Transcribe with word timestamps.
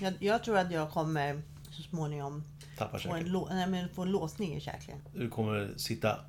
Jag, 0.00 0.14
jag 0.20 0.44
tror 0.44 0.58
att 0.58 0.72
jag 0.72 0.90
kommer 0.90 1.42
så 1.70 1.82
småningom 1.82 2.44
Tappar 2.78 2.98
få 2.98 3.14
en, 3.14 3.32
lå, 3.32 3.48
nej, 3.50 3.66
men 3.66 3.88
få 3.88 4.02
en 4.02 4.10
låsning 4.10 4.54
i 4.54 4.60
käken. 4.60 4.98
Du 5.14 5.30
kommer 5.30 5.72
sitta 5.76 6.20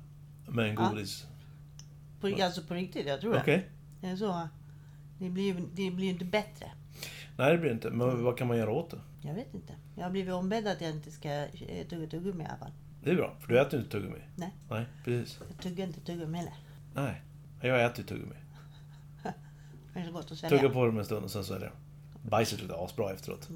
med 0.48 0.68
en 0.68 0.74
godis. 0.74 1.26
På, 2.20 2.26
alltså 2.42 2.62
på 2.62 2.74
riktigt, 2.74 3.06
jag 3.06 3.20
tror 3.20 3.36
Okej. 3.36 3.68
det. 4.00 4.06
är 4.06 4.16
så. 4.16 4.48
Det 5.18 5.30
blir 5.30 5.44
ju 5.44 5.66
det 5.74 5.90
blir 5.90 6.10
inte 6.10 6.24
bättre. 6.24 6.70
Nej, 7.36 7.52
det 7.52 7.58
blir 7.58 7.72
inte. 7.72 7.90
Men 7.90 8.24
vad 8.24 8.38
kan 8.38 8.48
man 8.48 8.56
göra 8.56 8.70
åt 8.70 8.90
det? 8.90 9.00
Jag 9.22 9.34
vet 9.34 9.54
inte. 9.54 9.74
Jag 9.96 10.02
har 10.02 10.10
blivit 10.10 10.34
ombedd 10.34 10.66
att 10.66 10.80
jag 10.80 10.90
inte 10.90 11.10
ska 11.10 11.28
eh, 11.28 11.86
tugga 11.88 12.06
tuggummi 12.06 12.44
i 12.44 12.46
alla 12.46 12.56
fall. 12.58 12.72
Det 13.04 13.10
är 13.10 13.14
bra, 13.14 13.36
för 13.40 13.48
du 13.48 13.60
äter 13.60 13.78
inte 13.78 13.90
tuggummi. 13.90 14.20
Nej. 14.36 14.54
Nej, 14.70 14.86
precis. 15.04 15.38
Jag 15.48 15.62
tuggar 15.62 15.86
inte 15.86 16.00
tuggummi 16.00 16.38
heller. 16.38 16.54
Nej. 16.94 17.22
Jag 17.60 17.84
äter 17.84 17.98
ju 17.98 18.04
tuggummi. 18.04 18.36
Det 19.94 20.00
är 20.00 20.06
så 20.06 20.12
gott 20.12 20.32
att 20.32 20.38
svälja. 20.38 20.58
Tuggar 20.58 20.74
på 20.74 20.86
dem 20.86 20.98
en 20.98 21.04
stund 21.04 21.24
och 21.24 21.30
sen 21.30 21.60
det 21.60 21.70
Bajset 22.22 22.60
luktar 22.60 22.84
asbra 22.84 23.12
efteråt. 23.12 23.48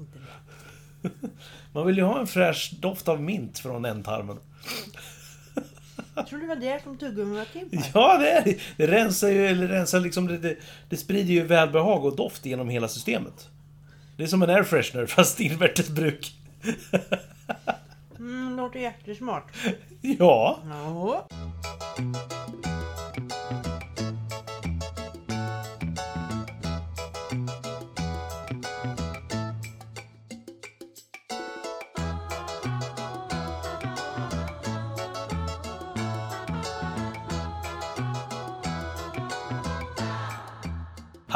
Man 1.73 1.87
vill 1.87 1.97
ju 1.97 2.03
ha 2.03 2.19
en 2.19 2.27
fräsch 2.27 2.73
doft 2.79 3.07
av 3.07 3.21
mint 3.21 3.59
från 3.59 3.85
ändtarmen. 3.85 4.37
Jag 6.15 6.27
tror 6.27 6.39
det 6.39 6.47
var 6.47 6.55
det 6.55 6.83
som 6.83 6.97
tuggummi 6.97 7.37
var 7.37 7.45
till. 7.45 7.81
Ja, 7.93 8.17
det 8.17 8.31
är 8.31 8.43
det. 8.77 8.87
Rensar 8.87 9.29
ju, 9.29 9.47
eller 9.47 9.67
rensar 9.67 9.99
liksom, 9.99 10.27
det, 10.27 10.37
det, 10.37 10.57
det 10.89 10.97
sprider 10.97 11.33
ju 11.33 11.43
välbehag 11.43 12.05
och 12.05 12.15
doft 12.15 12.45
genom 12.45 12.69
hela 12.69 12.87
systemet. 12.87 13.49
Det 14.17 14.23
är 14.23 14.27
som 14.27 14.41
en 14.41 14.49
air 14.49 14.63
freshener 14.63 15.05
fast 15.05 15.39
invärtes 15.39 15.89
bruk. 15.89 16.35
Mm, 18.19 18.57
låter 18.57 18.79
jättesmart. 18.79 19.51
Ja. 20.01 20.59
Ja. 20.69 21.27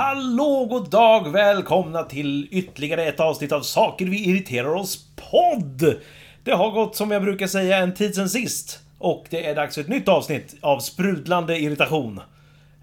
Hallå, 0.10 0.66
god 0.70 0.90
dag! 0.90 1.32
Välkomna 1.32 2.04
till 2.04 2.48
ytterligare 2.52 3.06
ett 3.06 3.20
avsnitt 3.20 3.52
av 3.52 3.62
Saker 3.62 4.06
vi 4.06 4.30
irriterar 4.30 4.76
oss 4.76 5.06
podd! 5.16 5.96
Det 6.44 6.52
har 6.52 6.72
gått, 6.72 6.96
som 6.96 7.12
jag 7.12 7.22
brukar 7.22 7.48
säga, 7.48 7.78
en 7.78 7.94
tid 7.94 8.16
sen 8.16 8.30
sist. 8.30 8.80
Och 8.98 9.26
det 9.30 9.46
är 9.46 9.56
dags 9.56 9.76
för 9.76 9.82
ett 9.82 9.88
nytt 9.88 10.08
avsnitt 10.08 10.56
av 10.62 10.80
sprudlande 10.80 11.60
irritation. 11.60 12.22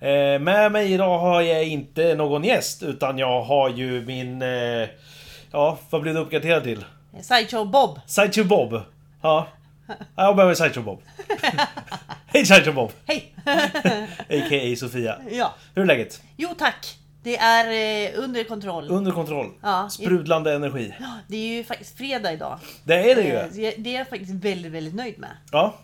Eh, 0.00 0.38
med 0.40 0.72
mig 0.72 0.92
idag 0.92 1.18
har 1.18 1.42
jag 1.42 1.64
inte 1.64 2.14
någon 2.14 2.44
gäst, 2.44 2.82
utan 2.82 3.18
jag 3.18 3.42
har 3.42 3.68
ju 3.70 4.06
min... 4.06 4.42
Eh, 4.42 4.88
ja, 5.52 5.78
vad 5.90 6.02
blev 6.02 6.14
du 6.14 6.20
uppgraderad 6.20 6.62
till? 6.62 6.84
Sideshow 7.22 7.70
Bob. 7.70 8.00
Sideshow 8.06 8.46
Bob. 8.46 8.82
Ja. 9.22 9.48
Jag 10.16 10.36
behöver 10.36 10.54
Sideshow 10.54 10.84
Bob. 10.84 11.02
Hej 12.26 12.46
Sideshow 12.46 12.74
Bob! 12.74 12.92
Hej! 13.06 13.32
A.k.a. 14.28 14.76
Sofia. 14.76 15.16
ja. 15.30 15.54
Hur 15.74 15.82
är 15.82 15.86
läget? 15.86 16.22
Jo 16.36 16.48
tack. 16.58 16.96
Det 17.26 17.36
är 17.36 17.64
eh, 18.14 18.22
under 18.24 18.44
kontroll. 18.44 18.90
Under 18.90 19.12
kontroll. 19.12 19.52
Ja. 19.62 19.88
Sprudlande 19.90 20.54
energi. 20.54 20.94
Ja, 21.00 21.18
Det 21.28 21.36
är 21.36 21.48
ju 21.56 21.64
faktiskt 21.64 21.96
fredag 21.96 22.32
idag. 22.32 22.58
Det 22.84 23.10
är 23.10 23.16
det 23.16 23.22
ju. 23.22 23.66
Eh, 23.66 23.74
Det 23.78 23.90
är 23.94 23.98
jag 23.98 24.08
faktiskt 24.08 24.30
väldigt, 24.32 24.72
väldigt 24.72 24.94
nöjd 24.94 25.18
med. 25.18 25.30
Ja. 25.52 25.74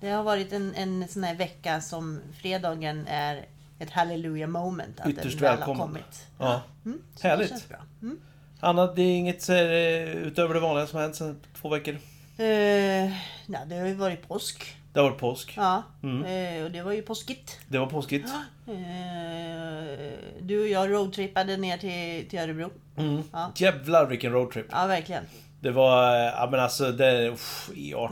Det 0.00 0.10
har 0.10 0.22
varit 0.22 0.52
en, 0.52 0.74
en 0.74 1.08
sån 1.08 1.24
här 1.24 1.34
vecka 1.34 1.80
som 1.80 2.20
fredagen 2.40 3.06
är 3.06 3.44
ett 3.78 3.90
hallelujah 3.90 4.48
moment. 4.50 5.00
Att 5.00 5.08
Ytterst 5.08 5.24
den 5.38 5.40
väl 5.40 5.50
har 5.50 5.56
välkommen. 5.56 5.86
kommit. 5.86 6.26
ja. 6.38 6.62
Mm, 6.84 6.98
så 7.14 7.22
det 7.22 7.28
Härligt. 7.28 7.48
känns 7.48 7.68
bra. 7.68 7.78
Mm. 8.02 8.18
Annat, 8.60 8.96
det 8.96 9.02
är 9.02 9.16
inget 9.16 9.48
eh, 9.48 9.56
utöver 10.26 10.54
det 10.54 10.60
vanliga 10.60 10.86
som 10.86 10.96
har 10.96 11.02
hänt 11.02 11.16
sedan 11.16 11.40
två 11.60 11.68
veckor. 11.68 11.98
Eh, 12.38 12.46
ja, 13.46 13.58
det 13.66 13.76
har 13.78 13.86
ju 13.86 13.94
varit 13.94 14.28
påsk. 14.28 14.76
Det 14.96 15.02
har 15.02 15.08
varit 15.10 15.20
påsk. 15.20 15.54
Ja, 15.56 15.82
Mm. 16.02 16.24
eh, 16.58 16.64
och 16.64 16.70
det 16.70 16.82
var 16.82 16.92
ju 16.92 17.02
påskigt. 17.02 17.60
Det 17.68 17.78
var 17.78 17.86
påskigt. 17.86 18.26
Eh, 18.68 20.12
du 20.40 20.60
och 20.60 20.68
jag 20.68 20.90
roadtrippade 20.92 21.56
ner 21.56 21.78
till, 21.78 22.30
till 22.30 22.38
Örebro. 22.38 22.70
Mm. 22.96 23.22
Ja. 23.32 23.52
Jävlar 23.56 24.06
vilken 24.06 24.32
roadtrip. 24.32 24.66
Ja, 24.70 24.86
verkligen. 24.86 25.22
Det 25.60 25.70
var, 25.70 26.16
eh, 26.16 26.22
ja 26.24 26.48
men 26.50 26.60
alltså, 26.60 26.92
det, 26.92 27.28
uff, 27.28 27.70
E18. 27.74 28.10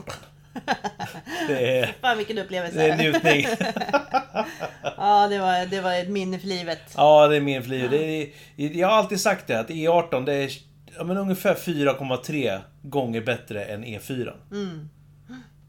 Det 1.48 1.78
är, 1.78 1.94
Fan 2.00 2.16
vilken 2.18 2.38
upplevelse. 2.38 2.78
det 2.78 2.84
är 2.88 2.96
njutning. 2.96 3.46
Ja, 4.96 5.28
det 5.28 5.38
var, 5.38 5.66
det 5.66 5.80
var 5.80 5.92
ett 5.94 6.08
minne 6.08 6.38
för 6.38 6.46
livet. 6.46 6.80
Ja, 6.96 7.28
det 7.28 7.36
är 7.36 7.40
min 7.40 7.62
flyg. 7.62 7.90
Det 7.90 7.96
är, 8.22 8.28
jag 8.56 8.88
har 8.88 8.94
alltid 8.94 9.20
sagt 9.20 9.46
det, 9.46 9.60
att 9.60 9.68
E18 9.70 10.24
det 10.24 10.32
är 10.34 10.50
ja, 10.96 11.04
men 11.04 11.16
ungefär 11.16 11.54
4,3 11.54 12.60
gånger 12.82 13.20
bättre 13.20 13.64
än 13.64 13.84
E4. 13.84 14.32
Mm. 14.50 14.88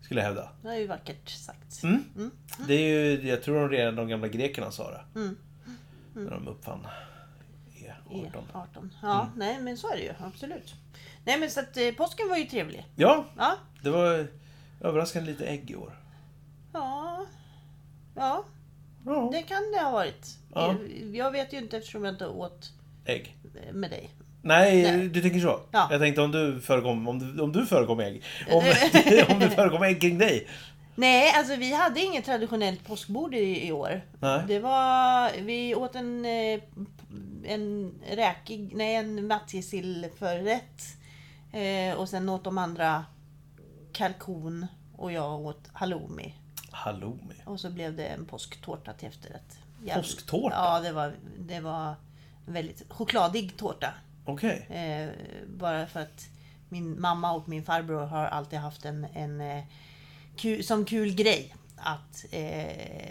Skulle 0.06 0.20
jag 0.22 0.26
hävda. 0.28 0.50
Det 0.62 0.68
är 0.70 0.76
ju 0.76 0.88
vackert 0.88 1.30
sagt. 1.30 1.84
Mm. 1.84 2.32
Det 2.68 2.74
är 2.74 2.80
ju, 2.90 3.28
jag 3.30 3.44
tror 3.44 3.60
de 3.60 3.70
redan 3.70 3.96
de 3.96 4.08
gamla 4.08 4.28
grekerna 4.28 4.72
sa 4.72 4.92
det. 4.92 5.20
Mm. 5.20 5.38
När 6.14 6.32
de 6.32 6.48
uppfann 6.48 6.88
E18. 8.10 8.32
E18. 8.54 8.90
Ja, 9.02 9.22
Mm. 9.22 9.34
nej 9.38 9.62
men 9.62 9.78
så 9.78 9.92
är 9.92 9.96
det 9.98 10.04
ju. 10.04 10.14
Absolut. 10.20 10.76
Nej 11.26 11.40
men 11.40 11.50
så 11.52 11.60
att 11.60 11.78
eh, 11.78 11.92
påsken 11.92 12.30
var 12.30 12.38
ju 12.38 12.46
trevlig. 12.46 12.86
Ja, 12.96 13.26
Ja. 13.38 13.56
det 13.82 13.90
var 13.90 14.28
överraskande 14.82 15.32
lite 15.32 15.46
ägg 15.46 15.72
i 15.72 15.76
år. 15.76 16.00
Ja. 16.74 17.26
Ja, 18.16 18.46
Ja. 19.06 19.30
det 19.34 19.42
kan 19.42 19.72
det 19.72 19.80
ha 19.84 19.92
varit. 19.92 20.38
Ja. 20.54 20.70
Eh, 20.72 21.16
Jag 21.16 21.32
vet 21.32 21.54
ju 21.54 21.58
inte 21.58 21.78
eftersom 21.78 22.06
jag 22.06 22.14
inte 22.14 22.28
åt 22.28 22.74
Ägg. 23.06 23.38
med 23.74 23.90
dig. 23.92 24.10
Nej, 24.46 24.84
Nej. 24.84 25.10
du 25.10 25.22
tänker 25.22 25.40
så? 25.40 25.60
Ja. 25.72 25.88
Jag 25.92 26.00
tänkte 26.02 26.22
om 26.22 26.32
du 26.32 26.62
förekom, 26.62 27.08
om 27.08 27.20
du, 27.20 27.42
om 27.42 27.52
du 27.52 27.66
förekom 27.66 28.00
ägg. 28.00 28.24
Om, 28.52 28.64
om 29.30 29.40
det 29.40 29.50
förekom 29.50 29.84
ägg 29.84 30.02
kring 30.02 30.18
dig. 30.18 30.48
Nej, 30.96 31.32
alltså 31.36 31.56
vi 31.56 31.74
hade 31.74 32.00
inget 32.02 32.26
traditionellt 32.26 32.88
påskbord 32.88 33.36
i, 33.36 33.68
i 33.68 33.72
år. 33.72 34.02
Nej. 34.20 34.44
Det 34.48 34.60
var, 34.60 35.32
vi 35.42 35.76
åt 35.76 35.96
en, 35.96 36.26
eh, 36.26 36.60
en 37.44 37.94
räkig, 38.12 38.72
nej 38.76 38.96
en 38.96 39.28
matjessillförrätt. 39.28 40.84
Eh, 41.52 41.96
och 42.00 42.10
sen 42.10 42.30
åt 42.30 42.44
de 42.44 42.58
andra 42.58 43.06
kalkon 43.94 44.68
och 44.98 45.12
jag 45.12 45.40
åt 45.42 45.70
halloumi. 45.74 46.34
Halloumi. 46.72 47.36
Och 47.46 47.60
så 47.60 47.70
blev 47.70 47.96
det 47.96 48.06
en 48.06 48.26
påsktårta 48.26 48.94
till 48.94 49.08
efterrätt. 49.08 49.58
Jävligt- 49.86 49.96
Påsktårta? 49.96 50.56
Ja, 50.56 50.80
det 50.80 50.92
var, 50.92 51.14
det 51.40 51.60
var 51.60 51.96
väldigt 52.46 52.84
chokladig 52.90 53.58
tårta. 53.58 53.94
Okej. 54.26 54.66
Eh, 54.70 55.10
bara 55.48 55.88
för 55.88 56.00
att 56.00 56.28
min 56.70 57.02
mamma 57.02 57.32
och 57.34 57.50
min 57.50 57.64
farbror 57.66 58.06
har 58.06 58.26
alltid 58.26 58.60
haft 58.60 58.86
en, 58.86 59.04
en 59.14 59.42
eh, 59.42 59.64
ku, 60.38 60.64
som 60.64 60.86
kul 60.86 61.16
grej 61.16 61.56
att 61.78 62.26
eh, 62.32 63.10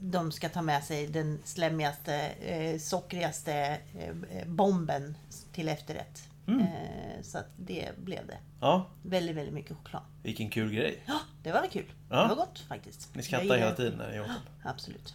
de 0.00 0.32
ska 0.32 0.48
ta 0.48 0.62
med 0.62 0.84
sig 0.84 1.06
den 1.06 1.38
slemmigaste, 1.44 2.14
eh, 2.28 2.78
sockrigaste 2.78 3.78
eh, 3.98 4.46
bomben 4.46 5.16
till 5.52 5.68
efterrätt. 5.68 6.28
Mm. 6.48 6.60
Eh, 6.60 7.22
så 7.22 7.38
att 7.38 7.48
det 7.56 7.88
blev 7.96 8.26
det. 8.26 8.38
Ja, 8.60 8.86
Väldigt, 9.02 9.36
väldigt 9.36 9.54
mycket 9.54 9.76
choklad. 9.76 10.02
vilken 10.22 10.50
kul 10.50 10.72
grej. 10.74 11.02
Ja, 11.06 11.18
det 11.42 11.52
var 11.52 11.66
kul. 11.72 11.92
Ja. 12.10 12.22
Det 12.22 12.28
var 12.28 12.36
gott 12.36 12.58
faktiskt. 12.68 13.14
Ni 13.14 13.22
skrattar 13.22 13.42
gillar- 13.44 13.58
hela 13.58 13.72
tiden 13.74 13.98
när 13.98 14.10
ni 14.12 14.20
åt 14.20 14.26
den. 14.26 14.36
Absolut. 14.72 15.14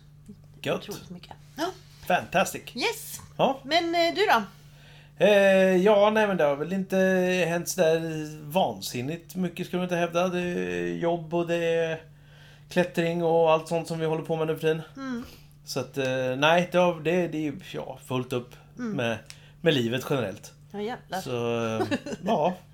Gött. 0.62 0.80
Otroligt 0.90 1.10
mycket. 1.10 1.34
Ja. 1.58 1.68
Fantastic. 2.08 2.76
Yes! 2.76 3.20
Ja. 3.38 3.60
Men 3.64 3.92
du 4.16 4.26
då? 4.26 4.44
Eh, 5.22 5.76
ja, 5.78 6.10
nej 6.10 6.28
men 6.28 6.38
det 6.38 6.44
har 6.44 6.56
väl 6.56 6.74
inte 6.74 6.98
hänt 7.48 7.70
sådär 7.70 8.02
vansinnigt 8.52 9.36
mycket 9.36 9.68
skulle 9.68 9.82
jag 9.82 9.86
inte 9.86 9.96
hävda. 9.96 10.28
Det 10.28 10.40
är 10.42 10.96
jobb 10.96 11.34
och 11.34 11.48
det 11.48 11.56
är 11.66 12.02
klättring 12.70 13.24
och 13.24 13.52
allt 13.52 13.68
sånt 13.68 13.88
som 13.88 14.00
vi 14.00 14.06
håller 14.06 14.24
på 14.24 14.36
med 14.36 14.48
nu 14.48 14.54
för 14.54 14.62
tiden. 14.62 14.82
Mm. 14.98 15.24
Så 15.66 15.80
att, 15.80 15.98
eh, 15.98 16.36
nej, 16.38 16.70
det, 16.72 16.78
har, 16.78 17.00
det, 17.02 17.28
det 17.28 17.48
är 17.48 17.54
ja, 17.74 18.00
fullt 18.06 18.34
upp 18.34 18.56
Mm. 18.80 18.92
med, 18.98 19.18
med 19.62 19.74
livet 19.74 20.06
generellt. 20.10 20.54
Ja 20.72 20.82
jävlar. 20.82 21.22
Så, 21.22 21.66
eh, 21.66 21.98
ja. 22.26 22.54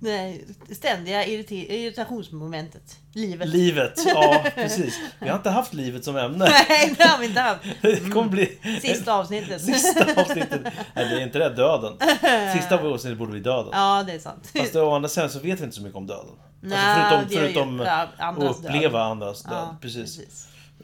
Det 0.00 0.38
ständiga 0.76 1.24
irritationsmomentet. 1.26 2.96
Livet. 3.12 3.48
Livet, 3.48 3.92
ja 4.06 4.44
precis. 4.54 5.00
Vi 5.18 5.28
har 5.28 5.36
inte 5.36 5.50
haft 5.50 5.74
livet 5.74 6.04
som 6.04 6.16
ämne. 6.16 6.44
Nej, 6.68 6.94
det 6.98 7.04
har 7.04 7.18
vi 7.18 7.26
inte 7.26 7.40
haft. 7.40 7.60
Det 7.82 8.12
kommer 8.12 8.28
bli 8.28 8.58
Sista 8.82 9.14
avsnittet. 9.14 9.62
sista 9.62 10.20
avsnittet. 10.20 10.60
Nej, 10.94 11.08
det 11.08 11.16
är 11.16 11.20
inte 11.20 11.38
det, 11.38 11.48
döden. 11.54 11.92
Sista 12.56 12.78
avsnittet 12.80 13.18
borde 13.18 13.30
bli 13.32 13.40
döden. 13.40 13.70
Ja, 13.72 14.04
det 14.06 14.12
är 14.12 14.18
sant. 14.18 14.50
Fast 14.56 14.76
å 14.76 14.94
andra 14.94 15.08
sidan 15.08 15.30
så 15.30 15.38
vet 15.38 15.60
vi 15.60 15.64
inte 15.64 15.76
så 15.76 15.82
mycket 15.82 15.96
om 15.96 16.06
döden. 16.06 16.34
Nej, 16.60 16.78
alltså 16.78 17.16
är 17.38 17.42
ju- 17.42 17.46
förutom, 17.46 17.78
förutom 17.78 17.80
att 17.80 18.20
andras 18.20 18.60
död. 18.62 18.70
uppleva 18.74 19.02
andras 19.02 19.42
död. 19.42 19.52
Ja, 19.52 19.76
precis. 19.80 20.20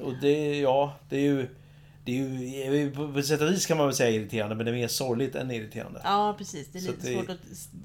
Och 0.01 0.13
det, 0.21 0.59
ja, 0.61 0.97
det 1.09 1.17
är 1.17 1.21
ju... 1.21 1.49
Det 2.07 2.19
är 2.67 2.73
ju 2.73 2.91
på 3.15 3.23
sätt 3.23 3.41
och 3.41 3.49
vis 3.51 3.67
kan 3.67 3.77
man 3.77 3.87
väl 3.87 3.95
säga 3.97 4.11
irriterande, 4.11 4.55
men 4.55 4.67
det 4.67 4.71
är 4.73 4.75
mer 4.77 4.89
sorgligt 4.89 5.35
än 5.35 5.51
irriterande. 5.51 6.01
Ja, 6.05 6.35
precis. 6.39 6.69
Det 6.73 6.79
är 6.79 6.83
lite 6.83 7.07
det- 7.09 7.13
svårt 7.15 7.31
att 7.31 7.39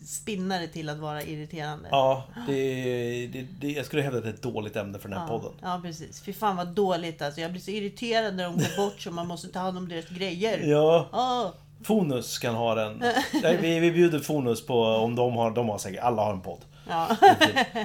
spinna 0.07 0.59
det 0.59 0.68
till 0.68 0.89
att 0.89 0.97
vara 0.97 1.23
irriterande. 1.23 1.88
Ja, 1.91 2.23
det, 2.47 3.27
det, 3.33 3.45
det, 3.62 3.71
jag 3.71 3.85
skulle 3.85 4.01
hävda 4.01 4.18
att 4.18 4.23
det 4.23 4.29
är 4.29 4.33
ett 4.33 4.41
dåligt 4.41 4.75
ämne 4.75 5.00
för 5.00 5.09
den 5.09 5.18
här 5.18 5.25
Ja, 5.25 5.39
podden. 5.39 5.51
ja, 5.62 5.79
precis. 5.83 6.21
Fy 6.21 6.33
fan 6.33 6.56
vad 6.56 6.68
dåligt 6.68 7.21
alltså. 7.21 7.41
Jag 7.41 7.51
blir 7.51 7.62
så 7.62 7.71
irriterad 7.71 8.35
när 8.35 8.44
de 8.44 8.53
går 8.53 8.77
bort 8.77 9.01
så 9.01 9.12
man 9.12 9.27
måste 9.27 9.47
ta 9.47 9.59
hand 9.59 9.77
om 9.77 9.89
deras 9.89 10.06
grejer. 10.09 10.59
Ja, 10.71 11.09
Åh, 11.13 11.51
Fonus 11.85 12.39
kan 12.39 12.56
ha 12.56 12.75
den. 12.75 12.97
Nej, 13.44 13.57
vi, 13.62 13.79
vi 13.79 13.91
bjuder 13.91 14.19
Fonus 14.19 14.65
på 14.65 14.83
om 14.83 15.15
de 15.15 15.33
har, 15.33 15.51
de 15.51 15.69
har 15.69 15.77
säkert, 15.77 16.03
alla 16.03 16.23
har 16.23 16.33
en 16.33 16.41
podd. 16.41 16.59
Ja. 16.89 17.18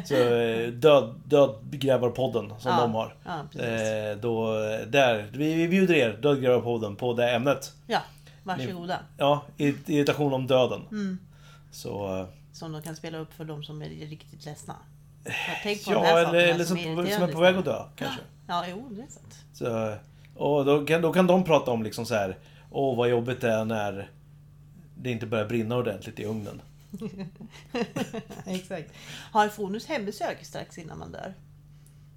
Så 0.04 0.14
eh, 0.14 0.68
död, 0.68 1.14
dödgrävarpodden 1.24 2.52
som 2.58 2.72
Ja, 2.72 2.80
de 2.80 2.94
har. 2.94 3.14
ja. 3.24 3.62
Eh, 3.62 4.16
då, 4.18 4.52
där, 4.86 5.28
vi, 5.32 5.68
bjuder 5.68 5.94
er, 5.94 6.18
Dödgrävarpodden, 6.22 6.96
på 6.96 7.12
det 7.14 7.30
ämnet. 7.30 7.72
ja, 7.86 8.00
varsågoda. 8.42 8.98
Ja, 9.18 9.42
ir- 9.58 9.78
irritation 9.90 10.32
om 10.34 10.46
döden. 10.46 10.80
Mm. 10.90 11.18
Så, 11.70 12.18
eh, 12.20 12.26
Som 12.52 12.72
de 12.72 12.82
kan 12.82 12.96
spela 12.96 13.18
upp 13.18 13.32
för 13.34 13.44
de 13.44 13.64
som 13.64 13.82
är 13.82 13.88
riktigt 13.88 14.44
ledsna. 14.46 14.74
Tänk 15.62 15.84
på 15.84 15.90
de 15.92 15.96
ja, 16.04 16.04
här 16.04 16.24
eller, 16.28 16.38
eller 16.54 16.64
som, 16.64 16.76
är 16.76 17.10
som 17.14 17.22
är 17.22 17.32
på 17.32 17.40
väg 17.40 17.56
att 17.56 17.64
dö, 17.64 17.82
kanske. 17.96 18.20
Ja, 18.48 18.64
jo, 18.70 18.88
det 18.90 19.02
är 19.02 19.06
sant. 19.06 19.34
Så, 19.52 19.94
och 20.42 20.64
då 20.64 20.86
kan, 20.86 21.02
då 21.02 21.12
kan 21.12 21.26
de 21.26 21.44
prata 21.44 21.70
om 21.70 21.82
liksom 21.82 22.06
så 22.06 22.14
här. 22.14 22.36
Åh, 22.70 22.96
vad 22.96 23.08
jobbigt 23.08 23.40
det 23.40 23.50
är 23.52 23.64
när 23.64 24.10
det 24.96 25.10
inte 25.10 25.26
börjar 25.26 25.44
brinna 25.46 25.76
ordentligt 25.76 26.20
i 26.20 26.24
ugnen. 26.24 26.62
Exakt. 28.46 28.92
Har 29.32 29.48
Fonus 29.48 29.86
hembesök 29.86 30.44
strax 30.44 30.78
innan 30.78 30.98
man 30.98 31.12
dör? 31.12 31.34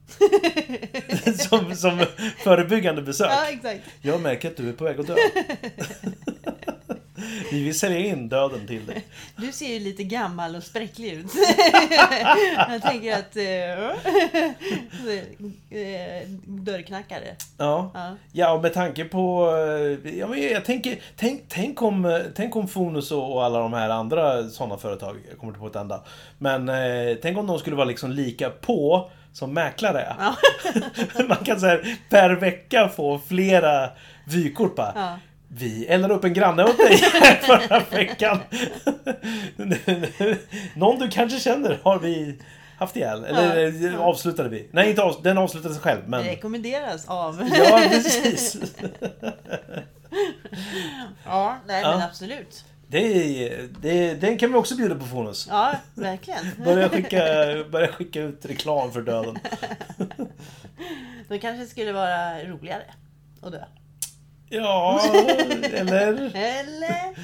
som, 1.50 1.76
som 1.76 2.06
förebyggande 2.44 3.02
besök. 3.02 3.32
Ja, 3.32 3.50
exakt. 3.50 3.82
Jag 4.02 4.22
märker 4.22 4.50
att 4.50 4.58
du 4.58 4.70
är 4.70 4.74
på 4.74 4.84
väg 4.84 5.00
att 5.00 5.08
dö. 5.08 5.16
Vi 7.52 7.64
vill 7.64 7.80
sälja 7.80 7.98
in 8.00 8.30
döden 8.30 8.68
till 8.68 8.86
dig. 8.86 9.04
Du 9.36 9.52
ser 9.52 9.68
ju 9.74 9.80
lite 9.80 10.04
gammal 10.04 10.56
och 10.56 10.64
spräcklig 10.64 11.14
ut. 11.14 11.26
jag 12.70 12.82
tänker 12.82 13.14
att... 13.18 13.36
Eh, 13.36 13.90
eh, 15.80 16.28
dörrknackare. 16.46 17.36
Ja. 17.58 17.92
Ja. 17.94 18.16
Ja, 18.32 18.52
och 18.54 18.62
med 18.62 18.74
tanke 18.74 19.06
på... 19.06 19.52
eh, 20.04 20.18
Ja, 20.20 20.28
men 20.28 20.42
jag 20.42 20.66
tänker, 20.66 21.00
tänk, 21.16 21.42
tänk, 21.48 21.82
om, 21.82 22.22
tänk 22.36 22.56
om 22.56 22.68
Fonus 22.68 23.12
och, 23.12 23.44
alla 23.46 23.60
de 23.60 23.74
här 23.74 23.90
andra 23.90 24.50
sådana 24.50 24.78
företag, 24.78 25.18
jag 25.30 25.38
kommer 25.40 25.52
inte 25.52 25.60
på 25.60 25.68
ett 25.68 25.76
enda. 25.76 26.04
Men 26.38 26.70
eh, 26.70 27.18
tänk 27.22 27.38
om 27.38 27.48
de 27.48 27.60
skulle 27.60 27.76
vara 27.76 27.86
liksom 27.88 28.12
lika 28.12 28.50
på 28.50 29.12
som 29.34 29.54
mäklare. 29.54 30.16
Ja. 30.20 30.36
Man 31.28 31.38
kan 31.38 31.60
så 31.60 31.66
här, 31.66 31.98
per 32.10 32.30
vecka 32.30 32.90
få 32.96 33.20
flera 33.28 33.90
vykort 34.26 34.76
bara. 34.76 34.92
Ja. 34.96 35.20
Vi 35.52 35.86
eldade 35.88 36.14
upp 36.14 36.24
en 36.24 36.34
granne 36.34 36.64
åt 36.64 36.78
dig 36.78 36.98
förra 37.42 37.80
veckan. 37.92 38.40
Någon 40.76 41.00
du 41.00 41.10
kanske 41.10 41.40
känner 41.40 41.80
har 41.84 42.00
vi 42.00 42.40
haft 42.78 42.96
ihjäl. 42.96 43.24
Eller 43.26 43.58
Ja, 43.58 43.68
eh, 43.70 43.86
ja. 43.94 44.00
avslutade 44.00 44.50
vi. 44.50 44.70
Nej, 44.72 44.90
inte 44.90 45.02
av, 45.04 45.22
den 45.24 45.38
avslutade 45.38 45.74
sig 45.74 45.84
själv. 45.84 46.02
Men... 46.08 46.24
Det 46.24 46.32
rekommenderas 46.32 47.08
av... 47.08 47.50
Ja, 47.58 47.82
precis. 47.90 48.56
ja, 51.26 51.58
nej 51.68 51.84
men 51.84 51.92
Ja. 52.00 52.06
absolut. 52.06 52.66
Det 52.88 53.68
det, 53.82 54.14
den 54.14 54.38
kan 54.38 54.52
vi 54.52 54.58
också 54.58 54.76
bjuda 54.76 54.96
på 54.96 55.06
Fonus. 55.06 55.48
Ja, 55.50 55.72
verkligen. 55.96 56.40
Börja 56.66 56.90
skicka, 56.90 57.20
börja 57.72 57.88
skicka 57.88 58.22
ut 58.22 58.46
reklam 58.46 58.92
för 58.92 59.02
döden. 59.02 59.40
Då 61.28 61.40
kanske 61.40 61.64
det 61.64 61.68
skulle 61.68 61.92
vara 61.92 62.44
roligare 62.44 62.84
att 63.42 63.52
dö. 63.52 63.64
Ja, 64.50 65.02
eller? 65.74 66.32
Eller? 66.36 67.16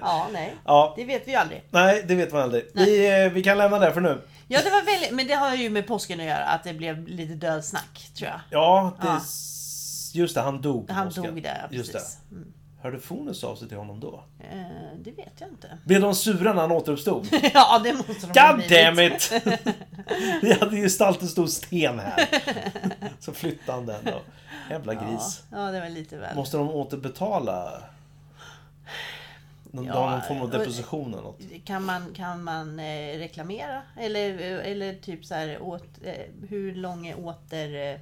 Ja, 0.00 0.28
nej. 0.32 0.54
Ja, 0.64 0.94
Det 0.96 1.04
vet 1.04 1.28
vi 1.28 1.30
ju 1.32 1.36
aldrig. 1.38 1.62
nej, 1.70 2.04
det 2.08 2.14
vet 2.14 2.32
man 2.32 2.42
aldrig. 2.42 2.64
Vi, 2.74 3.22
eh, 3.24 3.32
vi 3.32 3.42
kan 3.42 3.58
lämna 3.58 3.78
det 3.78 3.92
för 3.92 4.00
nu. 4.00 4.22
Ja, 4.48 4.60
det 4.64 4.70
var 4.70 4.82
väldigt, 4.82 5.10
men 5.12 5.26
det 5.26 5.34
har 5.34 5.54
ju 5.54 5.70
med 5.70 5.86
påsken 5.86 6.20
att 6.20 6.26
göra, 6.26 6.44
att 6.44 6.64
det 6.64 6.74
blev 6.74 7.08
lite 7.08 7.34
dödsnack, 7.34 8.10
tror 8.18 8.30
jag. 8.30 8.40
Ja, 8.50 8.96
det, 9.00 9.06
Ja. 9.06 9.20
just 10.14 10.34
det, 10.34 10.40
han 10.40 10.60
dog 10.62 10.90
Han 10.90 11.06
påsken. 11.06 11.24
dog 11.24 11.42
där, 11.42 11.68
Just 11.70 11.92
det. 11.92 11.98
precis. 11.98 12.18
Mm. 12.30 12.52
Hörde 12.86 13.00
Fonus 13.00 13.44
av 13.44 13.56
sig 13.56 13.68
till 13.68 13.76
honom 13.76 14.00
då? 14.00 14.24
Eh, 14.40 14.98
det 14.98 15.10
vet 15.10 15.32
jag 15.38 15.48
inte. 15.48 15.78
Blev 15.84 16.00
de 16.00 16.14
sura 16.14 16.52
när 16.52 16.60
han 16.60 16.72
återuppstod? 16.72 17.28
ja, 17.54 17.80
det 17.84 17.92
måste 17.92 18.12
de 18.12 18.26
God 18.26 18.68
damn 18.70 19.00
it! 19.00 19.32
Vi 20.42 20.52
hade 20.52 20.90
ställt 20.90 21.22
en 21.22 21.28
stor 21.28 21.46
sten 21.46 21.98
här. 21.98 22.28
Så 23.20 23.32
flyttade 23.32 23.72
han 23.72 23.86
den 23.86 24.04
då. 24.04 24.20
Jävla 24.70 24.94
Ja, 24.94 25.00
gris. 25.00 25.42
ja, 25.52 25.58
det 25.70 25.80
var 25.80 25.88
lite 25.88 26.16
väl. 26.16 26.36
Måste 26.36 26.56
de 26.56 26.70
återbetala? 26.70 27.82
Någon, 29.70 29.84
Ja, 29.84 30.10
någon 30.10 30.22
form 30.22 30.40
av 30.40 30.50
deposition 30.50 31.12
eller 31.12 31.22
något? 31.22 31.40
Kan 31.64 31.84
man, 31.84 32.14
kan 32.14 32.44
man 32.44 32.80
eh, 32.80 33.18
reklamera? 33.18 33.82
Eller, 33.96 34.38
eller 34.40 34.94
typ 34.94 35.24
så 35.24 35.34
här, 35.34 35.62
åt, 35.62 35.88
eh, 36.04 36.14
hur 36.48 36.74
lång 36.74 37.06
är 37.06 37.26
åter... 37.26 38.00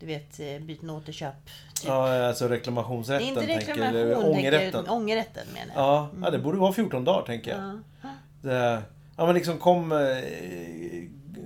Du 0.00 0.06
vet, 0.06 0.40
eh, 0.40 0.58
byten 0.60 0.90
och 0.90 0.96
återköp? 0.96 1.34
Typ. 1.74 1.88
Ja, 1.88 2.26
alltså 2.26 2.48
reklamationsrätten 2.48 3.28
inte 3.28 3.40
tänker 3.40 3.56
reklamation, 3.58 3.96
eller 3.96 4.14
tänker 4.14 4.30
ångerrätten. 4.30 4.84
jag. 4.86 4.94
Ångerrätten 4.96 5.46
menar 5.54 5.74
jag. 5.74 5.84
Ja, 5.84 6.08
ja, 6.22 6.30
det 6.30 6.38
borde 6.38 6.58
vara 6.58 6.72
14 6.72 7.04
dagar 7.04 7.26
tänker 7.26 7.50
jag. 7.50 7.80
Ja. 8.02 8.08
Det, 8.42 8.82
ja 9.16 9.26
men 9.26 9.34
liksom 9.34 9.58
kom, 9.58 9.92
eh, 9.92 9.98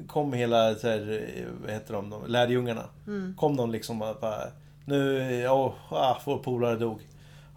kom 0.06 0.32
hela, 0.32 0.74
så 0.74 0.88
här, 0.88 1.30
eh, 1.36 1.44
vad 1.62 1.70
heter 1.70 1.94
de, 1.94 2.10
de 2.10 2.26
lärjungarna. 2.26 2.84
Mm. 3.06 3.34
Kom 3.38 3.56
de 3.56 3.70
liksom 3.70 3.98
bara, 3.98 4.42
nu, 4.84 5.18
ja, 5.34 5.74
ah, 5.88 6.16
vår 6.24 6.38
polare 6.38 6.76
dog. 6.76 7.00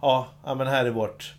Ja, 0.02 0.26
ja, 0.44 0.54
men 0.54 0.66
här 0.66 0.84
är 0.84 0.90
vårt, 0.90 1.34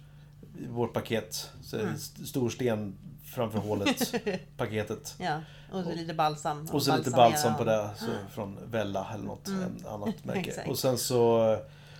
vårt 0.70 0.94
paket. 0.94 1.50
Så, 1.64 1.76
Mm. 1.80 1.94
st- 1.96 2.26
Stor 2.26 2.50
sten 2.50 2.98
framför 3.26 3.60
hålet, 3.60 4.14
paketet. 4.58 5.16
Ja, 5.20 5.40
och 5.72 5.84
så 5.84 5.90
lite 5.90 6.14
balsam. 6.14 6.68
Och 6.72 6.84
så 6.84 6.98
lite 6.98 7.12
balsam 7.12 7.56
på 7.56 7.64
det, 7.64 7.90
så 7.98 8.06
från 8.34 8.58
Vella 8.66 9.08
eller 9.14 9.24
något 9.24 9.48
en 9.48 9.86
annat 9.88 10.16
märke. 10.24 10.64
Och 10.68 10.80
sen 10.80 10.98
så... 10.98 11.58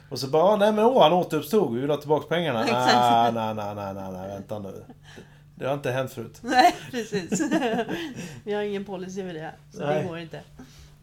Och 0.10 0.20
så 0.20 0.28
bara, 0.28 0.44
ah, 0.44 0.56
nej 0.56 0.72
men 0.72 0.86
åh, 0.86 1.04
han 1.04 1.14
återuppstod, 1.14 1.74
vi 1.74 1.82
vill 1.82 1.90
ha 1.90 1.98
tillbaka 1.98 2.28
pengarna. 2.28 2.60
Nej, 2.72 3.32
nej, 3.34 3.76
nej, 3.76 3.94
nej, 3.94 4.12
nej, 4.12 4.28
vänta 4.28 4.60
nu. 4.60 4.84
Det 5.56 5.66
har 5.66 5.74
inte 5.74 5.92
hänt 5.92 6.14
förut. 6.14 6.38
Nej, 6.42 6.76
precis. 6.92 7.42
Vi 8.44 8.54
har 8.54 8.62
ingen 8.62 8.86
policy 8.86 9.22
för 9.22 9.34
det. 9.34 9.52
Så 9.74 9.86
Nej. 9.86 10.02
det 10.02 10.10
går 10.10 10.18
inte. 10.18 10.42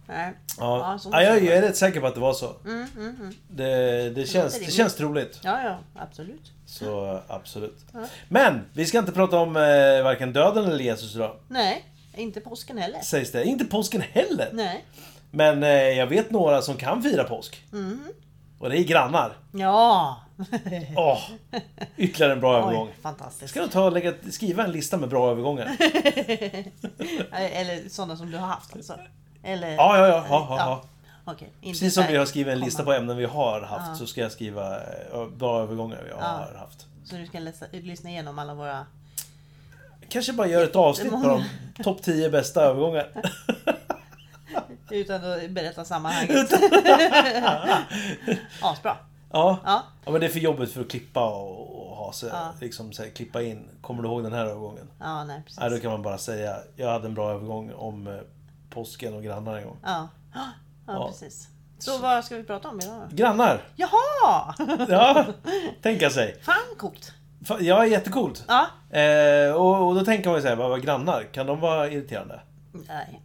Nej. 0.07 0.33
Ja, 0.59 0.99
Ja, 1.05 1.23
ja, 1.23 1.23
jag, 1.23 1.47
är 1.47 1.63
rätt 1.63 1.77
säker 1.77 2.01
på 2.01 2.07
att 2.07 2.15
det 2.15 2.21
var 2.21 2.33
så. 2.33 2.53
Mm, 2.65 2.87
mm, 2.97 3.17
mm. 3.21 3.35
Det, 3.49 4.11
det, 4.11 4.27
känns, 4.27 4.59
det 4.59 4.71
känns 4.71 4.95
troligt. 4.95 5.41
Ja, 5.43 5.63
ja, 5.63 5.79
absolut. 5.95 6.53
Så 6.67 7.21
absolut. 7.29 7.79
Ja. 7.93 8.01
Men, 8.29 8.61
vi 8.73 8.87
ska 8.87 8.99
inte 8.99 9.13
prata 9.13 9.39
om 9.39 9.57
eh, 9.57 9.63
varken 10.05 10.33
döden 10.33 10.65
eller 10.65 10.85
Jesus 10.85 11.15
idag. 11.15 11.37
Nej, 11.49 11.85
inte 12.17 12.41
påsken 12.41 12.79
heller. 12.79 13.01
Sägs 13.01 13.33
det. 13.33 13.45
Inte 13.45 13.65
påsken 13.65 14.01
heller. 14.01 14.49
Nej. 14.53 14.85
Men 15.31 15.63
eh, 15.63 15.69
jag 15.71 16.07
vet 16.07 16.31
några 16.31 16.63
som 16.63 16.77
kan 16.77 17.03
fira 17.03 17.25
påsk. 17.25 17.65
Mm. 17.73 18.01
Och 18.59 18.71
det 18.71 18.79
är 18.81 18.85
grannar. 18.85 19.33
Ja! 19.53 20.21
Åh, 20.97 21.19
ytterligare 21.97 22.33
en 22.33 22.41
bra 22.41 22.57
övergång. 22.59 22.87
Oj, 22.89 22.95
fantastiskt. 23.03 23.51
Ska 23.51 23.61
du 23.63 23.69
ta 23.69 23.85
och 23.85 23.93
lägga, 23.93 24.13
skriva 24.31 24.65
en 24.65 24.73
lista 24.73 24.97
med 24.97 25.09
bra 25.09 25.31
övergångar? 25.31 25.77
Eller 27.33 27.89
sådana 27.89 28.17
som 28.17 28.31
du 28.31 28.39
har 28.39 28.47
haft 28.47 28.77
alltså? 28.77 28.99
Eller, 29.43 29.75
Ja, 29.75 29.99
ja, 29.99 30.07
ja. 30.09 30.25
ja, 30.29 30.47
ja. 30.59 30.85
Okej, 31.33 31.49
Precis 31.63 31.95
som 31.95 32.05
vi 32.09 32.17
har 32.17 32.27
skrivit 32.27 32.53
en 32.53 32.61
lista 32.61 32.83
på 32.83 32.85
komma. 32.87 32.97
ämnen 32.97 33.17
vi 33.17 33.25
har 33.25 33.61
haft 33.61 33.89
Ja. 33.89 33.95
så 33.95 34.07
ska 34.07 34.21
jag 34.21 34.33
skriva 34.33 34.77
eh, 34.77 35.27
bra 35.37 35.61
övergångar 35.63 36.03
vi 36.07 36.11
har 36.13 36.55
haft. 36.59 36.87
Så 37.05 37.17
du 37.17 37.27
ska 37.27 37.39
läsa, 37.39 37.67
lyssna 37.73 38.11
igenom 38.11 38.39
alla 38.39 38.55
våra... 38.55 38.87
Kanske 40.09 40.33
bara 40.33 40.47
gör 40.47 40.65
ett 40.65 40.77
avsnitt 40.77 41.11
på 41.13 41.17
de 41.29 41.45
topp 41.83 42.03
10 42.03 42.31
bästa 42.31 42.63
övergångar. 42.63 43.09
Utan 44.91 45.33
att 45.33 45.51
berätta 45.51 45.85
sammanhanget. 45.85 46.53
Asbra. 48.63 48.97
Ja. 49.33 49.59
Ja. 49.65 49.83
ja, 50.05 50.11
men 50.13 50.21
det 50.21 50.27
är 50.27 50.31
för 50.31 50.39
jobbigt 50.41 50.73
för 50.73 50.81
att 50.81 50.91
klippa 50.91 51.27
och, 51.35 51.91
och 51.91 51.97
ha 51.97 52.13
sig, 52.13 52.29
Ja. 52.33 52.53
liksom 52.61 52.93
så 52.93 53.03
här, 53.03 53.11
klippa 53.11 53.43
in. 53.43 53.69
Kommer 53.81 54.03
du 54.03 54.09
ihåg 54.09 54.23
den 54.23 54.33
här 54.33 54.45
övergången? 54.47 54.91
Ja, 55.01 55.25
nej 55.25 55.43
precis. 55.45 55.61
Nej, 55.61 55.71
då 55.71 55.79
kan 55.79 55.91
man 55.91 56.03
bara 56.03 56.19
säga 56.19 56.57
jag 56.77 56.91
hade 56.93 57.07
en 57.07 57.15
bra 57.15 57.31
övergång 57.31 57.73
om 57.73 58.07
eh, 58.07 58.15
påsken 58.71 59.15
och 59.15 59.23
grannar 59.23 59.57
en 59.57 59.65
gång. 59.65 59.77
Ja. 59.85 60.09
Ja, 60.87 60.93
Ja. 60.93 61.09
precis. 61.09 61.49
Så 61.79 61.99
vad 61.99 62.25
ska 62.25 62.37
vi 62.37 62.45
prata 62.45 62.69
om 62.69 62.81
idag 62.81 62.95
då? 63.11 63.17
Grannar! 63.17 63.61
Jaha! 63.77 64.55
Ja, 64.89 65.25
tänka 65.83 66.11
sig. 66.11 66.41
Fan 66.43 66.77
coolt! 66.79 67.13
Ja, 67.61 67.87
jättecoolt. 67.87 68.45
Ja. 68.49 68.67
Eh, 68.99 69.53
och, 69.55 69.89
och 69.89 69.95
då 69.95 70.05
tänker 70.05 70.29
man 70.31 70.37
ju 70.39 70.43
såhär, 70.43 70.57
vad 70.57 70.71
vad 70.71 70.83
grannar? 70.83 71.23
Kan 71.33 71.47
de 71.47 71.61
vara 71.61 71.91
irriterande? 71.91 72.41
Nej. 72.89 73.21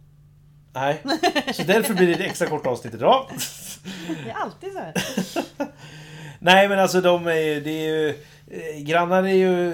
Nej. 0.72 1.02
Så 1.54 1.62
därför 1.62 1.94
blir 1.94 2.06
det 2.06 2.12
ett 2.12 2.20
extra 2.20 2.46
kort 2.48 2.66
avsnitt 2.66 2.94
idag. 2.94 3.26
Det 4.24 4.30
är 4.30 4.34
alltid 4.34 4.72
så 4.72 4.78
här. 4.78 4.94
Nej 6.38 6.68
men 6.68 6.78
alltså 6.78 7.00
de 7.00 7.26
är 7.26 7.34
ju, 7.34 7.60
det 7.60 7.70
är 7.70 7.88
ju... 7.88 8.08
eh, 8.50 8.80
Grannar 8.82 9.22
är 9.22 9.28
ju... 9.34 9.70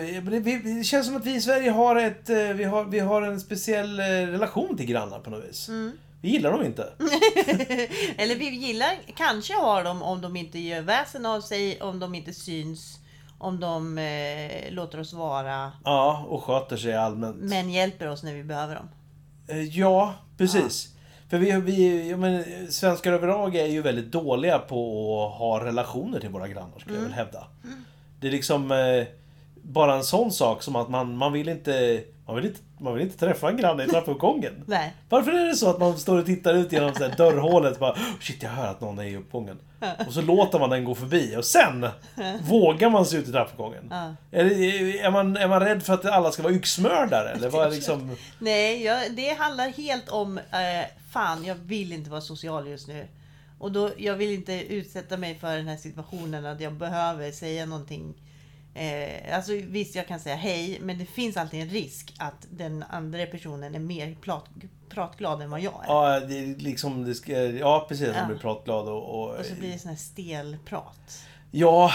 Det 0.79 0.85
känns 0.85 1.07
som 1.07 1.17
att 1.17 1.27
vi 1.27 1.35
i 1.35 1.41
Sverige 1.41 1.71
har 1.71 1.97
ett... 1.97 2.31
eh, 2.31 2.37
Vi 2.39 2.65
har, 2.65 2.85
vi 2.85 2.99
har 2.99 3.23
en 3.23 3.41
speciell 3.41 4.01
eh, 4.01 4.03
relation 4.05 4.77
till 4.77 4.87
grannar 4.87 5.19
på 5.19 5.31
något 5.31 5.45
vis. 5.49 5.69
Mm. 5.69 5.93
Vi 6.21 6.29
gillar 6.31 6.53
dem 6.53 6.65
inte. 6.65 6.83
Eller 8.17 8.35
vi 8.35 8.49
gillar, 8.51 8.95
kanske 9.17 9.55
har 9.55 9.85
dem 9.85 10.03
om 10.03 10.21
de 10.21 10.37
inte 10.37 10.59
gör 10.59 10.81
väsen 10.81 11.27
av 11.27 11.41
sig, 11.41 11.81
om 11.81 11.99
de 11.99 12.15
inte 12.15 12.33
syns, 12.33 12.99
om 13.39 13.61
de 13.61 13.99
eh, 13.99 14.73
låter 14.73 15.01
oss 15.01 15.13
vara, 15.13 15.73
Ja, 15.85 16.25
och 16.29 16.45
sköter 16.45 16.77
sig 16.77 16.95
allmänt. 16.97 17.37
men 17.41 17.71
hjälper 17.71 18.09
oss 18.09 18.23
när 18.23 18.35
vi 18.35 18.45
behöver 18.45 18.75
dem. 18.75 18.89
Eh, 19.49 19.63
Ja, 19.63 20.15
precis. 20.39 20.93
För 21.31 21.39
vi, 21.39 21.61
vi 21.61 22.09
jag 22.11 22.19
men, 22.19 22.45
svenskar 22.73 23.13
överlag 23.13 23.57
är 23.57 23.67
ju 23.67 23.83
väldigt 23.83 24.11
dåliga 24.13 24.59
på 24.59 24.77
att 25.33 25.39
ha 25.39 25.65
relationer 25.65 26.21
till 26.21 26.29
våra 26.31 26.49
grannar, 26.49 26.79
skulle 26.79 26.95
jag 26.97 27.05
Mm. 27.05 27.11
vilja 27.11 27.25
hävda. 27.25 27.47
Det 28.21 28.27
är 28.27 28.31
liksom 28.33 28.73
eh, 28.73 29.05
bara 29.63 29.95
en 29.95 30.05
sån 30.05 30.33
sak 30.33 30.63
som 30.63 30.77
att 30.77 30.89
man, 30.89 31.17
man 31.17 31.33
vill 31.33 31.49
inte... 31.49 32.03
Man 32.27 32.37
vill 32.37 32.45
inte, 32.47 32.61
man 32.79 32.95
vill 32.95 33.03
inte 33.03 33.19
träffa 33.19 33.49
en 33.49 33.57
granne 33.57 33.85
i 33.85 33.87
trappuppgången. 33.89 34.53
Nej. 34.67 34.93
Varför 35.09 35.33
är 35.33 35.47
det 35.47 35.55
så 35.57 35.71
att 35.71 35.79
man 35.79 35.99
står 35.99 36.19
och 36.19 36.27
tittar 36.27 36.55
ut 36.55 36.73
genom 36.73 36.95
så 36.95 37.05
här 37.05 37.17
dörrhålet 37.17 37.73
och 37.73 37.79
bara 37.81 37.93
"Oh, 37.93 37.99
Shit, 38.21 38.43
jag 38.43 38.51
hör 38.51 38.67
att 38.67 38.81
någon 38.81 38.99
är 38.99 39.05
i 39.05 39.17
uppgången. 39.17 39.59
Och 40.07 40.13
så 40.13 40.21
låter 40.23 40.59
man 40.59 40.71
den 40.71 40.85
gå 40.85 40.95
förbi 40.95 41.37
och 41.37 41.45
sen 41.45 41.87
vågar 42.43 42.91
man 42.91 43.07
sig 43.07 43.19
ut 43.19 43.29
i 43.29 43.33
trappuppgången. 43.33 43.85
Ja. 43.91 44.15
Är, 44.31 44.45
är, 45.05 45.11
man, 45.11 45.37
är 45.37 45.49
man 45.49 45.61
rädd 45.61 45.83
för 45.83 45.95
att 45.95 46.05
alla 46.05 46.33
ska 46.33 46.43
vara 46.43 46.53
yxmördare? 46.53 47.31
Eller 47.31 47.49
vad 47.49 47.71
liksom... 47.75 48.17
Nej, 48.39 48.83
jag, 48.85 49.13
det 49.17 49.33
handlar 49.39 49.69
helt 49.69 50.09
om... 50.09 50.39
Eh, 50.39 50.87
fan, 51.11 51.45
jag 51.45 51.55
vill 51.55 51.93
inte 51.93 52.11
vara 52.11 52.21
social 52.21 52.69
just 52.69 52.89
nu. 52.89 53.07
Och 53.59 53.73
då, 53.73 53.91
jag 53.97 54.15
vill 54.15 54.31
inte 54.31 54.53
utsätta 54.75 55.17
mig 55.17 55.35
för 55.35 55.57
den 55.57 55.69
här 55.69 55.77
situationen 55.77 56.47
att 56.47 56.61
jag 56.61 56.73
behöver 56.73 57.31
säga 57.31 57.67
någonting. 57.67 58.15
Eh, 58.77 59.37
alltså 59.37 59.53
visst, 59.53 59.95
jag 59.95 60.07
kan 60.09 60.21
säga 60.21 60.37
hej, 60.37 60.79
men 60.83 60.99
det 60.99 61.07
finns 61.07 61.37
alltid 61.37 61.61
en 61.63 61.69
risk 61.69 62.15
att 62.19 62.47
den 62.51 62.85
andra 62.91 63.27
personen 63.27 63.75
är 63.75 63.79
mer 63.79 64.17
prat, 64.23 64.45
pratglad 64.89 65.43
än 65.43 65.51
vad 65.51 65.61
jag 65.61 65.85
är. 65.85 65.89
Ja, 65.89 66.21
det 66.21 66.39
är 66.39 66.57
liksom... 66.57 67.05
Det 67.05 67.15
ska, 67.15 67.33
ja, 67.43 67.87
precis. 67.89 68.07
Man 68.07 68.17
Ja. 68.17 68.27
blir 68.27 68.37
pratglad 68.39 68.89
och... 68.89 69.15
och 69.21 69.35
Och 69.39 69.45
så 69.45 69.55
blir 69.55 69.73
det 69.73 69.79
sån 69.79 69.89
här 69.91 69.97
stelprat. 69.99 71.23
Ja... 71.51 71.91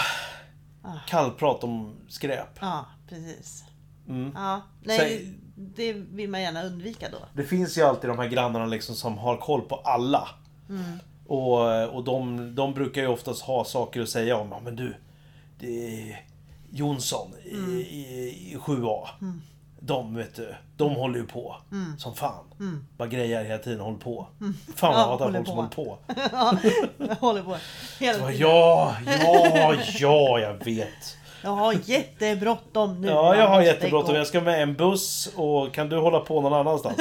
Ah. 0.84 0.98
Kallprat 1.08 1.64
om 1.64 1.96
skräp. 2.08 2.58
Ja, 2.60 2.86
precis. 3.08 3.64
Mm. 4.08 4.32
Ja, 4.34 4.60
nej, 4.84 5.26
Så- 5.26 5.32
det 5.56 5.92
vill 5.92 6.30
man 6.30 6.42
gärna 6.42 6.62
undvika 6.62 7.08
då. 7.12 7.18
Det 7.34 7.44
finns 7.44 7.78
ju 7.78 7.82
alltid 7.82 8.10
de 8.10 8.18
här 8.18 8.28
grannarna 8.28 8.66
liksom 8.66 8.94
som 8.94 9.18
har 9.18 9.36
koll 9.36 9.60
på 9.62 9.74
alla. 9.76 10.28
Mm. 10.68 10.82
Och, 11.26 11.88
och 11.94 12.04
de, 12.04 12.54
de 12.54 12.74
brukar 12.74 13.00
ju 13.02 13.08
oftast 13.08 13.42
ha 13.42 13.64
saker 13.64 14.00
att 14.02 14.08
säga 14.08 14.36
om. 14.36 14.48
Ja, 14.50 14.60
men 14.64 14.76
du, 14.76 14.94
det 15.58 16.16
Jonsson 16.72 17.30
i, 17.44 17.54
Mm. 17.54 17.70
i, 17.78 17.82
i 18.52 18.56
7A. 18.60 19.08
De, 19.80 20.14
vet 20.16 20.34
du, 20.36 20.54
de 20.76 20.94
håller 20.94 21.18
ju 21.18 21.26
på 21.26 21.56
som 21.98 22.14
fan. 22.14 22.44
Bara 22.96 23.08
grejer 23.08 23.44
hela 23.44 23.58
tiden, 23.58 23.80
håller 23.80 23.98
på. 23.98 24.26
Fan 24.76 24.94
vad 24.94 25.00
Mm. 25.00 25.00
Ja, 25.00 25.10
hatar 25.10 25.24
håller 25.24 25.44
folk 25.44 25.46
som 25.48 25.70
på. 25.70 25.82
håller 25.82 25.98
på. 25.98 25.98
ja, 27.08 27.14
håller 27.20 27.42
på. 27.42 27.56
Hela 28.00 28.18
tiden. 28.18 28.38
ja, 28.38 28.96
ja, 29.06 29.74
ja, 29.98 30.38
jag 30.40 30.64
vet. 30.64 31.16
Jag 31.44 31.50
har 31.50 31.76
jättebråttom 31.84 33.00
nu. 33.00 33.08
Ja, 33.08 33.36
jag 33.36 33.48
har 33.48 33.62
jättebråttom. 33.62 34.14
Jag 34.14 34.26
ska 34.26 34.40
med 34.40 34.62
en 34.62 34.74
buss 34.74 35.32
och 35.36 35.74
kan 35.74 35.88
du 35.88 35.96
hålla 35.98 36.20
på 36.20 36.40
någon 36.40 36.52
annanstans? 36.54 36.96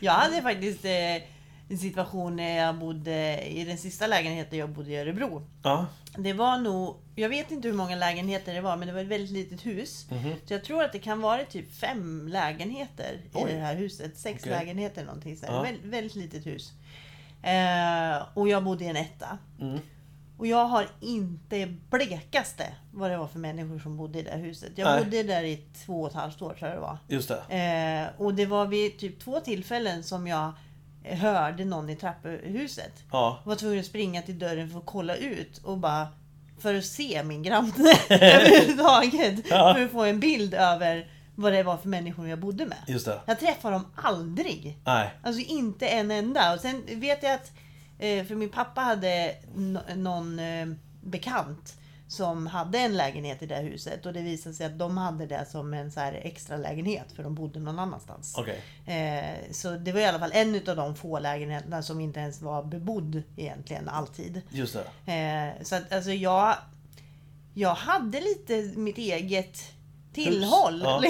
Jag 0.00 0.12
hade 0.12 0.42
faktiskt 0.42 0.84
eh, 0.84 0.90
en 1.68 1.78
situation 1.78 2.36
när 2.36 2.56
jag 2.56 2.78
bodde 2.78 3.42
i 3.46 3.64
den 3.64 3.78
sista 3.78 4.06
lägenheten 4.06 4.58
jag 4.58 4.68
bodde 4.70 4.90
i 4.90 4.96
Örebro. 4.96 5.42
Ja, 5.62 5.86
Det 6.18 6.32
var 6.32 6.58
nog, 6.58 6.96
jag 7.14 7.28
vet 7.28 7.50
inte 7.50 7.68
hur 7.68 7.74
många 7.74 7.96
lägenheter 7.96 8.54
det 8.54 8.60
var, 8.60 8.76
men 8.76 8.88
det 8.88 8.94
var 8.94 9.00
ett 9.00 9.06
väldigt 9.06 9.30
litet 9.30 9.66
hus. 9.66 10.06
Mhm. 10.10 10.34
Så 10.46 10.54
jag 10.54 10.64
tror 10.64 10.84
att 10.84 10.92
det 10.92 10.98
kan 10.98 11.20
vara 11.20 11.44
typ 11.44 11.72
fem 11.74 12.28
lägenheter 12.28 13.20
Oj. 13.32 13.50
i 13.50 13.54
det 13.54 13.60
här 13.60 13.76
huset. 13.76 14.18
Sex 14.18 14.42
Okej. 14.42 14.52
lägenheter 14.52 15.04
någonting 15.04 15.36
sådär. 15.36 15.52
Ja. 15.52 15.62
Väldigt, 15.62 15.84
väldigt 15.84 16.14
litet 16.16 16.46
hus. 16.46 16.72
Eh, 17.42 18.22
och 18.34 18.48
jag 18.48 18.64
bodde 18.64 18.84
i 18.84 18.88
en 18.88 18.96
etta. 18.96 19.38
Mm. 19.60 19.78
Och 20.38 20.46
jag 20.46 20.64
har 20.66 20.86
inte 21.00 21.74
blekaste 21.90 22.64
vad 22.92 23.10
det 23.10 23.16
var 23.16 23.26
för 23.26 23.38
människor 23.38 23.78
som 23.78 23.96
bodde 23.96 24.18
i 24.18 24.22
det 24.22 24.36
huset. 24.36 24.72
Jag 24.76 24.84
Nej. 24.94 25.04
bodde 25.04 25.22
där 25.22 25.42
i 25.44 25.56
två 25.86 26.02
och 26.02 26.08
ett 26.08 26.14
halvt 26.14 26.42
år 26.42 26.54
tror 26.54 26.68
jag 26.70 26.76
det 26.78 26.80
var. 26.80 26.98
just 27.08 27.28
det. 27.48 27.54
Eh, 27.56 28.20
och 28.20 28.34
det 28.34 28.46
var 28.46 28.66
vid 28.66 28.98
typ 28.98 29.20
två 29.20 29.40
tillfällen 29.40 30.02
som 30.02 30.26
jag 30.26 30.52
hörde 31.04 31.64
någon 31.64 31.90
i 31.90 31.96
trapphuset. 31.96 33.04
Ja. 33.10 33.42
Var 33.44 33.56
tvungen 33.56 33.80
att 33.80 33.86
springa 33.86 34.22
till 34.22 34.38
dörren 34.38 34.70
för 34.70 34.78
att 34.78 34.86
kolla 34.86 35.16
ut 35.16 35.58
och 35.58 35.78
bara 35.78 36.08
för 36.58 36.74
att 36.74 36.84
se 36.84 37.22
min 37.24 37.42
granne 37.42 37.98
överhuvudtaget. 38.08 39.46
Ja. 39.50 39.74
För 39.74 39.84
att 39.84 39.90
få 39.90 40.04
en 40.04 40.20
bild 40.20 40.54
över 40.54 41.10
vad 41.34 41.52
det 41.52 41.62
var 41.62 41.76
för 41.76 41.88
människor 41.88 42.28
jag 42.28 42.38
bodde 42.38 42.66
med. 42.66 42.78
Just 42.86 43.06
det. 43.06 43.20
Jag 43.26 43.40
träffade 43.40 43.74
dem 43.74 43.86
aldrig. 43.94 44.78
Nej. 44.84 45.10
Alltså 45.22 45.42
inte 45.42 45.86
en 45.86 46.10
enda. 46.10 46.54
Och 46.54 46.60
sen 46.60 46.82
vet 46.86 47.22
jag 47.22 47.32
att, 47.32 47.52
eh, 47.98 48.24
för 48.24 48.34
min 48.34 48.48
pappa 48.48 48.80
hade 48.80 49.34
någon 49.96 50.38
eh, 50.38 50.66
bekant 51.02 51.74
som 52.08 52.46
hade 52.46 52.78
en 52.78 52.96
lägenhet 52.96 53.42
i 53.42 53.46
det 53.46 53.56
huset 53.56 54.06
och 54.06 54.12
det 54.12 54.20
visade 54.20 54.54
sig 54.54 54.66
att 54.66 54.78
de 54.78 54.96
hade 54.96 55.26
det 55.26 55.46
som 55.50 55.74
en 55.74 55.92
så 55.92 56.00
här 56.00 56.12
extra 56.12 56.56
lägenhet 56.56 57.12
för 57.12 57.22
de 57.22 57.34
bodde 57.34 57.60
någon 57.60 57.78
annanstans. 57.78 58.34
Okej. 58.38 58.60
Eh, 58.86 59.52
så 59.52 59.70
det 59.70 59.92
var 59.92 60.00
i 60.00 60.04
alla 60.04 60.18
fall 60.18 60.32
en 60.34 60.68
av 60.68 60.76
de 60.76 60.96
få 60.96 61.18
lägenheterna 61.18 61.82
som 61.82 62.00
inte 62.00 62.20
ens 62.20 62.42
var 62.42 62.62
bebodd 62.62 63.22
egentligen 63.36 63.88
alltid. 63.88 64.42
Just 64.50 64.76
det. 65.04 65.12
Eh, 65.12 65.64
så 65.64 65.76
att 65.76 65.92
alltså 65.92 66.10
jag, 66.10 66.56
jag 67.54 67.74
hade 67.74 68.20
lite 68.20 68.72
mitt 68.76 68.98
eget 68.98 69.74
tillhåll. 70.12 70.82
Ja. 70.84 71.02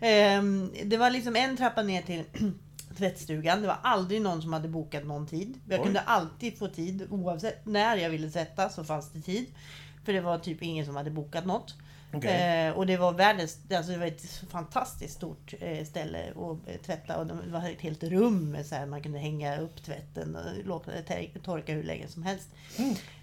Ehm, 0.00 0.72
det 0.84 0.96
var 0.96 1.10
liksom 1.10 1.36
en 1.36 1.56
trappa 1.56 1.82
ner 1.82 2.02
till 2.02 2.24
tvättstugan. 3.00 3.60
Det 3.60 3.66
var 3.66 3.78
aldrig 3.82 4.22
någon 4.22 4.42
som 4.42 4.52
hade 4.52 4.68
bokat 4.68 5.06
någon 5.06 5.26
tid. 5.26 5.60
Jag 5.68 5.80
Oj. 5.80 5.84
kunde 5.84 6.00
alltid 6.00 6.58
få 6.58 6.68
tid 6.68 7.06
oavsett 7.10 7.66
när 7.66 7.96
jag 7.96 8.10
ville 8.10 8.30
tvätta 8.30 8.68
så 8.68 8.84
fanns 8.84 9.10
det 9.12 9.20
tid. 9.20 9.46
För 10.04 10.12
det 10.12 10.20
var 10.20 10.38
typ 10.38 10.62
ingen 10.62 10.86
som 10.86 10.96
hade 10.96 11.10
bokat 11.10 11.46
något. 11.46 11.74
Okej. 12.12 12.66
Eh, 12.66 12.72
och 12.72 12.86
det 12.86 12.96
var 12.96 13.12
världens, 13.12 13.58
alltså 13.74 13.92
det 13.92 13.98
var 13.98 14.06
ett 14.06 14.42
fantastiskt 14.50 15.14
stort 15.14 15.54
eh, 15.60 15.84
ställe 15.84 16.18
att 16.30 16.68
eh, 16.68 16.80
tvätta 16.86 17.16
och 17.16 17.26
det 17.26 17.34
var 17.46 17.70
ett 17.70 17.80
helt 17.80 18.02
rum 18.02 18.56
så 18.64 18.74
här, 18.74 18.86
man 18.86 19.02
kunde 19.02 19.18
hänga 19.18 19.60
upp 19.60 19.84
tvätten 19.84 20.36
och 20.36 20.64
låta 20.64 20.90
det 20.90 21.28
torka 21.42 21.72
hur 21.72 21.82
länge 21.82 22.08
som 22.08 22.22
helst. 22.22 22.48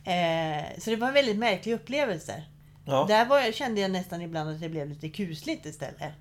Eh, 0.04 0.80
så 0.80 0.90
det 0.90 0.96
var 0.96 1.08
en 1.08 1.14
väldigt 1.14 1.38
märklig 1.38 1.74
upplevelse. 1.74 2.44
Ja. 2.86 3.06
Där 3.08 3.26
var, 3.26 3.52
kände 3.52 3.82
jag 3.82 3.92
nästan 3.92 4.22
ibland 4.22 4.50
att 4.50 4.60
det 4.60 4.70
blev 4.70 4.90
lite 4.90 5.10
kusligt 5.10 5.66
istället. 5.66 6.14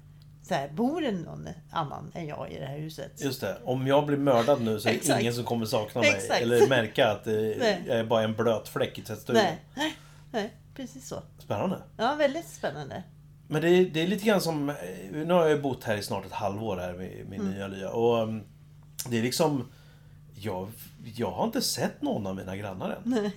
Så 0.49 0.55
här, 0.55 0.69
bor 0.69 1.01
det 1.01 1.13
någon 1.13 1.49
annan 1.71 2.13
än 2.15 2.27
jag 2.27 2.53
i 2.53 2.59
det 2.59 2.67
här 2.67 2.79
huset? 2.79 3.13
Just 3.25 3.41
det. 3.41 3.59
Om 3.65 3.87
jag 3.87 4.07
blir 4.07 4.17
mördad 4.17 4.61
nu 4.63 4.81
så 4.81 4.89
är 4.89 4.93
det 5.07 5.21
ingen 5.21 5.35
som 5.35 5.45
kommer 5.45 5.67
sakna 5.67 6.01
mig. 6.01 6.11
Exakt. 6.11 6.41
Eller 6.43 6.69
märka 6.69 7.11
att 7.11 7.27
eh, 7.27 7.35
jag 7.87 7.99
är 7.99 8.05
bara 8.05 8.23
en 8.23 8.35
blöt 8.35 8.69
fläck 8.69 8.99
i 8.99 9.03
tvättstugan. 9.03 9.43
Nej, 9.45 9.59
nej, 9.75 9.95
nej, 10.31 10.53
precis 10.75 11.09
så. 11.09 11.23
Spännande. 11.39 11.79
Ja, 11.97 12.15
väldigt 12.15 12.49
spännande. 12.49 13.03
Men 13.49 13.63
det 13.63 13.69
är, 13.69 13.85
det 13.85 14.03
är 14.03 14.07
lite 14.07 14.25
grann 14.27 14.41
som... 14.41 14.69
eh, 14.69 14.75
Nu 15.13 15.33
har 15.35 15.47
jag 15.47 15.63
bott 15.63 15.85
här 15.85 15.97
i 15.97 16.03
snart 16.03 16.27
ett 16.27 16.33
halvår 16.33 16.77
här 16.77 16.93
med 16.93 17.27
min 17.29 17.41
Mm. 17.41 17.53
nya 17.55 17.67
lya. 17.69 17.91
Och 17.91 18.23
um, 18.23 18.43
det 19.09 19.19
är 19.19 19.23
liksom... 19.23 19.69
Jag, 20.35 20.69
jag 21.17 21.31
har 21.31 21.45
inte 21.45 21.63
sett 21.63 22.03
någon 22.03 22.27
av 22.27 22.37
mina 22.37 22.57
grannar 22.57 22.91
än. 22.91 23.03
Nej. 23.05 23.31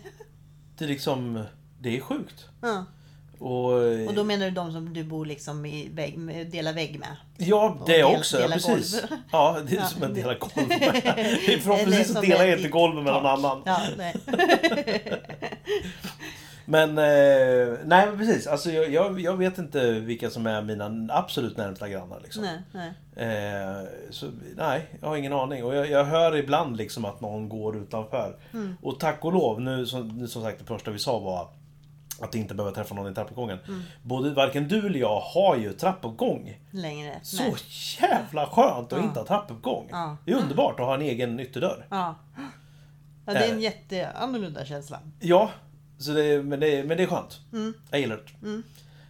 Det 0.77 0.85
är 0.85 0.89
liksom... 0.89 1.43
Det 1.79 1.97
är 1.97 2.01
sjukt. 2.01 2.47
Ja. 2.61 2.85
Och, 3.39 3.71
Och 4.07 4.13
då 4.15 4.23
menar 4.23 4.45
du 4.45 4.51
de 4.51 4.71
som 4.71 4.93
du 4.93 5.03
bor 5.03 5.25
liksom 5.25 5.65
i 5.65 5.89
vägg, 5.93 6.49
delar 6.51 6.73
vägg 6.73 6.99
med? 6.99 7.15
Ja, 7.37 7.77
det 7.85 7.91
del- 7.93 8.05
också. 8.05 8.37
Ja, 8.37 8.41
dela 8.41 8.53
precis. 8.53 9.01
golv. 9.01 9.19
Ja, 9.31 9.57
det 9.67 9.75
är 9.75 9.79
Ja, 9.79 9.85
som 9.85 10.01
det- 10.01 10.07
dela 10.07 10.33
golv. 10.33 10.51
med. 10.67 10.69
Det 11.45 11.53
är 11.53 11.57
Förhoppningsvis 11.59 12.13
delar 12.21 12.45
jag 12.45 12.59
ett 12.59 12.71
golvet 12.71 13.03
med 13.03 13.13
någon 13.13 13.25
annan. 13.25 13.61
Ja, 13.65 13.79
nej. 13.97 14.15
Men, 16.65 16.89
eh, 16.97 17.77
nej 17.85 18.07
men 18.07 18.17
precis. 18.17 18.47
Alltså 18.47 18.71
jag, 18.71 18.89
jag, 18.93 19.19
jag 19.21 19.37
vet 19.37 19.57
inte 19.57 19.91
vilka 19.91 20.29
som 20.29 20.47
är 20.47 20.61
mina 20.61 21.07
absolut 21.13 21.57
närmsta 21.57 21.89
grannar. 21.89 22.19
Liksom. 22.23 22.43
nej, 22.43 22.59
nej. 23.15 23.53
Eh, 23.75 23.83
så, 24.09 24.25
nej, 24.55 24.85
jag 25.01 25.07
har 25.09 25.15
ingen 25.17 25.33
aning. 25.33 25.63
Och 25.63 25.75
jag, 25.75 25.89
jag 25.89 26.03
hör 26.05 26.35
ibland 26.35 26.77
liksom 26.77 27.05
att 27.05 27.21
någon 27.21 27.49
går 27.49 27.77
utanför. 27.77 28.35
Mm. 28.53 28.75
Och 28.81 28.99
tack 28.99 29.25
och 29.25 29.33
lov, 29.33 29.61
nu 29.61 29.85
som, 29.85 30.07
nu 30.07 30.27
som 30.27 30.41
sagt 30.43 30.59
det 30.59 30.65
första 30.65 30.91
vi 30.91 30.99
sa 30.99 31.19
var 31.19 31.47
att 32.21 32.35
inte 32.35 32.53
behöva 32.53 32.75
träffa 32.75 32.95
någon 32.95 33.11
i 33.11 33.15
trappuppgången. 33.15 33.59
Mm. 33.67 33.81
Både 34.03 34.29
varken 34.33 34.67
du 34.67 34.87
eller 34.87 34.99
jag 34.99 35.19
har 35.19 35.55
ju 35.55 35.73
trappuppgång. 35.73 36.59
Längre. 36.71 37.19
Så 37.23 37.43
Nej. 37.43 37.53
jävla 38.01 38.45
skönt 38.45 38.93
att 38.93 38.99
Ja. 38.99 39.05
inte 39.05 39.19
ha 39.19 39.27
trappuppgång. 39.27 39.87
Ja. 39.91 40.17
Det 40.25 40.31
är 40.31 40.35
underbart 40.35 40.79
att 40.79 40.85
ha 40.85 40.93
en 40.95 41.01
egen 41.01 41.39
ytterdörr. 41.39 41.87
Ja. 41.89 42.15
ja, 43.25 43.33
det 43.33 43.39
är 43.45 43.49
en 43.51 43.57
Eh. 43.57 43.63
jätteannorlunda 43.63 44.65
känsla. 44.65 44.99
Ja, 45.19 45.51
så 45.97 46.11
det, 46.11 46.43
men, 46.43 46.59
det, 46.59 46.83
men 46.83 46.97
det 46.97 47.03
är 47.03 47.07
skönt. 47.07 47.39
Mm. 47.53 47.73
Jag 47.91 47.99
gillar 47.99 48.15
det. 48.41 48.47
Mm. 48.47 48.63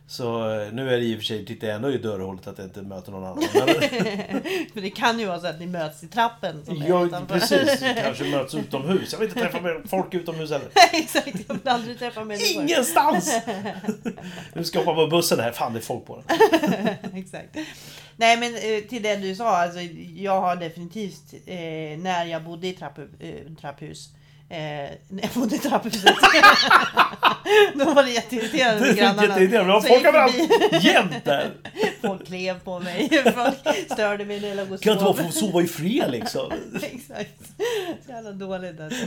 Så 0.10 0.52
eh, 0.52 0.74
nu 0.74 0.94
är 0.94 0.98
det 0.98 1.04
i 1.04 1.16
och 1.16 1.20
för 1.20 1.26
sig, 1.26 1.46
tittar 1.46 1.68
jag 1.68 1.76
ändå 1.76 1.92
i 1.92 1.98
dörrhålet 1.98 2.48
att 2.48 2.58
jag 2.58 2.68
inte 2.68 2.82
möter 2.82 3.12
någon 3.12 3.24
annan. 3.24 3.44
För 4.74 4.82
det 4.82 4.90
kan 4.90 5.20
ju 5.20 5.26
vara 5.26 5.40
så 5.40 5.48
att 5.48 5.60
ni 5.60 5.68
möts 5.68 6.04
i 6.04 6.08
trappen 6.08 6.66
som 6.66 6.82
är 6.82 6.90
ja, 6.90 7.06
utanför. 7.06 7.40
precis. 7.40 7.80
Kanske 8.04 8.24
möts 8.24 8.56
utomhus. 8.56 9.12
Jag 9.12 9.20
vill 9.20 9.30
inte 9.30 9.42
träffa 9.42 9.62
med 9.62 9.82
folk 9.90 10.14
utomhus 10.14 10.52
heller. 10.52 10.68
Exakt, 10.94 11.28
jag 11.48 11.56
vill 11.56 11.68
aldrig 11.68 12.00
träffa 12.00 12.24
människor. 12.24 12.62
Ingenstans! 12.62 13.42
Nu 14.54 14.64
ska 14.64 14.80
jag 14.80 14.86
hoppa 14.86 15.02
på 15.02 15.08
bussen 15.08 15.40
här. 15.40 15.52
Fan, 15.52 15.74
det 15.74 15.80
är 15.80 15.82
folk 15.82 16.06
på 16.06 16.24
den. 16.28 17.18
Exakt. 17.20 17.58
Nej 18.16 18.38
men 18.38 18.56
eh, 18.56 18.84
till 18.90 19.04
det 19.04 19.16
du 19.16 19.36
sa, 19.36 19.58
alltså, 19.58 19.80
jag 20.16 20.42
har 20.42 20.56
definitivt 20.56 21.34
eh, 21.46 22.00
när 22.00 22.26
jag 22.26 22.44
bodde 22.44 22.68
i 22.68 22.74
trapp, 22.74 23.00
eh, 23.20 23.34
trapphus 23.62 24.10
Eh, 24.52 24.58
när 25.08 25.22
jag 25.24 25.30
bodde 25.34 25.56
i 25.56 25.60
trapphuset. 25.60 26.04
Då 27.76 27.94
var 27.94 28.04
det 28.04 28.12
jätteirriterande 28.12 28.82
med 28.82 28.96
grannarna. 28.96 29.82
Så 29.82 29.88
Folk 29.88 30.06
överallt 30.06 30.36
förbi- 30.36 30.80
jämt 30.82 31.26
där. 31.26 31.52
Folk 32.02 32.26
klev 32.26 32.60
på 32.60 32.80
mig. 32.80 33.10
Folk 33.36 33.76
störde 33.92 34.34
jag 34.34 34.58
låg 34.58 34.72
och 34.72 34.82
Kan 34.82 34.94
inte 34.94 35.06
bara 35.06 35.14
få 35.14 35.32
sova 35.32 35.62
i 35.62 35.68
fred 35.68 36.12
liksom? 36.12 36.52
Exakt. 36.82 37.40
Så 38.06 38.12
jävla 38.12 38.32
dåligt 38.32 38.80
alltså. 38.82 39.04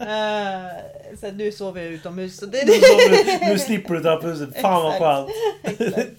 Uh, 0.00 1.16
så 1.20 1.30
nu 1.32 1.52
sover 1.52 1.82
jag 1.82 1.92
utomhus. 1.92 2.36
Så 2.36 2.46
det, 2.46 2.66
Nu, 2.66 2.72
sover 2.72 3.48
nu 3.52 3.58
slipper 3.58 3.94
du 3.94 4.02
trapphuset. 4.02 4.60
Fan 4.60 4.82
vad 4.82 4.98
skönt. 4.98 5.30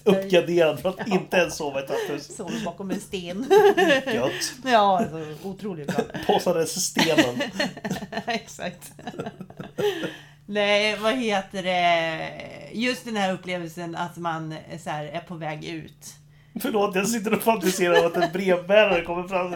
Uppgraderad 0.03 0.79
för 0.79 0.89
att 0.89 1.07
inte 1.07 1.37
ens 1.37 1.55
sova 1.57 1.83
i 1.83 1.87
trapphus. 1.87 2.35
sover 2.35 2.65
bakom 2.65 2.91
en 2.91 2.99
sten. 2.99 3.45
Gött. 4.13 4.53
ja, 4.65 4.99
alltså, 4.99 5.47
otroligt 5.47 5.87
bra. 5.87 6.03
Påsades 6.27 6.85
stenen. 6.85 7.41
Exakt. 8.51 8.93
Nej, 10.45 10.97
vad 10.97 11.13
heter 11.13 11.63
det? 11.63 12.29
Just 12.71 13.05
den 13.05 13.15
här 13.15 13.33
upplevelsen 13.33 13.95
att 13.95 14.17
man 14.17 14.55
så 14.83 14.89
här, 14.89 15.05
är 15.05 15.19
på 15.19 15.35
väg 15.35 15.65
ut. 15.65 16.15
Förlåt, 16.61 16.95
jag 16.95 17.07
sitter 17.07 17.33
och 17.33 17.41
fantiserar 17.41 17.99
om 17.99 18.07
att 18.07 18.17
en 18.17 18.31
brevbärare 18.31 19.01
kommer 19.01 19.27
fram 19.27 19.55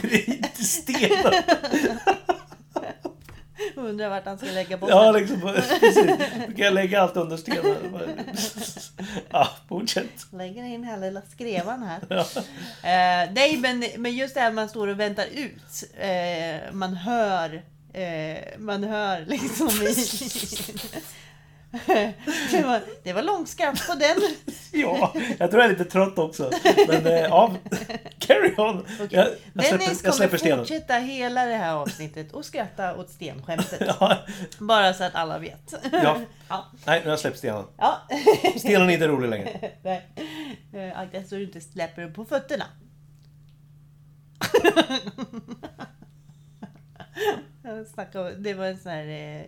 till, 0.00 0.66
stenen. 0.66 1.42
Undrar 3.76 4.08
vart 4.08 4.24
han 4.24 4.38
ska 4.38 4.46
lägga 4.46 4.76
bort 4.76 4.90
Ja, 4.90 5.12
liksom. 5.12 5.40
Precis. 5.80 6.06
Då 6.46 6.52
kan 6.54 6.64
jag 6.64 6.74
lägga 6.74 7.00
allt 7.00 7.16
under 7.16 7.36
stenen. 7.36 7.76
Ja, 9.30 9.48
fortsätt. 9.68 10.26
Lägger 10.32 10.64
in 10.64 10.84
här 10.84 10.98
lilla 10.98 11.22
skrevan 11.22 11.82
här. 11.82 12.00
Ja. 12.08 12.20
Eh, 12.88 13.32
nej, 13.32 13.56
men, 13.58 13.84
men 13.96 14.14
just 14.14 14.34
det 14.34 14.40
här 14.40 14.52
man 14.52 14.68
står 14.68 14.88
och 14.88 15.00
väntar 15.00 15.26
ut. 15.34 15.84
Eh, 15.98 16.72
man 16.72 16.94
hör 16.94 17.62
eh, 18.02 18.58
man 18.58 18.84
hör 18.84 19.24
liksom 19.26 19.68
i... 19.68 19.94
det, 22.50 22.62
var, 22.62 22.80
det 23.02 23.12
var 23.12 23.22
långskratt 23.22 23.86
på 23.86 23.94
den. 23.94 24.16
Ja, 24.72 25.12
jag 25.38 25.50
tror 25.50 25.62
jag 25.62 25.70
är 25.72 25.78
lite 25.78 25.90
trött 25.90 26.18
också. 26.18 26.50
Men 26.88 27.06
eh, 27.06 27.12
ja, 27.12 27.54
carry 28.18 28.54
on. 28.56 28.86
Jag, 28.98 29.08
jag, 29.10 29.26
Dennis 29.52 29.68
släpper, 29.68 29.84
jag 29.84 29.98
kommer 29.98 30.12
släpper 30.12 30.36
stenen. 30.36 30.58
fortsätta 30.58 30.94
hela 30.94 31.44
det 31.44 31.54
här 31.54 31.74
avsnittet 31.74 32.32
och 32.32 32.44
skratta 32.44 32.96
åt 32.96 33.10
stenskämtet. 33.10 33.80
Ja, 34.00 34.18
Bara 34.58 34.94
så 34.94 35.04
att 35.04 35.14
alla 35.14 35.38
vet. 35.38 35.74
ja. 35.92 36.20
Ja. 36.48 36.66
Nej, 36.86 36.98
nu 37.00 37.04
har 37.04 37.10
jag 37.12 37.18
släppt 37.20 37.38
stenen. 37.38 37.64
ja. 37.78 38.08
Stenen 38.56 38.90
är 38.90 38.94
inte 38.94 39.08
rolig 39.08 39.28
längre. 39.28 39.70
Nej. 39.82 40.06
Eh, 41.12 41.24
så 41.28 41.34
du 41.34 41.42
inte 41.44 41.60
släpper 41.60 42.02
den 42.02 42.12
på 42.12 42.24
fötterna. 42.24 42.64
Snackade 47.94 48.34
om- 48.36 48.42
Det 48.42 48.54
var 48.54 48.66
en 48.66 48.78
sån 48.78 48.92
här... 48.92 49.06
Eh, 49.40 49.46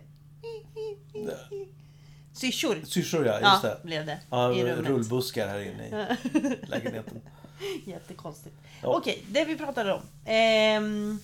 syrsor. 2.33 2.77
Syrsor 2.85 3.25
ja, 3.25 3.39
Ja, 3.41 3.51
just 3.51 3.61
det. 3.61 3.77
blev 3.83 4.05
det. 4.05 4.19
Ja, 4.29 4.53
I 4.53 4.63
rummet. 4.63 4.87
rullbuskar 4.87 5.47
här 5.47 5.59
inne 5.59 5.87
i 5.87 6.55
lägenheten. 6.67 7.21
Jättekonstigt. 7.85 8.55
Ja. 8.81 8.87
Okej, 8.97 9.25
det 9.29 9.45
vi 9.45 9.55
pratade 9.57 9.93
om. 9.93 10.01
Ehm, 10.25 11.19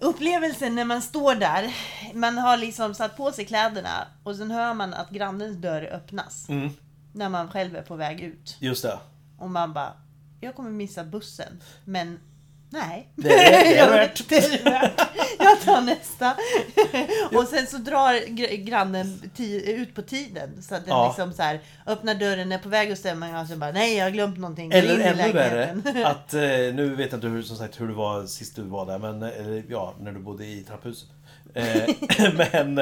upplevelsen 0.00 0.74
när 0.74 0.84
man 0.84 1.02
står 1.02 1.34
där. 1.34 1.74
Man 2.14 2.38
har 2.38 2.56
liksom 2.56 2.94
satt 2.94 3.16
på 3.16 3.32
sig 3.32 3.44
kläderna 3.44 4.08
och 4.24 4.36
sen 4.36 4.50
hör 4.50 4.74
man 4.74 4.94
att 4.94 5.10
grannens 5.10 5.56
dörr 5.56 5.82
öppnas. 5.84 6.48
Mm, 6.48 6.70
När 7.12 7.28
man 7.28 7.48
själv 7.48 7.76
är 7.76 7.82
på 7.82 7.96
väg 7.96 8.20
ut. 8.20 8.56
just 8.60 8.82
det. 8.82 8.98
Och 9.38 9.50
man 9.50 9.72
bara, 9.72 9.92
jag 10.40 10.54
kommer 10.54 10.70
missa 10.70 11.04
bussen. 11.04 11.60
Men 11.84 12.18
nej. 12.70 13.08
Det 13.16 13.28
är- 13.32 13.50
det 13.50 13.74
är 13.74 13.78
Jag- 13.84 13.90
värt. 13.90 14.28
det 14.28 14.36
är 14.36 14.64
värt. 14.64 15.00
Jag 15.38 15.60
tar 15.60 15.80
nästa. 15.80 16.36
och 17.38 17.44
sen 17.48 17.66
så 17.66 17.76
drar 17.76 18.12
gr- 18.14 18.56
grannen 18.64 19.20
ut 19.66 19.94
på 19.94 20.02
tiden. 20.02 20.62
Så 20.62 20.74
att 20.74 20.84
den 20.84 20.94
Ja. 20.94 21.08
liksom 21.08 21.32
så 21.32 21.42
här, 21.42 21.60
öppnar 21.86 22.14
dörren, 22.14 22.52
är 22.52 22.58
på 22.58 22.68
väg 22.68 22.92
att 22.92 22.98
stämma 22.98 23.40
och 23.40 23.46
så 23.46 23.56
bara, 23.56 23.72
nej 23.72 23.96
jag 23.96 24.04
har 24.04 24.10
glömt 24.10 24.38
någonting. 24.38 24.72
Eller 24.72 24.98
ännu 24.98 25.32
värre, 25.32 25.76
att 26.06 26.34
eh, 26.34 26.40
nu 26.74 26.94
vet 26.96 27.10
jag 27.12 27.16
inte 27.18 27.26
hur, 27.28 27.42
som 27.42 27.56
sagt, 27.56 27.80
hur 27.80 27.88
det 27.88 27.94
var 27.94 28.26
sist 28.26 28.56
du 28.56 28.62
var 28.62 28.86
där, 28.86 28.98
men 28.98 29.22
eh, 29.22 29.62
ja, 29.68 29.94
när 30.00 30.12
du 30.12 30.18
bodde 30.18 30.46
i 30.46 30.62
trapphuset. 30.68 31.08
Eh, 31.54 31.82
men 32.56 32.80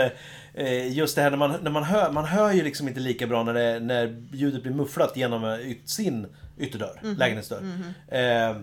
just 0.92 1.16
det 1.16 1.22
här 1.22 1.30
när 1.30 1.36
man, 1.38 1.54
när 1.62 1.70
man 1.70 1.84
hör, 1.84 2.10
man 2.12 2.24
hör 2.24 2.52
ju 2.52 2.62
liksom 2.62 2.88
inte 2.88 3.00
lika 3.00 3.26
bra 3.26 3.42
när, 3.42 3.54
det, 3.54 3.80
när 3.80 4.22
ljudet 4.32 4.62
blir 4.62 4.72
mufflat 4.72 5.16
genom 5.16 5.44
yt, 5.44 5.88
sin 5.88 6.26
ytterdörr, 6.58 7.00
Mhm. 7.02 7.16
lägenhetsdörr. 7.16 7.62
Eh, 8.08 8.56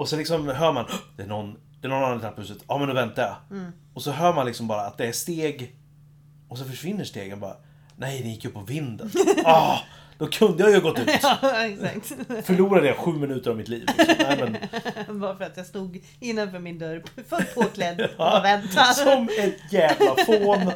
och 0.00 0.08
så 0.08 0.16
liksom 0.16 0.48
hör 0.48 0.72
man, 0.72 0.86
det 1.16 1.22
är 1.22 1.26
någon, 1.26 1.56
det 1.80 1.86
är 1.86 1.88
någon 1.88 2.04
annan 2.04 2.18
i 2.18 2.20
trapphuset, 2.20 2.58
ja 2.68 2.78
men 2.78 2.88
då 2.88 2.94
väntar 2.94 3.22
jag. 3.22 3.58
Mm. 3.58 3.72
Och 3.94 4.02
så 4.02 4.10
hör 4.10 4.34
man 4.34 4.46
liksom 4.46 4.68
bara 4.68 4.80
att 4.80 4.98
det 4.98 5.06
är 5.06 5.12
steg, 5.12 5.74
och 6.48 6.58
så 6.58 6.64
försvinner 6.64 7.04
stegen 7.04 7.40
bara. 7.40 7.56
Nej, 7.96 8.22
det 8.22 8.28
gick 8.28 8.44
ju 8.44 8.50
på 8.50 8.60
vinden. 8.60 9.10
Ah, 9.44 9.78
då 10.18 10.26
kunde 10.26 10.62
jag 10.62 10.72
ju 10.72 10.80
gått 10.80 10.98
ut. 10.98 11.08
ja, 11.22 11.66
exakt. 11.66 12.06
Förlorade 12.46 12.86
jag 12.86 12.96
sju 12.96 13.12
minuter 13.12 13.50
av 13.50 13.56
mitt 13.56 13.68
liv. 13.68 13.86
Liksom. 13.98 14.14
Nej, 14.18 14.58
men, 15.08 15.20
Bara 15.20 15.36
för 15.36 15.44
att 15.44 15.56
jag 15.56 15.66
stod 15.66 16.04
innanför 16.20 16.58
min 16.58 16.78
dörr 16.78 17.02
fullt 17.28 17.54
påklädd 17.54 18.08
Ja, 18.18 18.38
och 18.38 18.44
väntade. 18.44 18.94
som 18.94 19.28
ett 19.38 19.72
jävla 19.72 20.16
fån. 20.26 20.72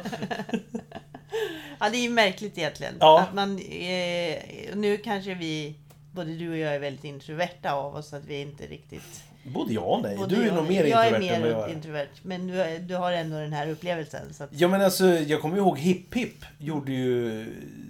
Ja, 1.79 1.89
det 1.89 1.97
är 1.97 2.01
ju 2.03 2.09
märkligt 2.09 2.57
egentligen. 2.57 2.93
Ja. 2.99 3.19
Att 3.21 3.33
man, 3.33 3.59
eh, 3.59 4.37
nu 4.75 4.97
kanske 5.03 5.33
vi, 5.33 5.75
både 6.15 6.35
du 6.35 6.49
och 6.51 6.57
jag 6.57 6.75
är 6.75 6.79
väldigt 6.79 7.03
introverta 7.03 7.71
av 7.73 7.95
oss, 7.95 8.13
att 8.13 8.25
vi 8.25 8.41
inte 8.41 8.63
riktigt... 8.67 9.23
Både 9.53 9.73
jag 9.73 9.83
och 9.87 10.01
både 10.17 10.35
Du 10.35 10.41
är 10.41 10.45
jag- 10.45 10.55
nog 10.55 10.67
mer 10.67 10.83
jag 10.85 11.07
introvert 11.07 11.23
är 11.31 11.35
än 11.35 11.41
vad 11.41 11.49
mer 11.51 11.57
jag 11.59 11.69
är. 11.69 11.73
introvert, 11.73 12.07
men 12.21 12.47
du, 12.47 12.77
du 12.79 12.95
har 12.95 13.11
ändå 13.11 13.37
den 13.39 13.53
här 13.53 13.69
upplevelsen. 13.69 14.33
Så 14.33 14.43
att, 14.43 14.49
Ja 14.53 14.67
men 14.67 14.81
alltså, 14.81 15.05
jag 15.07 15.41
kommer 15.41 15.57
ihåg 15.57 15.79
Hipp 15.79 16.13
Hipp 16.13 16.45
gjorde 16.59 16.91
ju 16.91 17.45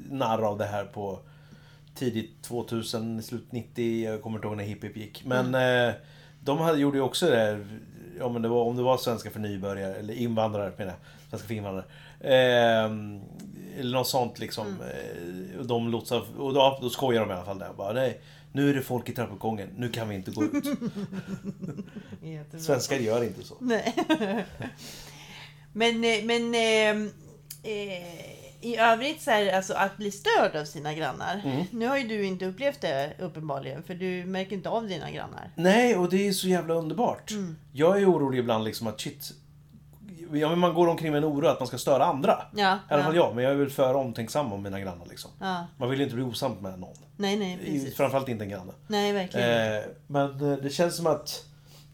narr 0.10 0.42
av 0.42 0.58
det 0.58 0.66
här 0.66 0.86
på 0.86 1.20
tidigt 1.96 2.42
2000, 2.42 3.24
slut 3.24 3.52
90, 3.52 4.06
jag 4.06 4.22
kommer 4.22 4.38
inte 4.38 4.48
ihåg 4.48 4.58
när 4.58 4.64
Hipp 4.64 4.84
Hipp 4.84 4.98
gick. 4.98 5.26
Men 5.26 5.46
Mm. 5.56 5.90
eh, 5.90 5.94
de 6.40 6.58
hade, 6.60 6.80
gjorde 6.80 6.98
ju 6.98 7.04
också 7.04 7.30
det 7.30 7.38
här, 7.38 7.68
ja, 8.20 8.30
men 8.30 8.42
det 8.42 8.48
var, 8.48 8.64
om 8.64 8.76
det 8.76 8.84
var 8.84 8.98
svenska 8.98 9.32
för 9.32 9.40
nybörjare, 9.40 9.96
eller 9.96 10.14
invandrare 10.14 10.72
menar 10.78 10.92
jag, 10.92 11.30
svenska 11.30 11.48
för 11.48 11.56
invandrare. 11.56 11.86
Eh, 12.20 12.90
eller 13.80 13.98
något 13.98 14.08
sånt 14.08 14.40
liksom. 14.40 14.68
Mm. 14.68 14.82
Eh, 14.82 15.60
och 15.60 15.66
de 15.66 15.92
lotsar, 15.92 16.26
och 16.38 16.54
då, 16.54 16.80
då 16.82 16.90
skojar 16.90 17.22
de 17.22 17.30
i 17.30 17.34
alla 17.34 17.46
fall 17.46 17.60
där. 17.60 17.74
Bara, 17.78 17.94
nej, 17.94 18.22
nu 18.52 18.70
är 18.70 18.74
det 18.74 18.82
folk 18.82 19.10
i 19.10 19.14
trappuppgången, 19.14 19.70
nu 19.78 19.90
kan 19.90 20.10
vi 20.10 20.16
inte 20.16 20.32
gå 20.32 20.44
ut. 20.44 20.66
Svenskar 22.62 22.98
gör 22.98 23.24
inte 23.24 23.44
så. 23.44 23.56
Nej. 23.60 23.96
men 25.74 26.04
eh, 26.04 26.24
men 26.24 26.56
eh, 26.56 27.12
eh, 27.64 28.36
i 28.66 28.78
övrigt 28.78 29.22
så 29.22 29.32
är 29.32 29.46
det 29.46 29.58
alltså 29.58 29.74
att 29.74 29.98
bli 29.98 30.12
störd 30.12 30.56
av 30.56 30.66
sina 30.66 30.94
grannar. 30.94 31.42
Mm. 31.46 31.66
Nu 31.72 31.88
har 31.88 31.98
ju 31.98 32.08
du 32.08 32.26
inte 32.26 32.46
upplevt 32.46 32.82
det 32.82 33.14
uppenbarligen, 33.20 33.84
för 33.84 33.96
du 33.96 34.26
märker 34.26 34.54
inte 34.54 34.70
av 34.70 34.88
dina 34.88 35.12
grannar. 35.12 35.52
Nej, 35.56 35.96
och 35.96 36.10
det 36.10 36.28
är 36.28 36.32
så 36.32 36.48
jävla 36.48 36.74
underbart. 36.74 37.32
Mm. 37.32 37.56
Jag 37.72 38.02
är 38.02 38.12
orolig 38.12 38.40
ibland 38.40 38.64
liksom 38.64 38.88
att 38.88 39.02
shit... 39.02 39.32
Ja, 40.34 40.50
men 40.50 40.60
man 40.60 40.74
går 40.74 40.88
omkring 40.88 41.12
med 41.12 41.18
en 41.18 41.30
oro 41.30 41.48
att 41.48 41.60
man 41.60 41.68
ska 41.68 41.78
störa 41.78 42.06
andra. 42.06 42.46
Ja, 42.56 42.80
I 42.90 42.94
alla 42.94 43.04
fall 43.04 43.16
ja, 43.16 43.26
jag, 43.26 43.36
men 43.36 43.44
jag 43.44 43.54
är 43.54 43.58
väl 43.58 43.70
för 43.70 43.94
omtänksam 43.94 44.54
om 44.54 44.64
mina 44.64 44.80
grannar 44.80 45.06
liksom. 45.06 45.32
ja. 45.40 45.68
Man 45.78 45.90
vill 45.90 46.00
ju 46.00 46.04
inte 46.04 46.16
bli 46.16 46.24
osams 46.24 46.62
med 46.62 46.80
någon. 46.80 46.96
Nej, 47.18 47.36
nej, 47.38 47.58
precis. 47.58 47.96
Framförallt 47.96 48.30
inte 48.30 48.44
en 48.44 48.50
granne. 48.50 48.72
Nej, 48.88 49.14
verkligen. 49.14 49.76
Eh, 49.76 49.84
men 50.08 50.52
eh, 50.52 50.58
det 50.58 50.70
känns 50.70 50.96
som 50.96 51.08
att 51.08 51.46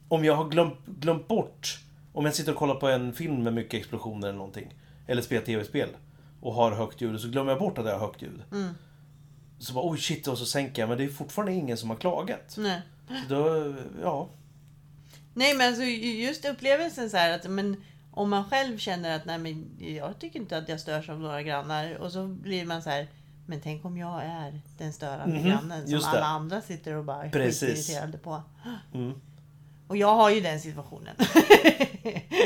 om 0.07 0.25
jag 0.25 0.35
har 0.35 0.49
glömt, 0.49 0.85
glömt 0.85 1.27
bort... 1.27 1.79
Om 2.13 2.25
jag 2.25 2.35
sitter 2.35 2.51
och 2.51 2.57
kollar 2.57 2.75
på 2.75 2.87
en 2.87 3.13
film 3.13 3.43
med 3.43 3.53
mycket 3.53 3.73
explosioner 3.73 4.27
eller 4.27 4.37
någonting. 4.37 4.73
Eller 5.07 5.21
spelar 5.21 5.45
tv-spel. 5.45 5.89
Och 6.41 6.53
har 6.53 6.71
högt 6.71 7.01
ljud, 7.01 7.19
så 7.19 7.27
glömmer 7.27 7.51
jag 7.51 7.59
bort 7.59 7.77
att 7.77 7.85
jag 7.85 7.93
har 7.93 8.07
högt 8.07 8.21
ljud. 8.21 8.43
Mm. 8.51 8.69
Så 9.59 9.73
bara 9.73 9.89
oj 9.89 9.97
shit, 9.97 10.27
och 10.27 10.37
så 10.37 10.45
sänker 10.45 10.81
jag. 10.81 10.89
Men 10.89 10.97
det 10.97 11.03
är 11.03 11.09
fortfarande 11.09 11.53
ingen 11.53 11.77
som 11.77 11.89
har 11.89 11.97
klagat. 11.97 12.55
Nej. 12.57 12.81
Så 13.07 13.35
då, 13.35 13.73
ja. 14.01 14.29
nej, 15.33 15.53
men 15.53 15.67
alltså 15.67 15.83
just 15.83 16.45
upplevelsen 16.45 17.09
så 17.09 17.17
här 17.17 17.35
att 17.35 17.49
men 17.49 17.83
om 18.13 18.29
man 18.29 18.49
själv 18.49 18.77
känner 18.77 19.15
att 19.15 19.25
nej, 19.25 19.37
men 19.37 19.69
jag 19.79 20.19
tycker 20.19 20.39
inte 20.39 20.57
att 20.57 20.69
jag 20.69 20.79
störs 20.79 21.09
av 21.09 21.19
några 21.19 21.43
grannar 21.43 21.95
och 21.95 22.11
så 22.11 22.27
blir 22.27 22.65
man 22.65 22.81
så 22.81 22.89
här 22.89 23.07
men 23.45 23.61
tänk 23.61 23.85
om 23.85 23.97
jag 23.97 24.23
är 24.23 24.61
den 24.77 24.93
störande 24.93 25.35
Mhm, 25.39 25.47
grannen 25.49 25.87
som 25.87 26.09
alla 26.09 26.25
andra 26.25 26.61
sitter 26.61 26.93
och 26.95 27.05
bara 27.05 27.23
är 27.25 27.29
Precis. 27.29 27.59
skitirriterade 27.87 28.17
på. 28.17 28.41
Mm. 28.93 29.21
Och 29.87 29.97
jag 29.97 30.15
har 30.15 30.29
ju 30.29 30.41
den 30.41 30.59
situationen. 30.59 31.15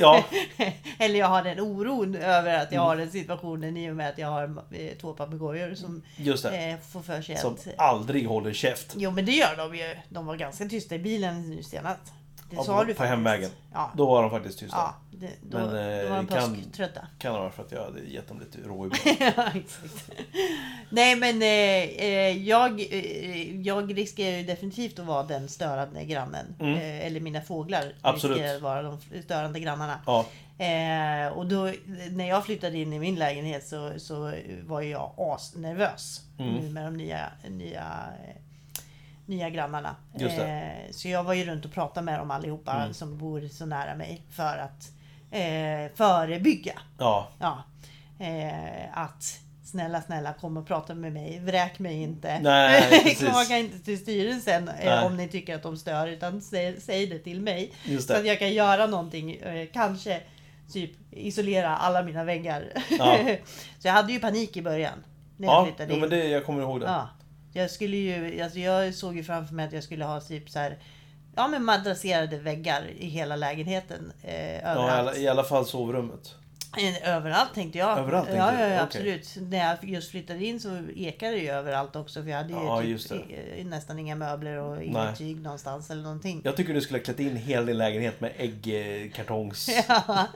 Ja, 0.01 0.23
Eller 0.99 1.19
jag 1.19 1.27
har 1.27 1.43
den 1.43 1.59
oron 1.59 2.15
över 2.15 2.53
att 2.57 2.71
jag 2.71 2.73
Mm. 2.73 2.83
har 2.85 2.95
den 2.97 3.11
situationen 3.11 3.77
i 3.77 3.91
och 3.91 3.95
med 3.95 4.09
att 4.09 4.17
jag 4.17 4.27
har 4.27 4.63
eh, 4.71 4.97
två 5.01 5.13
papegojor 5.13 5.75
som 5.75 6.01
eh, 6.17 6.79
får 6.79 7.01
för 7.01 7.21
sig 7.21 7.37
Som 7.37 7.53
att... 7.53 7.67
aldrig 7.77 8.27
håller 8.27 8.53
käft. 8.53 8.93
Jo 8.97 9.11
men 9.11 9.25
det 9.25 9.31
gör 9.31 9.57
de 9.57 9.75
ju. 9.75 9.95
De 10.09 10.25
var 10.25 10.35
ganska 10.35 10.65
tysta 10.65 10.95
i 10.95 10.99
bilen 10.99 11.49
nu 11.49 11.63
senast. 11.63 12.13
Det 12.49 12.55
sa 12.55 12.63
på- 12.63 12.71
du 12.83 12.93
på 12.93 12.97
faktiskt. 12.97 12.99
hemvägen. 13.09 13.49
Ja. 13.73 13.91
Då 13.95 14.05
var 14.05 14.21
de 14.21 14.31
faktiskt 14.31 14.59
tysta. 14.59 14.77
ja 14.77 14.95
det, 15.11 15.29
då, 15.41 15.57
Men, 15.57 15.67
då 15.67 15.73
var 16.09 16.17
de 16.17 16.27
eh, 16.27 16.39
kan- 16.41 16.55
påsktrötta. 16.55 17.07
Kan 17.17 17.33
ha 17.33 17.41
varit 17.41 17.53
för 17.53 17.63
att 17.63 17.71
jag 17.71 17.83
hade 17.83 17.99
gett 18.01 18.27
dem 18.27 18.39
lite 18.39 18.67
rå 18.67 18.85
ja, 19.19 19.51
exakt. 19.55 20.11
Nej 20.89 21.15
men 21.15 21.41
eh, 21.41 22.05
eh, 22.07 22.47
jag, 22.47 22.79
eh, 22.79 23.61
jag 23.61 23.97
riskerar 23.97 24.37
ju 24.37 24.43
definitivt 24.43 24.99
att 24.99 25.05
vara 25.05 25.23
den 25.23 25.49
störande 25.49 26.05
grannen. 26.05 26.55
Mm. 26.59 26.73
Eh, 26.73 27.05
eller 27.05 27.19
mina 27.19 27.41
fåglar 27.41 27.93
Absolut. 28.01 28.37
riskerar 28.37 28.55
att 28.55 28.61
vara 28.61 28.81
de 28.81 28.99
störande 29.23 29.59
grannarna. 29.59 29.99
Ja, 30.05 30.25
Eh, 30.57 31.27
och 31.27 31.45
då, 31.45 31.71
när 32.11 32.27
jag 32.29 32.45
flyttade 32.45 32.77
in 32.77 32.93
i 32.93 32.99
min 32.99 33.15
lägenhet 33.15 33.67
så, 33.67 33.91
så 33.97 34.33
var 34.63 34.81
jag 34.81 35.11
asnervös. 35.17 36.21
Mm. 36.39 36.53
Nu 36.55 36.69
med 36.69 36.85
de 36.85 36.97
nya, 36.97 37.19
nya 37.49 37.83
nya 39.25 39.49
grannarna. 39.49 39.95
Det. 40.13 40.25
Mm. 40.29 40.69
Eh, 40.69 40.91
så 40.91 41.07
jag 41.07 41.23
var 41.23 41.33
ju 41.33 41.45
runt 41.45 41.65
och 41.65 41.71
pratade 41.71 42.05
med 42.05 42.19
dem 42.19 42.31
allihopa 42.31 42.93
som 42.93 43.17
bor 43.17 43.47
så 43.47 43.65
nära 43.65 43.95
mig 43.95 44.21
för 44.31 44.57
att 44.57 44.91
eh, 45.31 45.95
förebygga. 45.95 46.79
Ja, 46.99 47.27
Ja, 47.39 47.63
eh, 48.25 48.97
att 48.97 49.39
snälla, 49.63 50.01
snälla 50.01 50.33
kom 50.33 50.57
och 50.57 50.67
prata 50.67 50.93
med 50.93 51.13
mig. 51.13 51.39
Vräk 51.39 51.79
mig 51.79 52.01
inte. 52.01 52.39
Nej. 52.39 53.15
Klaga 53.19 53.57
inte 53.57 53.79
till 53.79 53.99
styrelsen 53.99 54.67
eh, 54.67 54.75
Nej. 54.85 55.05
om 55.05 55.17
ni 55.17 55.27
tycker 55.27 55.55
att 55.55 55.63
de 55.63 55.77
stör. 55.77 56.07
Utan 56.07 56.41
säg, 56.41 56.81
säg 56.81 57.07
det 57.07 57.19
till 57.19 57.41
mig. 57.41 57.71
Just 57.83 58.07
Så 58.07 58.13
det. 58.13 58.19
att 58.19 58.25
jag 58.25 58.39
kan 58.39 58.53
göra 58.53 58.87
någonting. 58.87 59.35
Eh, 59.35 59.67
kanske 59.73 60.21
typ 60.73 60.91
isolera 61.11 61.77
alla 61.77 62.03
mina 62.03 62.23
väggar. 62.23 62.73
Ja. 62.89 63.17
så 63.79 63.87
jag 63.87 63.93
hade 63.93 64.13
ju 64.13 64.19
panik 64.19 64.57
i 64.57 64.61
början. 64.61 65.03
När 65.37 65.47
jag 65.47 65.55
ja 65.61 65.65
flyttade 65.65 65.93
in. 65.93 65.99
men 65.99 66.09
det, 66.09 66.27
jag 66.27 66.45
kommer 66.45 66.61
ihåg 66.61 66.79
det. 66.79 66.85
Ja. 66.85 67.09
Jag 67.57 67.71
skulle 67.71 67.97
ju, 67.97 68.41
alltså 68.41 68.59
jag 68.59 68.93
såg 68.93 69.17
ju 69.17 69.23
framför 69.23 69.55
mig 69.55 69.65
att 69.67 69.73
jag 69.73 69.83
skulle 69.83 70.05
ha 70.05 70.21
typ 70.21 70.49
så 70.49 70.59
här 70.59 70.77
Ja 71.35 71.47
men 71.47 71.63
madrasserade 71.63 72.37
väggar 72.37 72.87
i 72.97 73.05
hela 73.07 73.35
lägenheten. 73.35 74.11
Eh, 74.23 74.33
Ja, 74.33 74.57
i, 74.57 74.61
överallt. 74.61 74.91
alla, 74.91 75.15
I 75.17 75.27
alla 75.27 75.43
fall 75.43 75.65
sovrummet. 75.65 76.35
Eh, 76.77 77.09
Överallt 77.15 77.53
tänkte 77.53 77.77
jag. 77.79 77.97
Överallt 77.99 78.25
tänkte 78.25 78.43
ja, 78.55 78.59
ja, 78.61 78.67
ja, 78.67 78.81
absolut. 78.81 79.35
När 79.41 79.57
jag 79.57 79.89
just 79.89 80.11
flyttade 80.11 80.45
in 80.45 80.59
så 80.59 80.77
ekade 80.95 81.31
det 81.31 81.37
ju 81.37 81.49
överallt 81.49 81.95
också. 81.95 82.23
För 82.23 82.29
jag 82.29 82.37
hade 82.37 82.49
ju 82.83 82.91
Ja, 82.93 83.07
typ 83.09 83.65
nästan 83.65 83.99
inga 83.99 84.15
möbler 84.15 84.57
och 84.57 84.77
Nej. 84.77 84.85
inget 84.87 85.17
tyg 85.17 85.41
någonstans 85.41 85.89
eller 85.89 86.03
någonting. 86.03 86.41
Jag 86.43 86.55
tycker 86.57 86.73
du 86.73 86.81
skulle 86.81 86.99
ha 86.99 87.03
klätt 87.03 87.19
in 87.19 87.35
hela 87.35 87.65
din 87.65 87.77
lägenhet 87.77 88.21
med 88.21 88.31
äggkartongs... 88.37 89.69
Ja. 89.87 90.27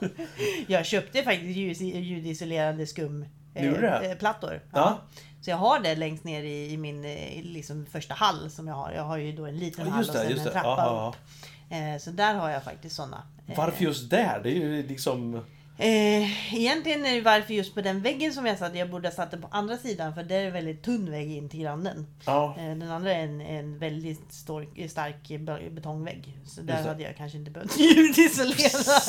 jag 0.66 0.86
köpte 0.86 1.22
faktiskt 1.22 1.56
ljudisolerande 1.56 2.86
skum 2.86 3.24
eh, 3.54 4.14
plattor. 4.18 4.60
Ja. 4.72 5.00
Så 5.40 5.50
jag 5.50 5.56
har 5.56 5.80
det 5.80 5.94
längst 5.94 6.24
ner 6.24 6.42
i, 6.42 6.72
i 6.72 6.76
min 6.76 7.04
eh, 7.04 7.42
liksom 7.42 7.86
första 7.86 8.14
hall 8.14 8.50
som 8.50 8.68
jag 8.68 8.74
har. 8.74 8.92
Jag 8.92 9.02
har 9.04 9.16
ju 9.16 9.32
då 9.32 9.46
en 9.46 9.58
liten 9.58 9.86
Ja, 9.86 9.92
hall 9.92 10.00
och 10.08 10.14
sen 10.14 10.32
en 10.38 10.44
trappa 10.44 10.62
Ja, 10.62 11.14
upp. 11.16 11.30
Eh, 11.72 11.98
så 12.00 12.10
där 12.10 12.34
har 12.34 12.50
jag 12.50 12.64
faktiskt 12.64 12.96
sådana. 12.96 13.22
Varför 13.56 13.84
just 13.84 14.10
där? 14.10 14.40
Det 14.42 14.50
är 14.50 14.54
ju 14.54 14.86
liksom... 14.88 15.34
Eh, 15.78 16.54
egentligen 16.54 17.06
är 17.06 17.14
det 17.14 17.20
varför 17.20 17.54
just 17.54 17.74
på 17.74 17.80
den 17.80 18.02
väggen 18.02 18.32
som 18.32 18.46
jag 18.46 18.58
satt, 18.58 18.74
jag 18.76 18.90
borde 18.90 19.08
ha 19.08 19.14
satt 19.14 19.30
den 19.30 19.42
på 19.42 19.48
andra 19.50 19.76
sidan 19.76 20.14
för 20.14 20.22
det 20.22 20.34
är 20.36 20.46
en 20.46 20.52
väldigt 20.52 20.82
tunn 20.82 21.10
vägg 21.10 21.30
in 21.30 21.48
till 21.48 21.60
grannen. 21.60 22.06
Ja, 22.26 22.54
Eh, 22.58 22.64
den 22.64 22.90
andra 22.90 23.12
är 23.14 23.24
en, 23.24 23.40
en 23.40 23.78
väldigt 23.78 24.32
stor, 24.32 24.88
stark 24.88 25.28
be- 25.28 25.70
betongvägg. 25.70 26.38
Så 26.46 26.60
där 26.60 26.82
hade 26.88 27.02
jag 27.02 27.16
kanske 27.16 27.38
inte 27.38 27.50
behövt 27.50 27.78
ljudisolera. 27.78 29.00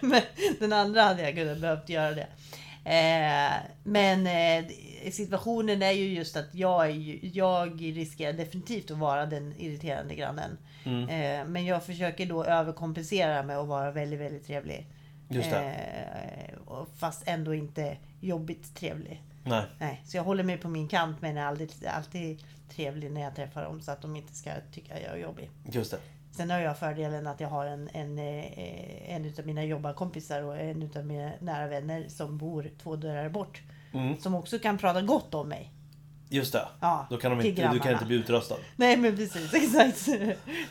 Men 0.00 0.22
den 0.58 0.72
andra 0.72 1.02
hade 1.02 1.22
jag 1.22 1.34
kunnat 1.34 1.58
behövt 1.58 1.88
göra 1.88 2.10
det. 2.14 2.26
Eh, 2.86 3.52
men 3.84 4.26
eh, 4.26 4.64
situationen 5.12 5.82
är 5.82 5.90
ju 5.90 6.14
just 6.14 6.36
att 6.36 6.54
jag, 6.54 6.90
ju, 6.90 7.30
jag 7.32 7.82
riskerar 7.82 8.32
definitivt 8.32 8.90
att 8.90 8.98
vara 8.98 9.26
den 9.26 9.54
irriterande 9.58 10.14
grannen. 10.14 10.58
Mm. 10.84 11.08
Eh, 11.08 11.48
men 11.48 11.64
jag 11.64 11.84
försöker 11.84 12.26
då 12.26 12.44
överkompensera 12.44 13.42
med 13.42 13.58
att 13.58 13.68
vara 13.68 13.90
väldigt, 13.90 14.20
väldigt 14.20 14.46
trevlig. 14.46 14.86
just 15.28 15.50
det. 15.50 15.74
Eh, 15.74 16.58
och 16.68 16.88
fast 16.96 17.22
ändå 17.26 17.54
inte 17.54 17.96
jobbigt 18.20 18.74
trevlig. 18.74 19.22
Nej. 19.44 19.64
Nej, 19.78 20.02
så 20.04 20.16
jag 20.16 20.24
håller 20.24 20.44
mig 20.44 20.56
på 20.56 20.68
min 20.68 20.88
kant 20.88 21.16
men 21.20 21.36
är 21.36 21.44
alltid, 21.44 21.86
alltid 21.86 22.44
trevlig 22.68 23.12
när 23.12 23.20
jag 23.20 23.36
träffar 23.36 23.62
dem 23.62 23.80
så 23.80 23.90
att 23.90 24.02
de 24.02 24.16
inte 24.16 24.34
ska 24.34 24.50
tycka 24.72 25.00
jag 25.00 25.12
är 25.12 25.16
jobbig. 25.16 25.50
Just 25.72 25.90
det. 25.90 25.98
Sen 26.36 26.50
har 26.50 26.58
jag 26.58 26.78
fördelen 26.78 27.26
att 27.26 27.40
jag 27.40 27.48
har 27.48 27.66
en, 27.66 27.88
en, 27.92 28.18
eh, 28.18 29.14
en 29.14 29.24
utav 29.24 29.46
mina 29.46 29.64
jobbarkompisar 29.64 30.42
och 30.42 30.58
en 30.58 30.82
utav 30.82 31.06
mina 31.06 31.30
nära 31.40 31.66
vänner 31.66 32.08
som 32.08 32.38
bor 32.38 32.70
två 32.82 32.96
dörrar 32.96 33.28
bort. 33.28 33.62
Mm. 33.94 34.18
Som 34.20 34.34
också 34.34 34.58
kan 34.58 34.78
prata 34.78 35.02
gott 35.02 35.34
om 35.34 35.48
mig. 35.48 35.70
Just 36.28 36.52
det. 36.52 36.68
Ja, 36.80 37.06
Då 37.10 37.16
kan 37.16 37.30
de 37.30 37.40
till 37.40 37.50
inte, 37.50 37.68
du 37.72 37.78
kan 37.78 37.92
inte 37.92 38.04
bli 38.04 38.16
utröstad. 38.16 38.56
Nej 38.76 38.96
men 38.96 39.16
precis, 39.16 39.54
exakt. 39.54 39.98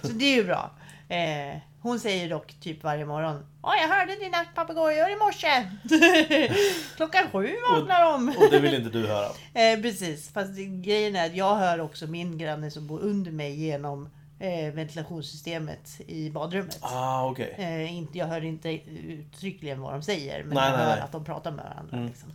Så 0.02 0.08
det 0.14 0.26
är 0.26 0.36
ju 0.36 0.44
bra. 0.44 0.72
Eh, 1.10 1.58
hon 1.82 2.00
säger 2.00 2.30
dock 2.30 2.54
typ 2.54 2.84
varje 2.84 3.06
morgon. 3.06 3.46
Åh 3.62 3.74
jag 3.82 3.88
hörde 3.96 4.16
dina 4.16 4.38
papegojor 4.56 5.10
i 5.10 5.16
morse. 5.16 5.68
Klockan 6.96 7.24
sju 7.32 7.50
vaknar 7.72 8.02
de. 8.12 8.30
Och 8.30 8.52
det 8.52 8.60
vill 8.60 8.74
inte 8.74 8.90
du 8.90 9.08
höra. 9.08 9.28
Eh, 9.54 9.82
precis, 9.82 10.30
fast 10.34 10.56
det- 10.56 10.66
grejen 10.66 11.16
är 11.16 11.26
att 11.26 11.36
jag 11.36 11.56
hör 11.56 11.80
också 11.82 12.08
min 12.08 12.38
granne 12.38 12.72
som 12.72 12.88
bor 12.88 13.00
under 13.00 13.32
mig 13.32 13.56
genom 13.66 14.10
eh, 14.40 14.74
ventilationssystemet 14.74 16.02
i 16.08 16.30
badrummet. 16.30 16.78
Ah, 16.82 17.26
okej. 17.26 17.56
Eh, 17.58 17.94
inte, 17.98 18.18
jag 18.18 18.28
hör 18.28 18.44
inte 18.46 18.70
uttryckligen 19.08 19.82
vad 19.82 19.94
de 19.94 20.02
säger, 20.04 20.44
men 20.44 20.54
Nej, 20.56 20.64
jag 20.70 20.78
nej, 20.78 20.86
hör 20.86 20.96
nej. 20.96 21.02
att 21.04 21.12
de 21.12 21.26
pratar 21.26 21.52
med 21.52 21.66
varandra. 21.66 21.98
Mm. 21.98 22.08
Liksom. 22.10 22.34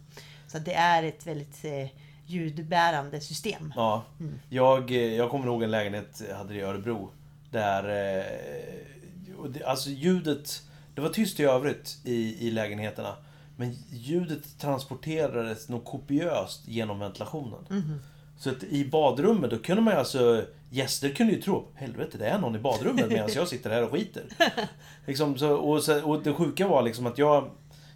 Så 0.49 0.59
det 0.59 0.75
är 0.75 1.03
ett 1.03 1.27
väldigt 1.27 1.65
eh, 1.65 1.89
ljudbärande 2.27 3.21
system. 3.21 3.73
Ja. 3.77 4.05
Mm. 4.21 4.41
Jag, 4.49 4.91
eh, 4.91 5.15
jag 5.15 5.31
kommer 5.31 5.47
ihåg 5.47 5.63
en 5.63 5.71
lägenhet 5.71 6.23
jag 6.29 6.37
hade 6.37 6.55
i 6.55 6.61
Örebro. 6.61 7.11
Där... 7.51 8.15
Eh, 8.19 9.69
alltså 9.71 9.91
ljudet... 9.91 10.63
Det 10.95 11.01
var 11.01 11.09
tyst 11.09 11.41
i 11.41 11.45
övrigt 11.45 11.99
i, 12.05 12.47
i 12.49 12.51
lägenheterna. 12.51 13.17
Men 13.57 13.77
ljudet 13.91 14.59
transporterades 14.59 15.69
nog 15.69 15.85
kopiöst 15.85 16.69
genom 16.69 16.99
ventilationen. 16.99 17.67
Mhm. 17.69 18.01
Så 18.39 18.51
att 18.51 18.63
i 18.63 18.85
badrummet, 18.85 19.51
då 19.51 19.59
kunde 19.59 19.83
man 19.83 19.93
ju 19.95 19.99
alltså... 19.99 20.45
Gäster 20.71 21.09
kunde 21.09 21.33
ju 21.33 21.43
tro, 21.43 21.69
helvete 21.75 22.19
det 22.19 22.27
är 22.27 22.39
någon 22.39 22.57
i 22.57 22.59
badrummet 22.59 23.09
medan 23.09 23.29
jag 23.35 23.49
sitter 23.49 23.71
här 23.71 23.85
och 23.85 23.91
skiter. 23.91 24.25
Liksom, 25.07 25.39
så, 25.39 25.55
och, 25.55 25.89
och 26.05 26.23
det 26.23 26.33
sjuka 26.33 26.69
var 26.69 26.83
liksom 26.83 27.07
att 27.07 27.19
jag... 27.19 27.51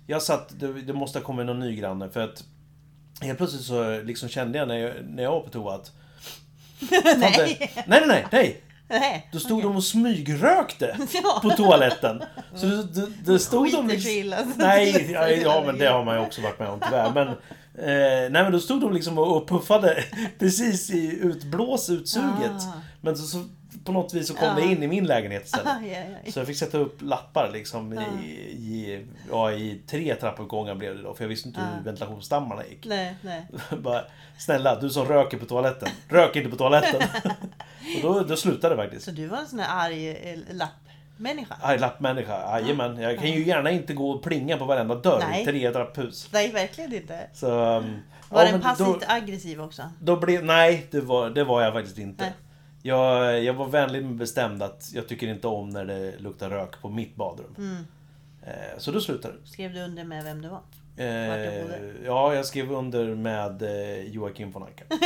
Jag 0.07 0.23
satt, 0.23 0.61
det, 0.61 0.83
det 0.83 0.93
måste 0.93 1.19
ha 1.19 1.25
kommit 1.25 1.47
någon 1.47 1.61
ny 1.61 1.77
granne 1.77 2.11
för 2.11 2.21
att... 2.21 2.45
Helt 3.21 3.38
plötsligt 3.38 3.62
så 3.62 4.03
liksom 4.03 4.29
kände 4.29 4.59
jag 4.59 4.69
när 4.69 4.77
jag, 4.77 4.93
när 5.05 5.23
jag 5.23 5.31
var 5.31 5.41
på 5.41 5.51
toa 5.51 5.75
att... 5.75 5.93
Nej. 6.91 7.17
nej, 7.17 7.85
nej, 7.87 8.03
nej, 8.07 8.27
nej! 8.33 8.62
Nej. 8.88 9.29
Då 9.33 9.38
stod 9.38 9.62
de 9.62 9.77
och 9.77 9.85
smygrökte 9.85 10.97
Ja. 11.23 11.41
på 11.43 11.51
toaletten. 11.51 12.23
Så 12.55 12.67
det, 12.67 12.83
det, 12.83 13.07
det 13.25 13.38
stod 13.38 13.73
de 13.73 13.88
Skiter 13.88 14.23
liksom... 14.25 14.53
Nej, 14.57 15.11
ja, 15.12 15.29
ja 15.29 15.62
men 15.67 15.79
det 15.79 15.87
har 15.87 16.05
man 16.05 16.17
ju 16.17 16.23
också 16.23 16.43
varit 16.43 16.59
med 16.59 16.69
om 16.69 16.81
tyvärr. 16.81 17.12
Men, 17.15 17.29
eh, 17.29 18.31
nej 18.31 18.43
men 18.43 18.53
då 18.53 18.61
stod 18.61 18.81
de 18.81 18.93
liksom 18.93 19.19
och 19.19 19.37
och 19.37 19.49
puffade 19.49 20.05
precis 20.38 20.91
i 20.91 21.19
utblåsutsuget. 21.23 22.53
Ah. 22.53 22.81
Men 23.01 23.17
så, 23.17 23.27
så 23.27 23.45
på 23.85 23.92
något 23.92 24.14
vis 24.14 24.28
så 24.28 24.35
kom 24.35 24.48
Ja. 24.48 24.54
det 24.54 24.62
in 24.62 24.82
i 24.82 24.87
min 24.87 25.06
lägenhet 25.06 25.44
istället. 25.44 25.66
Ah, 25.66 25.80
ja, 25.87 25.98
ja. 26.24 26.32
Så 26.32 26.38
jag 26.40 26.46
fick 26.46 26.56
sätta 26.56 26.78
upp 26.78 27.02
lappar 27.02 27.50
liksom 27.52 27.92
Ja. 27.92 28.02
i, 28.24 28.30
i, 28.50 29.06
ja, 29.30 29.52
i 29.52 29.80
tre 29.87 30.14
trappuppgångar 30.14 30.74
blev 30.74 30.96
det 30.96 31.02
då. 31.02 31.14
För 31.14 31.24
jag 31.24 31.28
visste 31.28 31.48
inte 31.48 31.61
hur 31.61 31.66
Ja. 31.66 31.82
ventilationsstammarna 31.85 32.66
gick. 32.66 32.87
Nej, 32.87 33.14
nej. 33.22 33.46
Bara, 33.78 34.04
snälla, 34.38 34.80
du 34.80 34.90
som 34.90 35.06
röker 35.06 35.38
på 35.38 35.46
toaletten. 35.46 35.88
Rök 36.08 36.37
inte 36.37 36.50
på 36.50 36.56
toaletten. 36.56 37.02
och 37.96 38.02
då, 38.02 38.20
då 38.20 38.37
slutade 38.37 38.76
det 38.76 38.82
faktiskt. 38.82 39.04
Så 39.04 39.11
du 39.11 39.26
var 39.26 39.38
en 39.38 39.46
sån 39.46 39.58
här 39.58 39.87
arg 39.87 40.08
eh, 40.11 40.38
lappmänniska? 40.50 41.56
Arg 41.62 41.78
lappmänniska, 41.78 42.61
jajamän. 42.61 42.96
Jag 43.00 43.18
kan 43.18 43.30
ju 43.30 43.44
gärna 43.46 43.70
inte 43.70 43.94
gå 43.94 44.11
och 44.11 44.22
plinga 44.22 44.56
på 44.56 44.64
varenda 44.64 44.94
dörr 44.94 45.24
Nej. 45.30 45.42
i 45.42 45.44
tre 45.44 45.70
trapphus. 45.70 46.28
Nej, 46.32 46.52
verkligen 46.52 46.94
inte. 46.94 47.26
Så, 47.35 47.46
um, 47.46 47.96
Var 48.28 48.40
ja, 48.40 48.44
den 48.44 48.52
men 48.52 48.61
då, 48.61 48.66
passivt 48.68 49.04
aggressiv 49.11 49.61
också? 49.62 49.82
då 50.00 50.16
blev, 50.16 50.44
Nej, 50.44 50.87
det 50.90 51.00
var, 51.00 51.30
det 51.30 51.44
var 51.44 51.62
jag 51.62 51.72
faktiskt 51.72 51.98
inte. 51.98 52.24
Nej. 52.24 52.32
Jag, 52.83 53.42
jag 53.45 53.55
var 53.55 53.66
vänlig 53.66 54.03
men 54.03 54.16
bestämd 54.16 54.62
att 54.62 54.90
jag 54.95 55.09
tycker 55.09 55.27
inte 55.27 55.47
om 55.47 55.71
när 55.71 55.85
det 55.85 56.18
luktar 56.18 56.51
rök 56.51 56.81
på 56.81 56.88
mitt 56.88 57.16
badrum. 57.16 57.55
Mm. 57.59 57.87
Eh, 58.42 58.79
så 58.79 58.90
då 58.90 59.01
slutade 59.01 59.35
det. 59.42 59.49
Skrev 59.49 59.75
du 59.75 59.81
under 59.81 60.05
med 60.05 60.25
vem 60.25 60.42
du 60.42 60.49
var? 60.49 60.61
Eh, 60.97 61.07
ja, 62.05 62.35
jag 62.35 62.47
skrev 62.47 62.73
under 62.73 63.14
med 63.14 63.62
eh, 63.62 64.03
Joakim 64.03 64.53
von 64.53 64.62
Anka. 64.62 64.85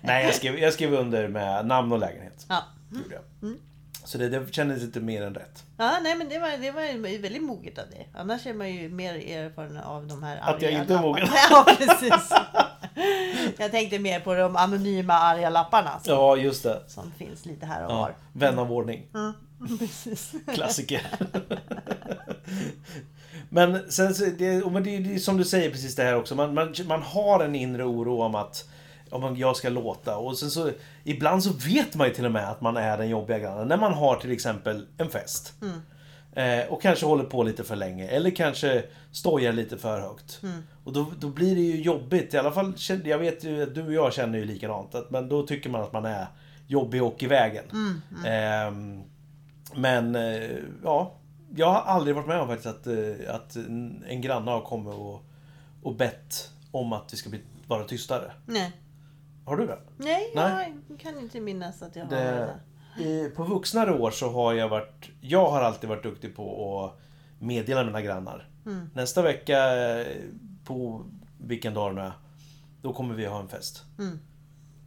Nej, 0.00 0.24
jag 0.24 0.34
skrev, 0.34 0.58
jag 0.58 0.72
skrev 0.72 0.94
under 0.94 1.28
med 1.28 1.66
namn 1.66 1.92
och 1.92 1.98
lägenhet. 1.98 2.46
Ja. 2.48 2.62
Jag. 3.10 3.48
Mm. 3.48 3.58
Så 4.04 4.18
det, 4.18 4.28
det 4.28 4.54
kändes 4.54 4.82
inte 4.82 5.00
mer 5.00 5.22
än 5.22 5.34
rätt. 5.34 5.64
Ja, 5.76 5.98
nej 6.02 6.16
men 6.16 6.28
det 6.28 6.38
var, 6.38 6.58
det 6.58 6.70
var 6.70 7.18
väldigt 7.18 7.42
moget 7.42 7.78
av 7.78 7.84
det. 7.90 8.18
Annars 8.18 8.46
är 8.46 8.54
man 8.54 8.72
ju 8.72 8.88
mer 8.88 9.14
erfaren 9.14 9.76
av 9.76 10.06
de 10.06 10.22
här 10.22 10.38
Att 10.42 10.62
jag 10.62 10.72
inte 10.72 10.94
är 10.94 11.02
mogen. 11.02 11.28
Ja, 11.50 11.66
precis. 11.78 12.32
Jag 13.58 13.70
tänkte 13.70 13.98
mer 13.98 14.20
på 14.20 14.34
de 14.34 14.56
anonyma 14.56 15.12
arga 15.14 15.50
lapparna 15.50 16.00
som, 16.02 16.14
Ja, 16.14 16.36
just 16.36 16.62
det. 16.62 16.82
som 16.88 17.12
finns 17.18 17.46
lite 17.46 17.66
här 17.66 17.84
och 17.84 17.90
Ja, 17.92 17.98
var. 17.98 18.14
vän 18.32 18.58
av 18.58 18.72
ordning. 18.72 19.06
Mm, 19.14 19.32
precis. 19.78 20.32
Klassiker. 20.54 21.02
men 23.48 23.90
sen 23.92 24.14
det, 24.38 24.62
och 24.62 24.72
men 24.72 24.84
det, 24.84 24.98
det 24.98 25.14
är 25.14 25.18
som 25.18 25.36
du 25.36 25.44
säger 25.44 25.70
precis 25.70 25.94
det 25.94 26.02
här 26.02 26.16
också. 26.16 26.34
Man, 26.34 26.54
man, 26.54 26.74
man 26.88 27.02
har 27.02 27.44
en 27.44 27.54
inre 27.54 27.84
oro 27.84 28.22
om 28.22 28.34
att 28.34 28.68
om 29.10 29.36
jag 29.36 29.56
ska 29.56 29.68
låta. 29.68 30.16
Och 30.16 30.38
sen 30.38 30.50
så 30.50 30.70
ibland 31.04 31.44
så 31.44 31.52
vet 31.52 31.94
man 31.94 32.08
ju 32.08 32.14
till 32.14 32.24
och 32.24 32.32
med 32.32 32.50
att 32.50 32.60
man 32.60 32.76
är 32.76 32.98
den 32.98 33.08
jobbiga 33.08 33.38
grannen. 33.38 33.68
När 33.68 33.76
man 33.76 33.92
har 33.94 34.16
till 34.16 34.32
exempel 34.32 34.86
en 34.98 35.08
fest. 35.08 35.52
Mm. 35.62 35.80
Eh, 36.32 36.66
och 36.72 36.82
kanske 36.82 37.06
håller 37.06 37.24
på 37.24 37.42
lite 37.42 37.64
för 37.64 37.76
länge. 37.76 38.08
Eller 38.08 38.30
kanske 38.30 38.84
stojar 39.12 39.52
lite 39.52 39.78
för 39.78 40.00
högt. 40.00 40.40
Mm. 40.42 40.62
Och 40.86 40.92
då, 40.92 41.06
då 41.18 41.28
blir 41.28 41.54
det 41.54 41.60
ju 41.60 41.82
jobbigt. 41.82 42.34
I 42.34 42.38
alla 42.38 42.52
fall, 42.52 42.74
jag 43.04 43.18
vet 43.18 43.44
ju 43.44 43.62
att 43.62 43.74
du 43.74 43.86
och 43.86 43.92
jag 43.92 44.12
känner 44.12 44.38
ju 44.38 44.44
likadant. 44.44 44.94
Att, 44.94 45.10
men 45.10 45.28
då 45.28 45.46
tycker 45.46 45.70
man 45.70 45.82
att 45.82 45.92
man 45.92 46.04
är 46.04 46.26
jobbig 46.66 47.02
och 47.02 47.22
i 47.22 47.26
vägen. 47.26 47.64
Mm, 47.72 48.00
Ehm, 48.26 49.02
men 49.74 50.14
eh, 50.14 50.50
ja, 50.84 51.14
jag 51.56 51.66
har 51.66 51.80
aldrig 51.80 52.16
varit 52.16 52.28
med 52.28 52.40
om 52.40 52.48
faktiskt 52.48 52.66
att, 52.66 52.86
eh, 52.86 53.34
att 53.34 53.56
en 54.08 54.20
granne 54.20 54.50
har 54.50 54.60
kommit 54.60 54.94
och, 54.94 55.22
och 55.82 55.94
bett 55.94 56.50
om 56.70 56.92
att 56.92 57.12
vi 57.12 57.16
ska 57.16 57.30
bli, 57.30 57.40
vara 57.66 57.84
tystare. 57.84 58.32
Nej. 58.46 58.72
Har 59.44 59.56
du 59.56 59.66
det? 59.66 59.78
Nej, 59.96 60.32
Nej. 60.34 60.74
jag 60.88 60.98
kan 60.98 61.18
inte 61.18 61.40
minnas 61.40 61.82
att 61.82 61.96
jag 61.96 62.04
har 62.04 62.16
det 62.16 62.56
det. 62.96 63.04
i, 63.04 63.30
på 63.30 63.44
vuxnare 63.44 63.98
år 63.98 64.10
så 64.10 64.30
har 64.30 64.54
jag 64.54 64.68
varit... 64.68 65.10
Jag 65.20 65.50
har 65.50 65.60
alltid 65.60 65.88
varit 65.88 66.02
duktig 66.02 66.36
på 66.36 66.84
att 66.84 67.00
meddela 67.42 67.84
mina 67.84 68.02
grannar. 68.02 68.48
Mm. 68.66 68.90
Nästa 68.94 69.22
vecka, 69.22 69.76
eh, 69.76 70.06
på 70.66 71.04
vilken 71.38 71.74
dag 71.74 71.90
det 71.90 71.94
nu 71.94 72.00
är, 72.00 72.12
då 72.82 72.92
kommer 72.92 73.14
vi 73.14 73.26
ha 73.26 73.40
en 73.40 73.48
fest. 73.48 73.84
Mm. 73.98 74.18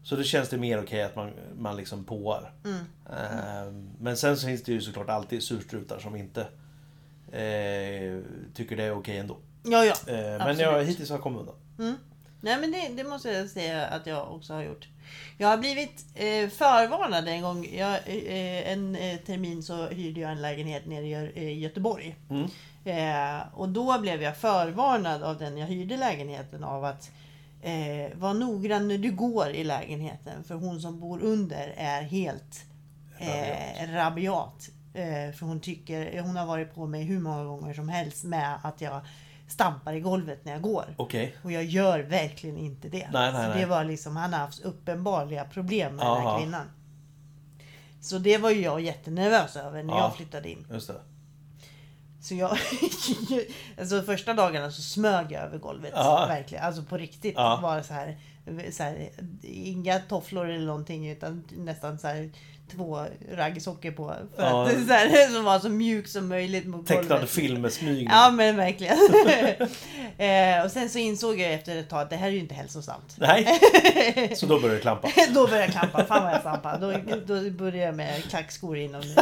Så 0.04 0.16
då 0.16 0.24
känns 0.24 0.50
det 0.50 0.58
mer 0.58 0.84
okej 0.84 1.04
att 1.04 1.16
man, 1.16 1.32
man 1.58 1.78
liksom 1.78 2.04
påar. 2.04 2.54
Mm. 2.66 2.80
Eh, 3.10 3.74
Men 4.00 4.18
sen 4.18 4.38
så 4.38 4.48
finns 4.48 4.64
det 4.64 4.72
ju 4.72 4.82
såklart 4.82 5.10
alltid 5.10 5.44
surstrutar 5.44 6.00
som 6.00 6.16
inte 6.16 6.42
eh, 7.32 8.24
tycker 8.54 8.78
det 8.78 8.84
är 8.84 8.92
okej 8.92 9.18
ändå. 9.18 9.38
Ja, 9.64 9.86
ja. 9.86 10.14
Eh, 10.14 10.46
men 10.46 10.60
jag 10.60 10.84
hittills 10.84 11.10
har 11.10 11.18
kommit 11.18 11.40
undan. 11.40 11.56
Mm. 11.80 11.96
Nej 12.42 12.58
men 12.60 12.72
det, 12.72 13.04
det 13.04 13.10
måste 13.10 13.30
jag 13.30 13.50
säga 13.50 13.88
att 13.88 14.08
jag 14.08 14.34
också 14.36 14.54
har 14.54 14.62
gjort. 14.62 14.88
Jag 15.38 15.48
har 15.48 15.58
blivit 15.58 16.06
eh, 16.16 16.50
förvarnad 16.50 17.28
en 17.28 17.42
gång. 17.42 17.68
Jag, 17.74 17.96
eh, 18.06 18.72
en 18.72 18.96
eh, 18.96 19.18
termin 19.18 19.64
så 19.64 19.88
hyrde 19.88 20.20
jag 20.20 20.32
en 20.32 20.42
lägenhet 20.42 20.86
nere 20.86 21.06
i 21.06 21.50
i 21.50 21.60
Göteborg. 21.60 22.16
Mm. 22.30 22.48
Eh, 22.84 23.42
och 23.54 23.70
då 23.70 24.00
blev 24.00 24.22
jag 24.22 24.38
förvarnad 24.38 25.24
av 25.24 25.38
den 25.38 25.58
jag 25.58 25.68
hyrde 25.68 25.98
lägenheten 25.98 26.64
av 26.64 26.86
att 26.86 27.12
eh, 27.62 28.18
var 28.18 28.34
noggrann 28.34 28.88
när 28.88 28.98
du 28.98 29.12
går 29.12 29.50
i 29.50 29.64
lägenheten. 29.64 30.44
För 30.44 30.56
hon 30.56 30.82
som 30.82 31.00
bor 31.00 31.24
under 31.24 31.74
är 31.78 32.02
helt 32.02 32.66
eh, 33.20 33.92
rabiat. 33.94 34.70
Eh, 34.94 35.36
för 35.36 35.46
hon 35.46 35.60
tycker, 35.60 36.22
hon 36.22 36.36
har 36.36 36.46
varit 36.46 36.76
på 36.76 36.88
mig 36.88 37.04
hur 37.04 37.20
många 37.20 37.44
gånger 37.44 37.74
som 37.74 37.90
helst 37.90 38.24
med 38.24 38.60
att 38.64 38.82
jag 38.82 39.02
stampar 39.50 39.94
i 39.94 40.00
golvet 40.00 40.46
när 40.46 40.52
jag 40.52 40.62
går. 40.62 40.86
Okej. 40.98 41.36
Och 41.44 41.52
jag 41.52 41.64
gör 41.64 42.00
verkligen 42.00 42.58
inte 42.58 42.90
det. 42.90 43.10
Nej, 43.14 43.32
nej, 43.34 43.44
så 43.44 43.50
nej. 43.50 43.60
det 43.60 43.66
var 43.66 43.84
liksom, 43.84 44.16
han 44.16 44.34
har 44.34 44.40
haft 44.40 44.60
uppenbarliga 44.60 45.46
problem 45.46 45.96
med 45.96 46.06
den 46.06 46.12
Aha. 46.12 46.32
här 46.32 46.40
kvinnan. 46.40 46.66
Så 48.02 48.18
det 48.18 48.38
var 48.38 48.50
ju 48.50 48.62
jag 48.62 48.82
jättenervös 48.82 49.56
över 49.56 49.84
när 49.84 49.94
Ja. 49.94 50.00
jag 50.00 50.16
flyttade 50.16 50.50
in. 50.52 50.68
Just 50.72 50.88
det. 50.88 51.02
Så 52.22 52.36
jag, 52.36 52.58
alltså 53.80 54.02
första 54.02 54.34
dagarna 54.34 54.72
så 54.72 54.82
smög 54.82 55.32
jag 55.32 55.44
över 55.44 55.58
golvet. 55.58 55.94
Ja. 55.96 56.26
Verkligen. 56.28 56.64
Alltså 56.64 56.84
på 56.84 56.98
riktigt. 56.98 57.34
Ja. 57.38 57.60
Var 57.62 57.82
så 57.82 57.94
här, 57.94 58.18
så 58.72 58.84
här, 58.84 59.10
inga 59.44 60.00
tofflor 60.00 60.50
eller 60.50 60.66
någonting 60.66 61.10
utan 61.10 61.44
nästan 61.52 62.00
så 62.00 62.08
här 62.08 62.32
två 62.72 63.06
raggsockor 63.32 63.92
på. 63.92 64.16
För 64.36 64.44
Ja. 64.44 64.64
att 64.64 64.70
det 64.70 64.76
så 64.88 64.94
här, 64.94 65.28
som 65.34 65.44
var 65.44 65.60
så 65.60 65.70
mjuk 65.70 66.08
som 66.08 66.28
möjligt 66.28 66.66
mot 66.66 66.88
Tecknad 66.88 67.08
golvet. 67.10 67.30
film 67.30 67.62
med 67.62 67.74
smygning. 67.74 68.08
Ja 68.12 68.32
men 68.32 68.56
verkligen. 68.56 68.98
eh, 70.18 70.66
och 70.66 70.72
sen 70.72 70.90
så 70.90 71.00
insåg 71.00 71.40
jag 71.40 71.54
efter 71.54 71.76
ett 71.76 71.90
tag 71.90 72.02
att 72.02 72.10
det 72.10 72.16
här 72.16 72.28
är 72.28 72.32
ju 72.32 72.40
inte 72.40 72.56
hälsosamt. 72.56 73.16
Nej. 73.18 73.60
Så 74.36 74.46
då 74.46 74.60
börjar 74.60 74.76
det 74.76 74.82
klampa. 74.82 75.10
då 75.34 75.48
började 75.48 75.64
jag 75.64 75.72
klampa. 75.72 76.06
Fan 76.06 76.24
vad 76.24 76.34
jag 76.34 76.40
stampade. 76.42 77.02
Då, 77.08 77.16
då 77.36 77.50
började 77.50 77.78
jag 77.78 77.96
med 77.96 78.24
klackskor 78.24 78.78
inomhus. 78.78 79.18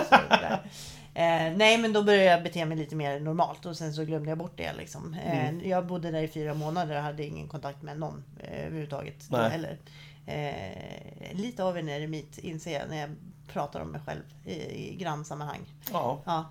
Eh, 1.13 1.51
nej 1.55 1.77
men 1.77 1.93
då 1.93 2.03
började 2.03 2.25
jag 2.25 2.43
bete 2.43 2.65
mig 2.65 2.77
lite 2.77 2.95
mer 2.95 3.19
normalt 3.19 3.65
och 3.65 3.77
sen 3.77 3.93
så 3.93 4.03
glömde 4.03 4.29
jag 4.29 4.37
bort 4.37 4.57
det. 4.57 4.73
Liksom. 4.77 5.15
Eh, 5.25 5.67
Jag 5.69 5.85
bodde 5.87 6.11
där 6.11 6.21
i 6.21 6.27
fyra 6.27 6.53
månader 6.53 6.95
och 6.97 7.01
hade 7.03 7.23
ingen 7.25 7.47
kontakt 7.47 7.81
med 7.81 7.99
någon 7.99 8.23
eh, 8.39 8.65
överhuvudtaget. 8.65 9.29
Då 9.29 9.37
heller. 9.37 9.77
Eh, 10.25 11.33
lite 11.37 11.63
av 11.63 11.77
en 11.77 11.89
eremit 11.89 12.37
inser 12.37 12.73
jag 12.79 12.89
när 12.89 12.97
jag 13.01 13.09
pratar 13.53 13.79
om 13.81 13.91
mig 13.91 14.01
själv 14.05 14.21
i, 14.45 14.51
i 14.53 14.95
grannsammanhang. 14.95 15.59
Ja. 15.93 16.21
Ja, 16.25 16.45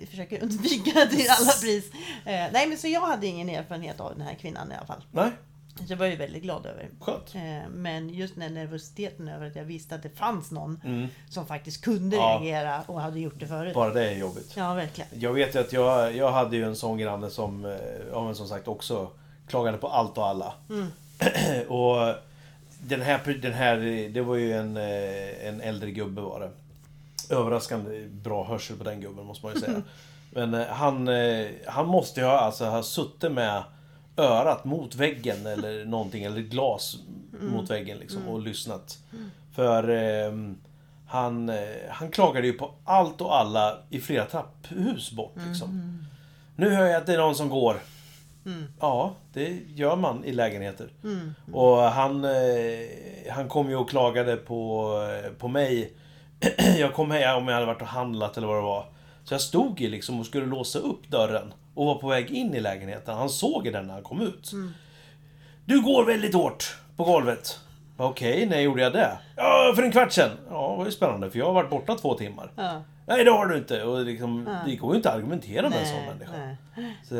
jag 0.00 0.08
försöker 0.08 0.42
undvika 0.42 0.92
till 1.06 1.26
alla 1.40 1.52
pris. 1.62 1.90
Eh, 2.24 2.46
nej 2.52 2.66
men 2.66 2.78
så 2.78 2.88
jag 2.88 3.00
hade 3.00 3.26
ingen 3.26 3.48
erfarenhet 3.48 4.00
av 4.00 4.12
den 4.16 4.20
här 4.26 4.34
kvinnan 4.34 4.72
i 4.72 4.74
alla 4.74 4.86
fall. 4.86 5.04
Nej. 5.10 5.30
Så 5.78 5.84
jag 5.92 5.96
var 5.96 6.06
ju 6.06 6.16
väldigt 6.16 6.42
glad 6.42 6.66
över. 6.66 6.88
Skönt. 7.00 7.34
Eh, 7.34 7.68
Men 7.70 8.08
just 8.08 8.34
den 8.34 8.42
här 8.42 8.50
nervositeten 8.50 9.28
över 9.28 9.46
att 9.46 9.56
jag 9.56 9.64
visste 9.64 9.94
att 9.94 10.02
det 10.02 10.08
fanns 10.18 10.50
någon 10.50 10.80
Mm. 10.84 11.08
som 11.30 11.46
faktiskt 11.46 11.84
kunde 11.84 12.16
Ja. 12.16 12.22
reagera 12.42 12.82
och 12.86 13.00
hade 13.00 13.20
gjort 13.20 13.40
det 13.40 13.46
förut. 13.46 13.74
Bara 13.74 13.92
det 13.92 14.10
är 14.10 14.14
jobbigt. 14.18 14.52
Ja, 14.56 14.74
verkligen. 14.74 15.08
Jag 15.20 15.32
vet 15.32 15.54
ju 15.54 15.58
att 15.58 15.72
jag, 15.72 16.16
jag 16.16 16.32
hade 16.32 16.56
ju 16.56 16.64
en 16.64 16.76
sån 16.76 16.98
granne 16.98 17.30
som, 17.30 17.64
eh, 17.64 17.70
ja, 18.12 18.24
men 18.24 18.34
som 18.34 18.48
sagt 18.48 18.68
också 18.68 19.10
klagade 19.48 19.78
på 19.78 19.88
allt 19.88 20.18
och 20.18 20.26
alla. 20.26 20.54
och 21.68 22.14
den 22.82 23.02
här, 23.02 23.38
den 23.42 23.52
här, 23.52 23.76
det 24.08 24.22
var 24.22 24.36
ju 24.36 24.52
en, 24.52 24.76
eh, 24.76 25.48
en 25.48 25.60
äldre 25.60 25.90
gubbe 25.90 26.20
var 26.20 26.40
det. 26.40 26.50
Överraskande 27.34 28.08
bra 28.08 28.44
hörsel 28.44 28.76
på 28.76 28.84
den 28.84 29.00
gubben 29.00 29.26
måste 29.26 29.46
man 29.46 29.54
ju 29.54 29.60
säga. 29.60 29.82
Men 30.30 30.54
eh, 30.54 30.66
han, 30.66 31.08
eh, 31.08 31.46
han 31.66 31.86
måste 31.86 32.20
ju 32.20 32.26
ha, 32.26 32.38
alltså, 32.38 32.64
ha 32.64 32.82
suttit 32.82 33.32
med 33.32 33.62
örat 34.16 34.64
mot 34.64 34.94
väggen 34.94 35.46
eller 35.46 35.84
någonting, 35.84 36.24
eller 36.24 36.40
glas 36.40 36.96
mot 37.40 37.70
väggen 37.70 37.98
liksom 37.98 38.28
och 38.28 38.40
lyssnat. 38.40 38.98
För 39.54 39.88
ehm, 39.88 40.56
han, 41.06 41.48
eh, 41.48 41.56
han 41.90 42.10
klagade 42.10 42.46
ju 42.46 42.52
på 42.52 42.70
allt 42.84 43.20
och 43.20 43.36
alla 43.36 43.78
i 43.90 44.00
flera 44.00 44.24
trapphus 44.24 45.12
bort 45.12 45.36
liksom. 45.48 45.98
Nu 46.56 46.70
hör 46.70 46.86
jag 46.86 46.96
att 46.96 47.06
det 47.06 47.14
är 47.14 47.18
någon 47.18 47.34
som 47.34 47.48
går. 47.48 47.80
Ja, 48.80 49.14
det 49.32 49.58
gör 49.74 49.96
man 49.96 50.24
i 50.24 50.32
lägenheter. 50.32 50.88
Och 51.52 51.76
han, 51.76 52.24
eh, 52.24 52.30
han 53.30 53.48
kom 53.48 53.70
ju 53.70 53.76
och 53.76 53.90
klagade 53.90 54.36
på, 54.36 54.92
eh, 55.24 55.32
på 55.32 55.48
mig. 55.48 55.92
jag 56.78 56.94
kom 56.94 57.10
här 57.10 57.36
om 57.36 57.48
jag 57.48 57.54
hade 57.54 57.66
varit 57.66 57.82
och 57.82 57.88
handlat 57.88 58.36
eller 58.36 58.46
vad 58.46 58.56
det 58.56 58.62
var. 58.62 58.84
Så 59.24 59.34
jag 59.34 59.40
stod 59.40 59.80
ju 59.80 59.88
liksom 59.88 60.20
och 60.20 60.26
skulle 60.26 60.46
låsa 60.46 60.78
upp 60.78 61.08
dörren 61.08 61.52
och 61.74 61.86
var 61.86 61.94
på 61.94 62.08
väg 62.08 62.30
in 62.30 62.54
i 62.54 62.60
lägenheten. 62.60 63.16
Han 63.16 63.28
såg 63.28 63.72
den 63.72 63.86
när 63.86 63.94
han 63.94 64.02
kom 64.02 64.20
ut. 64.20 64.50
Du 65.64 65.80
går 65.82 66.04
väldigt 66.04 66.34
hårt 66.34 66.76
på 66.96 67.04
golvet. 67.04 67.60
Okej, 67.96 68.46
när 68.46 68.60
gjorde 68.60 68.82
jag 68.82 68.92
det? 68.92 69.18
Ja, 69.36 69.72
för 69.76 69.82
en 69.82 69.92
kvart 69.92 70.12
sedan. 70.12 70.30
Ja, 70.50 70.70
det 70.70 70.76
var 70.78 70.84
ju 70.84 70.90
spännande 70.92 71.30
för 71.30 71.38
jag 71.38 71.46
har 71.46 71.52
varit 71.52 71.70
borta 71.70 71.94
två 71.94 72.14
timmar. 72.14 72.50
Ja. 72.56 72.82
Nej, 73.06 73.24
det 73.24 73.30
har 73.30 73.46
du 73.46 73.56
inte. 73.58 73.82
Och 73.84 74.04
liksom, 74.04 74.48
Det 74.66 74.76
går 74.76 74.90
ju 74.92 74.96
inte 74.96 75.10
att 75.10 75.16
argumentera 75.16 75.68
med 75.68 75.78
en 75.78 75.86
sån 75.86 75.96
Nej, 75.96 76.08
människa. 76.08 76.56
nej. 76.76 76.96
Så, 77.08 77.14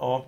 ja. 0.00 0.24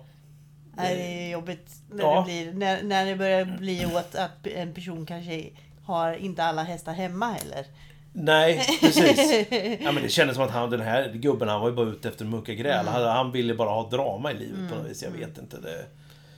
Nej, 0.75 0.95
det 0.95 1.03
är 1.03 1.29
jobbigt 1.31 1.69
när, 1.89 2.03
Ja. 2.03 2.25
det, 2.27 2.33
blir, 2.33 2.53
när, 2.53 2.83
när 2.83 3.05
det 3.05 3.15
börjar 3.15 3.45
bli 3.45 3.85
åt 3.85 4.15
att 4.15 4.47
en 4.47 4.73
person 4.73 5.05
kanske 5.05 5.49
har 5.85 6.13
inte 6.13 6.43
alla 6.43 6.63
hästar 6.63 6.93
hemma 6.93 7.31
heller. 7.31 7.65
Nej, 8.13 8.65
precis. 8.81 9.47
Ja, 9.81 9.91
men 9.91 10.03
det 10.03 10.09
kändes 10.09 10.35
som 10.35 10.45
att 10.45 10.51
han, 10.51 10.69
den 10.69 10.81
här 10.81 11.13
gubben, 11.13 11.47
han 11.49 11.61
var 11.61 11.69
ju 11.69 11.75
bara 11.75 11.89
ute 11.89 12.09
efter 12.09 12.25
mucka 12.25 12.53
gräl. 12.53 12.87
Han, 12.87 13.03
han 13.03 13.31
ville 13.31 13.55
bara 13.55 13.69
ha 13.69 13.89
drama 13.89 14.31
i 14.31 14.33
livet 14.33 14.69
på 14.69 14.75
något 14.75 14.89
vis. 14.89 15.03
Jag 15.03 15.11
vet 15.11 15.37
inte. 15.37 15.57
Det... 15.57 15.85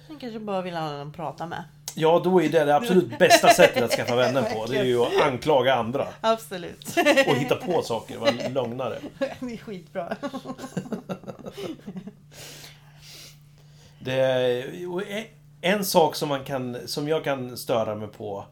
Han 0.08 0.20
kanske 0.20 0.40
bara 0.40 0.62
vill 0.62 0.74
ha 0.76 0.92
någon 0.92 1.08
att 1.10 1.16
prata 1.16 1.46
med. 1.46 1.64
Ja, 1.96 2.22
då 2.24 2.42
är 2.42 2.50
det 2.50 2.64
det 2.66 2.76
absolut 2.76 3.20
bästa 3.20 3.50
sättet 3.50 3.84
att 3.84 3.92
skaffa 3.92 4.16
vänner 4.16 4.42
på. 4.42 4.66
Det 4.66 4.78
är 4.78 4.84
ju 4.84 5.02
att 5.02 5.22
anklaga 5.22 5.76
andra. 5.76 6.08
Absolut. 6.22 6.96
Och 7.28 7.36
hitta 7.36 7.56
på 7.56 7.82
saker, 7.82 8.18
vara 8.18 8.32
lögnare. 8.54 8.98
det 9.40 9.54
är 9.54 9.58
skitbra. 9.58 10.16
Det 14.04 14.16
e- 15.10 15.28
en 15.62 15.86
sak 15.86 16.16
som, 16.16 16.30
man 16.30 16.44
kan, 16.44 16.78
som 16.88 17.08
jag 17.08 17.24
kan 17.24 17.58
störa 17.58 17.96
mig 17.96 18.08
på 18.08 18.46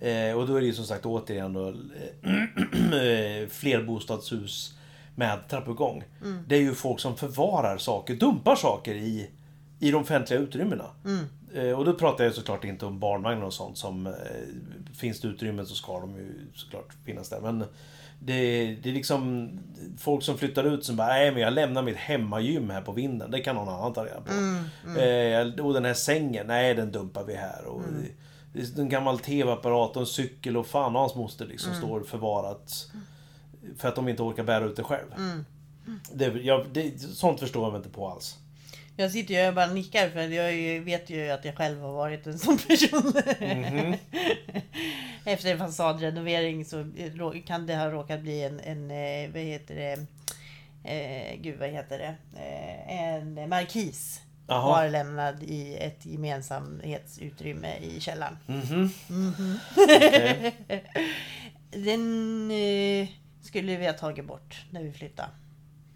eh, 0.00 0.36
och 0.36 0.46
då 0.46 0.56
är 0.56 0.60
det 0.60 0.66
ju 0.66 0.72
som 0.72 0.84
sagt 0.84 1.06
återigen 1.06 1.52
då, 1.52 1.68
eh, 1.68 3.48
flerbostadshus 3.48 4.74
med 5.14 5.48
trappuppgång. 5.48 6.04
Det 6.48 6.56
är 6.56 6.60
ju 6.60 6.74
folk 6.74 7.00
som 7.00 7.16
förvarar 7.16 7.78
saker, 7.78 8.14
dumpar 8.14 8.56
saker 8.56 8.94
i, 8.94 9.30
i 9.80 9.90
de 9.90 10.02
offentliga 10.02 10.40
utrymmena. 10.40 10.84
Eh, 11.54 11.78
och 11.78 11.84
då 11.84 11.94
pratar 11.94 12.24
jag 12.24 12.34
såklart 12.34 12.64
inte 12.64 12.86
om 12.86 13.00
barnvagnar 13.00 13.46
och 13.46 13.54
sånt 13.54 13.78
som 13.78 14.14
finns 14.98 15.20
det 15.20 15.28
utrymme 15.28 15.64
så 15.66 15.74
ska 15.74 16.00
de 16.00 16.16
ju 16.16 16.32
såklart 16.54 16.88
finnas 17.04 17.28
där. 17.28 17.40
Men 17.40 17.64
det, 18.20 18.64
det 18.82 18.88
är 18.88 18.92
liksom 18.94 19.50
folk 19.98 20.22
som 20.24 20.38
flyttar 20.38 20.64
ut 20.64 20.84
som 20.84 20.96
bara, 20.96 21.08
nej 21.08 21.30
men 21.30 21.42
jag 21.42 21.52
lämnar 21.52 21.82
mitt 21.82 21.96
hemmagym 21.96 22.70
här 22.70 22.80
på 22.82 22.92
vinden. 22.92 23.30
Det 23.30 23.40
kan 23.40 23.56
någon 23.56 23.68
annan 23.68 23.92
ta 23.92 24.04
reda 24.04 24.20
på. 24.20 24.32
Eh, 25.00 25.66
och 25.66 25.74
den 25.74 25.84
här 25.84 25.94
sängen, 25.94 26.46
nej 26.46 26.74
den 26.74 26.92
dumpar 26.92 27.24
vi 27.24 27.34
här. 27.34 27.64
Och 27.64 27.82
det 28.52 28.60
är 28.60 28.80
En 28.80 28.88
gammal 28.88 29.18
tv-apparat 29.18 29.96
och 29.96 30.02
en 30.02 30.06
cykel 30.06 30.56
och 30.56 30.66
fan 30.66 30.94
och 30.96 31.00
hans 31.00 31.14
moster 31.14 31.46
liksom 31.46 31.72
står 31.78 32.00
förvarat. 32.02 32.90
För 33.76 33.88
att 33.88 33.94
de 33.96 34.08
inte 34.08 34.22
orkar 34.22 34.44
bära 34.44 34.64
ut 34.64 34.76
det 34.76 34.82
själv. 34.82 35.08
Det, 36.12 36.26
jag, 36.26 36.66
det, 36.72 36.98
sånt 37.00 37.40
förstår 37.40 37.62
jag 37.62 37.72
mig 37.72 37.78
inte 37.78 37.90
på 37.90 38.08
alls. 38.08 38.36
Jag 38.96 39.10
sitter 39.10 39.34
ju 39.34 39.48
och 39.48 39.54
bara 39.54 39.66
nickar 39.66 40.08
för 40.08 40.20
jag 40.20 40.80
vet 40.80 41.10
ju 41.10 41.30
att 41.30 41.44
jag 41.44 41.56
själv 41.56 41.80
har 41.80 41.92
varit 41.92 42.26
en 42.26 42.38
sån 42.38 42.58
person. 42.58 43.12
Mhm. 43.40 43.94
Efter 45.24 45.52
en 45.52 45.58
fasadrenovering 45.58 46.64
så 46.64 46.86
kan 47.46 47.66
det 47.66 47.76
ha 47.76 47.90
råkat 47.90 48.20
bli 48.20 48.42
en, 48.42 48.60
en 48.60 48.90
eh, 48.90 49.30
vad 49.32 49.42
heter 49.42 49.74
det, 49.74 50.06
eh, 50.90 51.40
gud 51.40 51.58
vad 51.58 51.68
heter 51.68 51.98
det, 51.98 52.14
eh, 52.36 53.14
en 53.14 53.48
markis. 53.48 54.20
Jaha. 54.48 54.68
Var 54.68 54.88
lämnad 54.88 55.42
i 55.42 55.76
ett 55.76 56.06
gemensamhetsutrymme 56.06 57.76
i 57.76 58.00
källaren. 58.00 58.38
Mhm. 58.46 58.90
Okej. 59.76 60.54
Den 61.70 62.50
eh, 62.50 63.08
skulle 63.42 63.76
vi 63.76 63.86
ha 63.86 63.92
tagit 63.92 64.24
bort 64.24 64.64
när 64.70 64.82
vi 64.82 64.92
flyttade. 64.92 65.28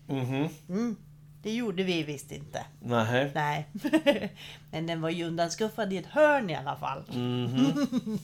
Mhm. 0.07 0.49
Mm. 0.69 0.97
Det 1.43 1.51
gjorde 1.53 1.83
vi 1.83 2.03
visst 2.03 2.33
inte. 2.33 2.65
Nej. 2.81 3.31
Nej. 3.35 3.69
Men 4.71 4.87
den 4.87 5.01
var 5.01 5.11
ju 5.11 5.25
undanskuffad 5.25 5.93
i 5.93 5.97
ett 5.97 6.07
hörn 6.07 6.51
i 6.51 6.55
alla 6.55 6.77
fall. 6.77 7.03
Mhm. 7.09 7.89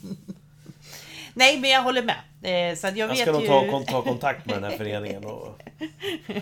Nej, 1.33 1.59
men 1.59 1.69
jag 1.69 1.83
håller 1.83 2.03
med. 2.03 2.71
Eh, 2.71 2.75
så 2.75 2.87
jag, 2.87 2.97
Jag 2.97 3.17
ska 3.17 3.31
nog 3.31 3.41
ju... 3.41 3.47
ta, 3.47 3.83
ta 3.87 4.01
kontakt 4.01 4.45
med 4.45 4.55
den 4.55 4.63
här 4.63 4.77
föreningen. 4.77 5.25
Och, 5.25 5.61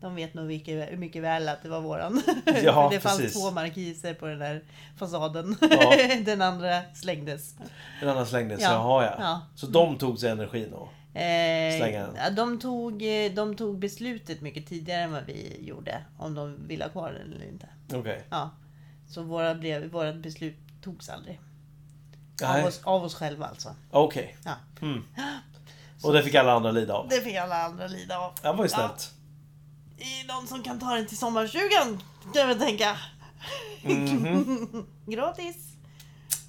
De 0.00 0.14
vet 0.14 0.34
nog 0.34 0.46
mycket, 0.46 0.98
mycket 0.98 1.22
väl 1.22 1.48
att 1.48 1.62
det 1.62 1.68
var 1.68 1.80
våran. 1.80 2.22
Ja, 2.62 2.88
det 2.92 3.00
fanns 3.00 3.18
precis. 3.18 3.40
två 3.42 3.50
markiser 3.50 4.14
på 4.14 4.26
den 4.26 4.38
där 4.38 4.62
fasaden. 4.96 5.56
Ja. 5.60 5.96
den 6.24 6.42
andra 6.42 6.82
slängdes. 6.94 7.54
en 8.02 8.08
annan 8.08 8.26
slängdes. 8.26 8.60
Ja. 8.60 8.72
Jaha 8.72 9.04
ja. 9.04 9.14
Ja. 9.18 9.40
Så 9.54 9.66
de 9.66 9.98
tog 9.98 10.18
sig 10.18 10.30
energin 10.30 10.68
då? 10.70 10.88
Eh, 11.14 11.78
ja, 12.16 12.30
de, 12.30 12.58
tog, 12.58 13.02
eh, 13.02 13.32
de 13.32 13.56
tog 13.56 13.78
beslutet 13.78 14.40
mycket 14.40 14.66
tidigare 14.66 15.02
än 15.02 15.12
vad 15.12 15.24
vi 15.24 15.56
gjorde. 15.60 16.04
Om 16.18 16.34
de 16.34 16.68
ville 16.68 16.84
ha 16.84 16.90
kvar 16.90 17.12
den 17.12 17.32
eller 17.32 17.48
inte. 17.48 17.68
Okej. 17.92 18.24
Ja. 18.30 18.50
Så 19.08 19.22
våra 19.22 19.54
brev, 19.54 19.90
vårat 19.90 20.16
beslut 20.16 20.56
togs 20.82 21.08
aldrig. 21.08 21.40
Av 22.42 22.64
oss, 22.64 22.80
av 22.84 23.04
oss 23.04 23.14
själva 23.14 23.46
alltså. 23.46 23.74
Okej. 23.90 24.36
Ja. 24.44 24.52
Mm. 24.82 25.04
Och 26.02 26.12
det 26.12 26.22
fick 26.22 26.34
alla 26.34 26.52
andra 26.52 26.70
lida 26.70 26.94
av? 26.94 27.08
Det 27.08 27.20
fick 27.20 27.36
alla 27.36 27.62
andra 27.64 27.86
lida 27.86 28.18
av. 28.18 28.32
Det 28.42 28.52
var 28.52 28.64
ju 28.64 28.68
snällt. 28.68 29.12
I 29.98 30.26
någon 30.28 30.46
som 30.46 30.62
kan 30.62 30.78
ta 30.78 30.94
den 30.94 31.06
till 31.06 31.16
sommarstugan, 31.18 32.02
kan 32.32 32.40
jag 32.40 32.46
väl 32.46 32.58
tänka. 32.58 32.96
Mhm. 33.82 34.86
Gratis. 35.06 35.73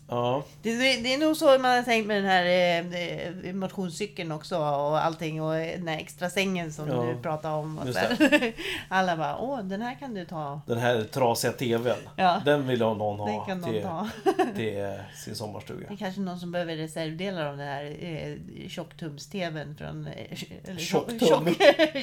Ja. 0.08 0.44
Det, 0.62 0.72
det, 0.78 1.14
är 1.14 1.18
nog 1.18 1.38
så 1.38 1.46
man 1.46 1.66
har 1.76 1.84
tänkt 1.84 2.08
med 2.08 2.18
den 2.18 2.26
här 2.26 2.46
eh, 2.46 3.50
eh, 3.50 3.54
motionscykeln 3.54 4.32
också 4.32 4.58
och 4.58 5.06
allting 5.06 5.42
och 5.42 5.54
den 5.54 5.88
här 5.88 5.98
extra 5.98 6.30
sängen 6.30 6.74
som 6.74 6.88
Ja. 6.88 7.02
du 7.04 7.22
pratade 7.22 7.56
om. 7.56 7.78
Och 7.80 7.88
så. 7.88 8.00
Alla 8.90 9.18
bara, 9.18 9.38
åh 9.38 9.60
den 9.64 9.82
här 9.82 9.96
kan 10.00 10.14
du 10.14 10.26
ta. 10.26 10.62
Den 10.68 10.78
här 10.78 11.02
trasiga 11.04 11.52
TVn. 11.52 11.96
Ja. 12.16 12.42
Den 12.46 12.68
vill 12.68 12.80
någon 12.80 13.20
ha 13.20 13.26
Den 13.28 13.46
kan 13.46 13.62
någon 13.62 13.72
till, 13.74 13.82
ta. 13.82 14.10
till 14.56 14.82
eh, 14.84 14.90
sin 15.24 15.36
sommarstuga. 15.36 15.88
Det 15.88 15.94
är 15.94 15.98
kanske 15.98 16.22
någon 16.22 16.40
som 16.40 16.52
behöver 16.52 16.76
reservdelar 16.76 17.46
av 17.46 17.58
den 17.58 17.68
här 17.68 17.84
eh, 18.00 18.36
tjocktums-tvn 18.70 19.76
från... 19.78 20.08
Eh, 20.08 20.78
Tjocktum. 20.78 21.18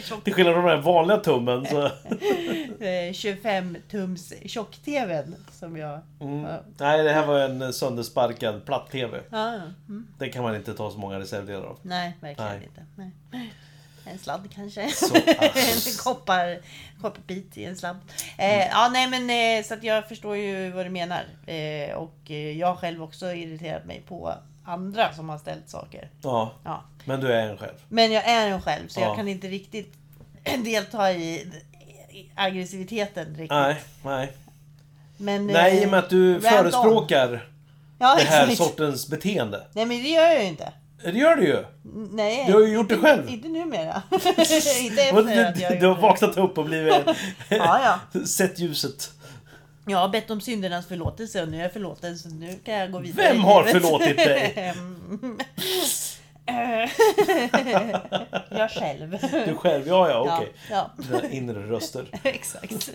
Tjock, 0.02 0.24
Till 0.24 0.34
skillnad 0.34 0.54
från 0.54 0.64
den 0.64 0.76
här 0.76 0.82
vanliga 0.84 1.18
tummen 1.18 1.66
så... 1.66 1.84
eh, 1.86 3.12
25-tums 3.12 4.48
tjock-tvn 4.48 5.34
som 5.52 5.76
jag... 5.76 6.00
Mm. 6.20 6.40
Ja. 6.44 6.60
Nej, 6.78 7.02
det 7.02 7.12
här 7.12 7.26
var 7.26 7.38
en 7.38 7.62
eh, 7.62 7.70
söndersparkad 7.92 8.64
platt-TV. 8.66 9.20
Ja, 9.30 9.52
ja. 9.54 9.60
mm. 9.88 10.06
Den 10.18 10.32
kan 10.32 10.42
man 10.42 10.56
inte 10.56 10.74
ta 10.74 10.90
så 10.90 10.98
många 10.98 11.18
reservdelar 11.20 11.66
av. 11.66 11.78
Nej, 11.82 12.16
verkligen 12.20 12.50
Nej. 12.50 12.62
inte. 12.64 12.84
Nej. 13.30 13.52
En 14.04 14.18
sladd 14.18 14.48
kanske. 14.54 14.88
Så, 14.90 15.14
en 15.36 15.96
koppar, 16.04 16.58
kopparbit 17.02 17.56
i 17.58 17.64
en 17.64 17.76
sladd. 17.76 17.96
Eh, 18.38 18.66
ja, 18.66 18.90
nej 18.92 19.08
men 19.10 19.30
eh, 19.30 19.64
så 19.64 19.74
att 19.74 19.82
jag 19.84 20.08
förstår 20.08 20.36
ju 20.36 20.70
vad 20.70 20.86
du 20.86 20.90
menar. 20.90 21.24
Eh, 21.46 21.94
och 21.94 22.16
eh, 22.30 22.58
jag 22.58 22.78
själv 22.78 23.02
också 23.02 23.32
irriterat 23.32 23.84
mig 23.84 24.02
på 24.08 24.34
andra 24.64 25.12
som 25.12 25.28
har 25.28 25.38
ställt 25.38 25.68
saker. 25.68 26.10
Ja, 26.22 26.52
Ja. 26.64 26.82
men 27.04 27.20
du 27.20 27.32
är 27.32 27.48
en 27.50 27.58
själv. 27.58 27.74
Men 27.88 28.12
jag 28.12 28.24
är 28.24 28.46
en 28.48 28.62
själv 28.62 28.88
så 28.88 29.00
Ja. 29.00 29.06
jag 29.06 29.16
kan 29.16 29.28
inte 29.28 29.48
riktigt 29.48 29.94
delta 30.64 31.12
i 31.12 31.52
aggressiviteten 32.34 33.26
riktigt. 33.26 33.50
Nej, 33.50 33.76
nej. 34.04 34.32
Men, 35.16 35.48
eh, 35.50 35.52
Nej, 35.54 35.82
i 35.82 35.86
och 35.86 35.90
med 35.90 35.98
att 35.98 36.10
du 36.10 36.40
förespråkar 36.40 37.48
ja, 38.02 38.14
det 38.14 38.22
här 38.22 38.42
exakt. 38.42 38.58
sortens 38.58 39.08
beteende. 39.08 39.66
Nej 39.72 39.86
men 39.86 40.02
det 40.02 40.08
gör 40.08 40.22
jag 40.26 40.42
ju 40.42 40.48
inte. 40.48 40.72
Det 41.04 41.10
gör 41.10 41.36
du 41.36 41.44
ju. 41.46 41.64
Nej. 42.12 42.44
Du 42.46 42.52
har 42.52 42.60
ju 42.60 42.72
gjort 42.74 42.88
det 42.88 42.94
inte- 42.94 43.06
själv. 43.06 43.28
Inte 43.28 43.48
numera. 43.48 44.02
inte 44.10 45.02
efter 45.02 45.48
att 45.48 45.60
jag 45.60 45.72
Du, 45.72 45.78
du 45.78 45.86
har 45.86 45.94
det. 45.94 46.00
vaknat 46.00 46.36
upp 46.36 46.58
och 46.58 46.64
blivit... 46.64 46.94
Ja, 47.48 47.98
ja. 48.14 48.20
Sett 48.26 48.58
ljuset. 48.58 49.10
Jag 49.86 49.98
har 49.98 50.08
bett 50.08 50.30
om 50.30 50.40
syndernas 50.40 50.86
förlåtelse 50.86 51.42
och 51.42 51.48
nu 51.48 51.58
är 51.58 51.62
jag 51.62 51.72
förlåten 51.72 52.18
så 52.18 52.28
nu 52.28 52.58
kan 52.64 52.74
jag 52.74 52.92
gå 52.92 52.98
vidare 52.98 53.28
Vem 53.32 53.40
har 53.44 53.64
förlåtit 53.64 54.16
dig? 54.16 54.74
Eh, 56.46 56.90
jag 58.50 58.70
själv. 58.70 59.18
Du 59.46 59.54
själv? 59.56 59.88
Ja, 59.88 60.08
ja, 60.10 60.24
Ja, 60.26 60.36
okej. 60.38 60.52
ja, 60.70 60.90
Dina 60.96 61.28
inre 61.30 61.62
röster. 61.62 62.06
exakt. 62.22 62.90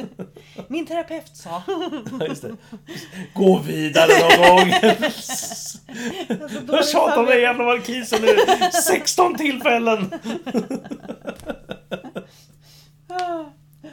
Min 0.67 0.85
terapeut 0.85 1.37
sa. 1.37 1.63
Ja, 1.67 2.25
Just 2.27 2.41
det. 2.41 2.55
Gå 3.33 3.59
vidare 3.59 4.11
någon 4.21 4.57
gång. 4.57 4.69
Jag 6.67 6.73
har 6.75 6.91
tjatat 6.91 7.17
om 7.17 7.25
den 7.25 7.41
jävla 7.41 7.63
markisen 7.63 8.21
nu 8.21 8.35
16 8.83 9.35
tillfällen. 9.35 10.11
Ja, 13.09 13.45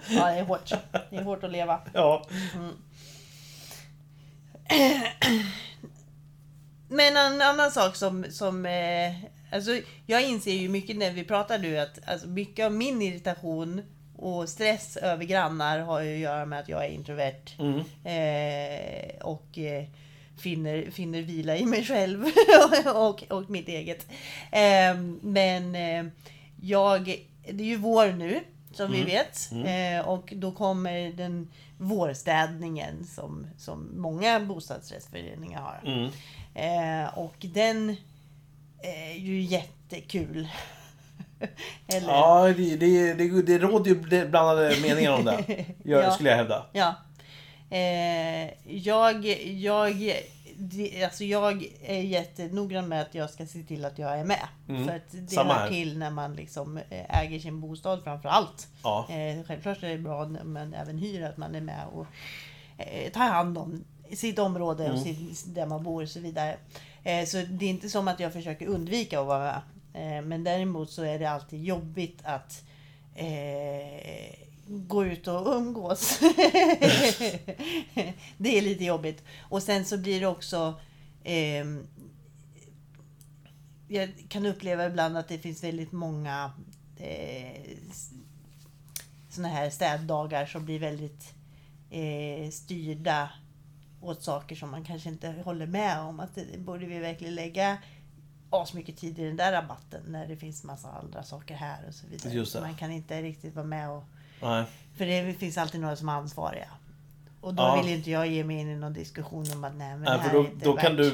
det 0.09 0.39
är 0.39 0.45
hårt. 0.45 0.73
Det 1.11 1.17
är 1.17 1.23
hårt 1.23 1.45
att 1.45 1.53
leva. 1.53 1.81
Ja, 1.93 2.27
Men 6.89 7.17
en 7.17 7.43
annan 7.43 7.71
sak 7.71 7.97
som, 7.97 8.25
som 8.31 8.67
eh, 8.67 9.13
alltså 9.51 9.81
jag 10.07 10.29
inser 10.29 10.53
ju 10.53 10.69
mycket 10.69 10.97
när 10.97 11.11
vi 11.11 11.25
pratar 11.25 11.59
nu 11.59 11.79
att 11.79 11.99
alltså 12.07 12.29
mycket 12.29 12.67
av 12.67 12.73
min 12.73 13.03
irritation 13.03 13.83
och 14.17 14.49
stress 14.49 14.97
över 14.97 15.25
grannar 15.25 15.79
har 15.79 16.01
ju 16.01 16.15
att 16.15 16.21
göra 16.21 16.47
med 16.47 16.61
att 16.61 16.69
jag 16.69 16.85
är 16.85 16.89
introvert. 16.89 17.59
Mm. 17.59 17.79
Eh, 18.05 19.17
och 19.23 19.59
eh, 19.59 19.85
finner, 20.39 20.91
finner 20.91 21.23
vila 21.23 21.57
i 21.57 21.65
mig 21.65 21.85
själv 21.85 22.25
och, 22.95 23.25
och 23.31 23.51
mitt 23.51 23.69
eget. 23.69 24.07
Eh, 24.53 24.97
men 25.21 25.75
jag, 26.61 27.05
det 27.53 27.65
är 27.65 27.69
ju 27.69 27.77
vår 27.77 28.07
nu 28.07 28.41
som 28.73 28.93
vi 28.93 29.03
vet. 29.03 29.51
Eh, 29.53 30.09
och 30.09 30.33
då 30.37 30.53
kommer 30.53 31.13
den 31.13 31.51
vårstädningen 31.79 33.05
som, 33.05 33.47
som 33.59 33.91
många 33.97 34.41
bostadsrättsföreningar 34.41 35.61
har. 35.61 35.81
Mm. 35.85 36.11
Eh, 36.55 37.19
och 37.19 37.37
den 37.39 37.97
är 38.85 39.15
ju 39.15 39.41
jättekul. 39.41 40.49
Eller? 41.87 42.09
ja 42.09 42.53
det, 42.57 42.77
det, 42.77 43.15
det, 43.15 43.43
det 43.43 43.59
råder 43.59 43.91
ju 43.91 44.27
blandade 44.29 44.77
meningar 44.83 45.13
om 45.13 45.25
det. 45.25 45.45
Gör, 45.85 46.03
Ja. 46.03 46.11
Skulle 46.11 46.31
jag 46.31 46.37
hävda. 46.37 46.67
Ja. 46.73 46.95
Eh, 47.71 48.51
jag, 48.77 49.25
jag, 49.45 50.15
alltså 51.05 51.25
jag 51.25 51.65
är 51.83 52.01
jättenoggrann 52.01 52.89
med 52.89 53.03
att 53.03 53.15
jag 53.15 53.31
ska 53.31 53.47
se 53.47 53.63
till 53.63 53.85
att 53.85 53.99
jag 53.99 54.19
är 54.19 54.25
med. 54.25 54.49
Mm. 54.69 54.85
För 54.89 54.97
att 54.97 55.03
det 55.11 55.35
Samma 55.35 55.55
hör 55.55 55.61
här. 55.61 55.69
till 55.69 55.99
när 55.99 56.11
man 56.11 56.35
liksom 56.37 56.77
eh, 56.91 57.21
äger 57.21 57.39
sin 57.39 57.61
bostad 57.61 58.05
framför 58.05 58.29
allt. 58.29 58.69
Ja. 58.83 59.07
Eh, 59.11 59.45
självklart 59.47 59.83
är 59.83 59.89
det 59.89 59.99
bra 59.99 60.25
när 60.25 60.45
man 60.45 60.75
även 60.75 60.99
hyr 60.99 61.23
att 61.23 61.37
man 61.37 61.55
är 61.55 61.61
med 61.61 61.85
och 61.93 62.07
eh, 62.79 63.13
tar 63.13 63.21
hand 63.29 63.59
om 63.59 63.85
sitt 64.13 64.39
område 64.39 64.85
och 64.85 64.99
Mm. 64.99 65.05
sitt, 65.05 65.55
där 65.55 65.67
man 65.67 65.83
bor 65.83 66.03
och 66.03 66.09
så 66.09 66.21
vidare. 66.21 66.57
Eh, 67.05 67.27
så 67.27 67.37
det 67.37 67.67
är 67.67 67.71
inte 67.71 67.91
som 67.91 68.09
att 68.09 68.21
jag 68.21 68.33
försöker 68.33 68.67
undvika 68.67 69.21
att 69.21 69.27
vara 69.27 69.63
med. 69.93 70.19
Eh, 70.19 70.25
men 70.25 70.45
däremot 70.45 70.91
så 70.91 71.03
är 71.03 71.19
det 71.19 71.31
alltid 71.31 71.65
jobbigt 71.65 72.19
att 72.23 72.65
eh, 73.15 74.35
gå 74.67 75.05
ut 75.05 75.29
och 75.29 75.57
umgås. 75.57 76.19
det 78.39 78.59
är 78.59 78.63
lite 78.63 78.85
jobbigt. 78.85 79.23
Och 79.41 79.63
sen 79.63 79.85
så 79.85 79.99
blir 79.99 80.21
det 80.21 80.27
också 80.27 80.81
eh, 81.25 81.65
jag 83.89 84.25
kan 84.29 84.47
uppleva 84.47 84.87
ibland 84.87 85.17
att 85.17 85.29
det 85.29 85.39
finns 85.39 85.65
väldigt 85.65 85.93
många 85.93 86.53
eh, 86.97 87.77
såna 89.29 89.49
här 89.49 89.71
städdagar 89.71 90.47
som 90.47 90.65
blir 90.65 90.79
väldigt 90.79 91.35
eh, 91.91 92.51
styrda 92.51 93.31
åt 94.05 94.23
saker 94.23 94.57
som 94.57 94.71
man 94.71 94.85
kanske 94.85 95.09
inte 95.09 95.35
håller 95.45 95.67
med 95.67 96.01
om. 96.01 96.21
Att 96.21 96.35
det, 96.35 96.59
borde 96.59 96.87
vi 96.87 96.99
verkligen 96.99 97.35
lägga 97.35 97.79
asmycket 98.51 98.97
tid 98.97 99.19
i 99.19 99.25
den 99.25 99.37
där 99.37 99.53
rabatten 99.53 100.03
när 100.09 100.27
det 100.27 100.37
finns 100.37 100.65
massa 100.65 100.89
andra 100.89 101.23
saker 101.23 101.55
här 101.55 101.85
och 101.89 101.95
så 101.95 102.07
vidare. 102.07 102.61
Man 102.61 102.75
kan 102.75 102.91
inte 102.91 103.23
riktigt 103.23 103.55
vara 103.55 103.67
med 103.67 103.91
och... 103.91 104.05
Nej. 104.43 104.65
För 104.97 105.07
det 105.07 105.35
finns 105.35 105.59
alltid 105.59 105.81
några 105.81 105.97
som 105.97 106.09
är 106.09 106.13
ansvariga. 106.13 106.69
Och 107.45 107.55
då 107.55 107.63
Ja. 107.63 107.83
vill 107.83 107.93
inte 107.95 108.11
jag 108.11 108.27
ge 108.27 108.45
mig 108.45 108.61
in 108.61 108.71
i 108.71 108.77
någon 108.77 108.93
diskussion 108.93 109.47
om 109.53 109.65
att 109.65 109.77
nej 109.77 109.89
men 109.91 110.01
det 110.05 110.11
Nej, 110.11 110.19
här 110.19 110.29
för 110.29 110.37
då, 110.37 110.43
är 110.43 110.47
inte 110.47 110.65
då 110.65 110.73
värt. 110.73 110.83
kan, 110.85 110.97
du, 110.97 111.13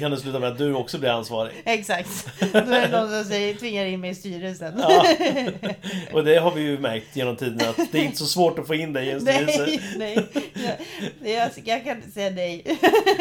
kan 0.00 0.10
det 0.10 0.16
sluta 0.16 0.38
med 0.38 0.48
att 0.52 0.58
du 0.58 0.74
också 0.74 0.98
blir 0.98 1.10
ansvarig. 1.10 1.52
Exakt. 1.64 2.26
Då 2.52 2.58
är 2.58 2.62
det 2.80 2.88
någon 3.00 3.10
som 3.10 3.24
säger, 3.24 3.54
tvingar 3.54 3.84
in 3.86 4.00
mig 4.00 4.10
i 4.10 4.14
styrelsen. 4.14 4.74
Ja. 4.78 5.06
Och 6.12 6.24
det 6.24 6.36
har 6.36 6.50
vi 6.52 6.62
ju 6.62 6.78
märkt 6.78 7.16
genom 7.16 7.36
tiden 7.36 7.68
att 7.68 7.92
det 7.92 7.98
är 7.98 8.02
inte 8.04 8.16
så 8.18 8.26
svårt 8.26 8.58
att 8.58 8.66
få 8.66 8.74
in 8.74 8.92
dig 8.92 9.06
i 9.06 9.10
en 9.10 9.20
styrelse. 9.20 9.66
nej, 9.66 9.80
nej. 9.96 10.28
Jag, 11.22 11.32
jag, 11.34 11.50
jag 11.64 11.84
kan 11.84 11.96
inte 11.96 12.10
säga 12.10 12.30
nej. 12.30 12.62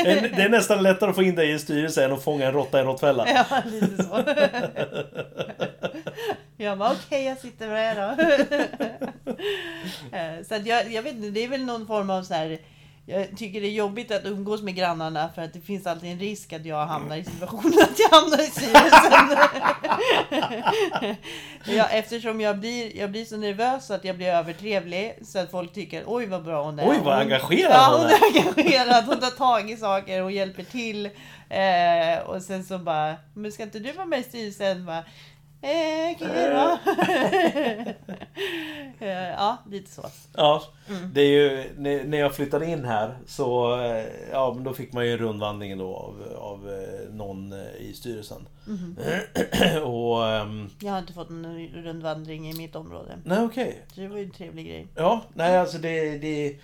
Det 0.04 0.12
är- 0.12 0.30
det 0.36 0.42
är 0.44 0.50
nästan 0.50 0.84
lättare 0.84 1.10
att 1.10 1.16
få 1.16 1.24
in 1.24 1.36
dig 1.36 1.50
i 1.50 1.54
en 1.54 1.60
styrelse 1.60 2.06
än 2.06 2.12
att 2.12 2.24
fånga 2.24 2.46
en 2.48 2.54
råtta 2.54 2.78
i 2.78 2.82
en 2.82 2.88
råttfälla. 2.88 3.28
Ja, 3.50 3.62
lite 3.72 4.04
så. 4.04 4.24
Jag 6.58 6.78
bara 6.78 6.92
okej, 6.92 7.24
jag 7.24 7.38
sitter 7.40 7.68
med 7.68 7.98
då. 7.98 8.24
Eh, 10.18 10.44
Så 10.48 10.56
att 10.56 10.66
jag, 10.66 10.92
jag 10.92 11.04
vet 11.04 11.16
inte, 11.16 11.30
det 11.30 11.44
är 11.44 11.48
väl 11.48 11.66
någon 11.66 11.88
form 11.88 12.10
av 12.10 12.24
så 12.24 12.34
här. 12.34 12.58
Jag 13.06 13.38
tycker 13.38 13.62
det 13.62 13.68
är 13.68 13.72
jobbigt 13.72 14.12
att 14.12 14.26
umgås 14.26 14.62
med 14.62 14.76
grannarna 14.76 15.30
för 15.36 15.42
att 15.42 15.54
det 15.54 15.62
finns 15.62 15.88
alltid 15.88 16.12
en 16.12 16.20
risk 16.20 16.54
att 16.54 16.66
jag 16.66 16.86
hamnar 16.86 17.16
i 17.18 17.24
situationen 17.24 17.80
att 17.82 18.00
jag 18.00 18.10
hamnar 18.10 18.40
i 18.40 18.46
styrelsen. 18.48 19.38
ja, 21.78 21.88
eftersom 21.88 22.42
jag 22.42 22.60
blir, 22.60 22.98
jag 22.98 23.12
blir 23.12 23.26
så 23.26 23.38
nervös 23.38 23.92
att 23.92 24.06
jag 24.06 24.16
blir 24.18 24.28
övertrevlig. 24.28 25.14
Så 25.26 25.40
att 25.40 25.52
folk 25.52 25.74
tycker 25.74 26.04
oj 26.08 26.26
vad 26.26 26.44
bra 26.44 26.64
hon 26.64 26.80
är. 26.80 26.90
Oj, 26.90 26.98
vad 27.04 27.14
hon, 27.14 27.22
engagerad 27.22 27.72
ja, 27.74 27.88
hon 27.92 28.00
hon 28.02 28.10
är. 28.10 28.14
är. 28.14 28.50
engagerad. 28.50 29.04
Hon 29.06 29.20
tar 29.20 29.30
tag 29.30 29.72
i 29.72 29.78
saker 29.78 30.24
och 30.24 30.32
hjälper 30.32 30.64
till. 30.64 31.06
Eh, 31.50 32.26
och 32.26 32.42
sen 32.42 32.64
så 32.64 32.78
bara, 32.78 33.16
men 33.34 33.52
ska 33.52 33.64
inte 33.64 33.80
du 33.80 33.92
vara 33.92 34.06
med 34.06 34.20
i 34.20 34.24
styrelsen? 34.24 34.86
Bara, 34.86 35.04
Eh, 35.64 36.18
då. 36.20 36.78
Eh, 39.00 39.30
ja, 39.30 39.58
lite 39.72 39.92
så. 39.92 40.02
Ja, 40.36 40.64
Mm. 40.90 41.14
det 41.14 41.22
är 41.22 41.28
ju 41.28 41.64
när 42.06 42.18
jag 42.18 42.36
flyttade 42.36 42.66
in 42.66 42.86
här 42.86 43.18
så 43.28 43.80
eh, 43.82 44.06
ja, 44.32 44.54
men 44.56 44.64
då 44.64 44.74
fick 44.74 44.94
man 44.94 45.06
ju 45.06 45.12
en 45.12 45.18
rundvandring 45.18 45.78
då 45.78 45.96
av, 45.96 46.24
av 46.38 46.70
eh, 46.70 47.14
någon 47.14 47.54
eh, 47.54 47.60
i 47.80 47.94
styrelsen. 47.94 48.48
Mhm. 48.66 48.96
och... 49.84 50.28
ehm, 50.28 50.70
Jag 50.80 50.92
har 50.92 51.00
inte 51.00 51.14
fått 51.14 51.30
en 51.30 51.68
rundvandring 51.68 52.50
i 52.50 52.54
mitt 52.54 52.76
område. 52.76 53.18
nej 53.26 53.40
okej. 53.42 53.82
Så 53.94 54.02
det 54.02 54.08
var 54.08 54.18
ju 54.18 54.24
en 54.24 54.32
trevlig 54.32 54.66
grej. 54.68 54.88
Ja, 54.96 55.22
nej 55.34 55.58
alltså 55.58 55.78
det... 55.78 56.18
det 56.18 56.56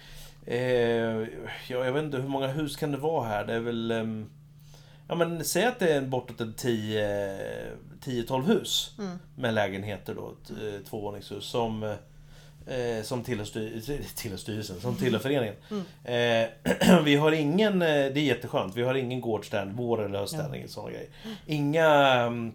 eh, 0.46 1.28
ja, 1.68 1.86
jag 1.86 1.92
vet 1.94 2.04
inte 2.04 2.18
hur 2.18 2.30
många 2.30 2.48
hus 2.48 2.76
kan 2.76 2.92
det 2.92 2.98
vara 2.98 3.28
här? 3.28 3.46
Det 3.46 3.54
är 3.54 3.60
väl... 3.60 3.92
ehm, 3.92 4.30
ja 5.10 5.16
men 5.16 5.46
säg 5.46 5.66
att 5.66 5.80
det 5.80 5.94
är 5.94 6.02
bortåt 6.02 6.42
en 6.42 6.54
10 6.54 7.80
10-12 8.04 8.44
hus. 8.44 8.94
Mm. 9.00 9.20
Med 9.36 9.54
lägenheter 9.54 10.16
då, 10.16 10.34
ett 10.44 10.52
eh, 10.52 10.90
tvåvåningshus 10.90 11.46
som... 11.46 11.84
Eh, 12.68 13.04
som 13.04 13.24
tillhör, 13.24 13.46
styr, 13.46 14.04
tillhör 14.16 14.38
styrelsen, 14.38 14.82
som 14.82 14.96
tillhör 14.96 15.20
föreningen. 15.20 15.56
Eh, 16.04 17.02
vi 17.04 17.16
har 17.16 17.32
ingen, 17.32 17.82
eh, 17.82 17.88
det 17.88 18.20
är 18.20 18.24
jätteskönt, 18.24 18.76
vi 18.76 18.84
har 18.84 18.96
ingen 18.96 19.22
gårdsstädning, 19.22 19.76
vår 19.76 20.06
eller 20.06 20.20
höststädning 20.20 20.64
och 20.64 20.70
sådana 20.70 20.92
grejer. 20.92 21.10
Inga, 21.46 21.88
mm, 22.14 22.52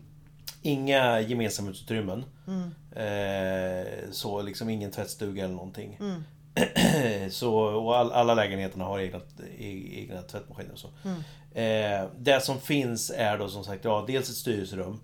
inga 0.62 1.20
gemensamma 1.20 1.70
utrymmen. 1.70 2.24
Mm. 2.46 2.70
Eh, 2.96 3.86
så 4.10 4.42
liksom 4.42 4.70
ingen 4.70 4.90
tvättstuga 4.90 5.44
eller 5.44 5.54
någonting. 5.54 5.98
Mm. 6.00 6.24
så, 7.30 7.54
och 7.54 7.96
all, 7.96 8.12
alla 8.12 8.34
lägenheterna 8.34 8.84
har 8.84 8.98
egna, 8.98 9.20
e- 9.58 10.00
egna 10.00 10.22
tvättmaskiner 10.22 10.72
och 10.72 10.78
så. 10.78 10.88
Mm. 11.04 11.22
Eh, 11.54 12.06
det 12.18 12.44
som 12.44 12.60
finns 12.60 13.12
är 13.16 13.38
då 13.38 13.48
som 13.48 13.64
sagt, 13.64 13.84
ja, 13.84 14.04
dels 14.06 14.30
ett 14.30 14.36
styrelserum. 14.36 15.00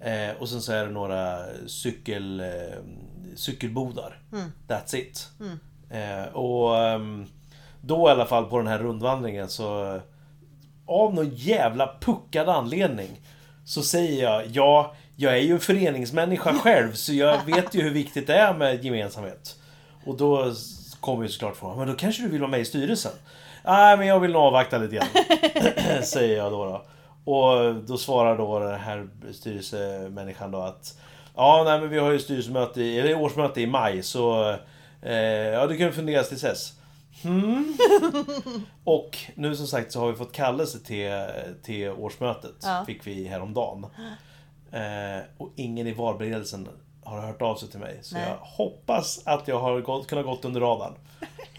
Eh, 0.00 0.30
och 0.38 0.48
sen 0.48 0.60
så 0.60 0.72
är 0.72 0.86
det 0.86 0.92
några 0.92 1.38
cykel, 1.66 2.40
eh, 2.40 2.78
cykelbodar. 3.36 4.22
Mm. 4.32 4.52
That's 4.68 4.96
it. 4.96 5.28
Mm. 5.40 5.58
Eh, 5.90 6.28
och 6.34 6.78
ehm, 6.78 7.26
då 7.80 8.08
i 8.08 8.10
alla 8.10 8.26
fall 8.26 8.44
på 8.44 8.58
den 8.58 8.66
här 8.66 8.78
rundvandringen 8.78 9.48
så 9.48 10.00
av 10.86 11.14
någon 11.14 11.30
jävla 11.34 11.96
puckad 12.00 12.48
anledning 12.48 13.20
så 13.64 13.82
säger 13.82 14.22
jag 14.22 14.46
ja, 14.46 14.94
jag 15.16 15.32
är 15.32 15.40
ju 15.40 15.52
en 15.52 15.60
föreningsmänniska 15.60 16.54
själv 16.62 16.92
så 16.92 17.12
jag 17.12 17.44
vet 17.44 17.74
ju 17.74 17.82
hur 17.82 17.90
viktigt 17.90 18.26
det 18.26 18.34
är 18.34 18.54
med 18.54 18.84
gemensamhet. 18.84 19.56
Och 20.04 20.16
då 20.16 20.54
kommer 21.00 21.22
ju 21.22 21.28
såklart 21.28 21.56
frågan, 21.56 21.78
men 21.78 21.88
då 21.88 21.94
kanske 21.94 22.22
du 22.22 22.28
vill 22.28 22.40
vara 22.40 22.50
med 22.50 22.60
i 22.60 22.64
styrelsen? 22.64 23.12
Nej, 23.64 23.96
men 23.96 24.06
jag 24.06 24.20
vill 24.20 24.32
nog 24.32 24.42
avvakta 24.42 24.78
lite 24.78 24.96
grann. 24.96 26.02
säger 26.02 26.36
jag 26.36 26.52
då, 26.52 26.64
då. 26.64 26.82
Och 27.32 27.74
då 27.74 27.98
svarar 27.98 28.38
då 28.38 28.58
den 28.58 28.80
här 28.80 29.08
styrelsemänniskan 29.32 30.50
då 30.50 30.58
att 30.58 30.98
Ja, 31.36 31.62
nej 31.66 31.80
men 31.80 31.88
vi 31.88 31.98
har 31.98 32.10
ju 32.10 32.18
styrelsemöte, 32.18 32.82
i, 32.82 33.00
eller 33.00 33.14
årsmöte 33.14 33.60
i 33.60 33.66
maj 33.66 34.02
så 34.02 34.56
eh, 35.02 35.14
Ja, 35.14 35.66
du 35.66 35.76
kan 35.76 35.92
fundera 35.92 36.22
tills 36.22 36.40
dess. 36.40 36.72
Hmm. 37.22 37.76
Och 38.84 39.18
nu 39.34 39.56
som 39.56 39.66
sagt 39.66 39.92
så 39.92 40.00
har 40.00 40.10
vi 40.10 40.16
fått 40.16 40.32
kallelse 40.32 40.78
till, 40.78 41.10
till 41.62 41.90
årsmötet. 41.90 42.54
Ja. 42.62 42.84
Fick 42.86 43.06
vi 43.06 43.26
häromdagen. 43.26 43.86
Eh, 44.72 45.24
och 45.38 45.52
ingen 45.56 45.86
i 45.86 45.92
valberedelsen 45.92 46.68
har 47.04 47.20
hört 47.20 47.42
av 47.42 47.56
sig 47.56 47.68
till 47.68 47.80
mig. 47.80 47.98
Så 48.02 48.14
Nej. 48.14 48.28
jag 48.28 48.36
hoppas 48.36 49.22
att 49.26 49.48
jag 49.48 49.60
har 49.60 49.80
gått, 49.80 50.06
kunnat 50.06 50.24
gått 50.24 50.44
under 50.44 50.60
radarn. 50.60 50.94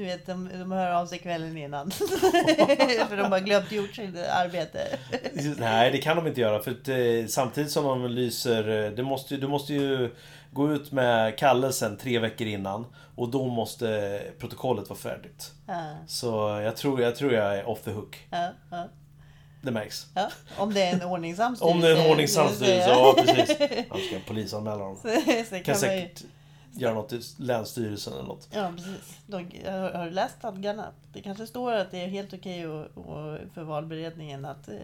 Du 0.00 0.06
vet, 0.06 0.26
de, 0.26 0.48
de 0.58 0.72
hör 0.72 0.90
av 0.92 1.06
sig 1.06 1.18
kvällen 1.18 1.56
innan. 1.56 1.90
För 3.08 3.16
de 3.16 3.32
har 3.32 3.40
glömt 3.40 3.72
gjort 3.72 3.94
sitt 3.94 4.16
arbete. 4.16 4.98
Nej, 5.58 5.90
det 5.90 5.98
kan 5.98 6.16
de 6.16 6.26
inte 6.26 6.40
göra. 6.40 6.62
För 6.62 6.70
att, 6.70 6.88
eh, 6.88 7.26
samtidigt 7.28 7.70
som 7.72 7.84
de 7.84 8.06
lyser... 8.06 8.84
eh, 8.84 8.90
Det 8.90 9.02
måste, 9.02 9.36
du 9.36 9.48
måste 9.48 9.74
ju 9.74 10.14
gå 10.50 10.72
ut 10.72 10.92
med 10.92 11.38
kallelsen 11.38 11.96
tre 11.96 12.18
veckor 12.18 12.46
innan. 12.46 12.86
Och 13.14 13.28
då 13.28 13.46
måste 13.46 14.20
protokollet 14.38 14.88
vara 14.90 14.98
färdigt. 14.98 15.52
Ja, 15.66 15.92
Så 16.06 16.60
jag 16.64 16.76
tror 16.76 17.00
jag, 17.00 17.16
tror 17.16 17.32
jag 17.32 17.58
är 17.58 17.68
off 17.68 17.80
the 17.82 17.90
hook. 17.90 18.26
ja, 18.30 18.48
ja, 18.70 18.88
Det 19.62 19.70
märks. 19.70 20.06
ja. 20.14 20.30
Om 20.56 20.74
det 20.74 20.82
är 20.82 20.92
en 20.92 21.02
ordningsam 21.02 21.56
styrelse. 21.56 21.74
Om 21.74 21.80
det 21.80 21.88
är 21.88 22.04
en 22.04 22.10
ordningsam 22.10 22.48
styrelse, 22.48 22.88
ja 22.90 23.14
precis. 23.18 23.56
Jag 23.90 24.00
ska 24.00 24.16
polisanmäla 24.26 24.76
dem. 24.78 24.96
Så, 24.96 25.02
så 25.02 25.10
Kan 25.10 25.24
kan 25.24 25.44
man 25.50 25.64
ju, 25.66 25.74
säkert 25.74 26.22
göra 26.76 26.94
något 26.94 27.12
i 27.12 27.20
Länsstyrelsen 27.36 28.12
eller 28.12 28.22
något. 28.22 28.48
ja, 28.50 28.72
precis. 28.76 29.18
De, 29.26 29.36
har, 29.66 30.04
du 30.04 30.10
läst 30.10 30.38
stadgarna? 30.38 30.86
Det 31.12 31.22
kanske 31.22 31.46
står 31.46 31.72
att 31.72 31.90
det 31.90 32.04
är 32.04 32.08
helt 32.08 32.34
okej 32.34 32.66
och 32.66 32.86
för 33.54 33.62
valberedningen 33.62 34.44
att 34.44 34.68
eh, 34.68 34.74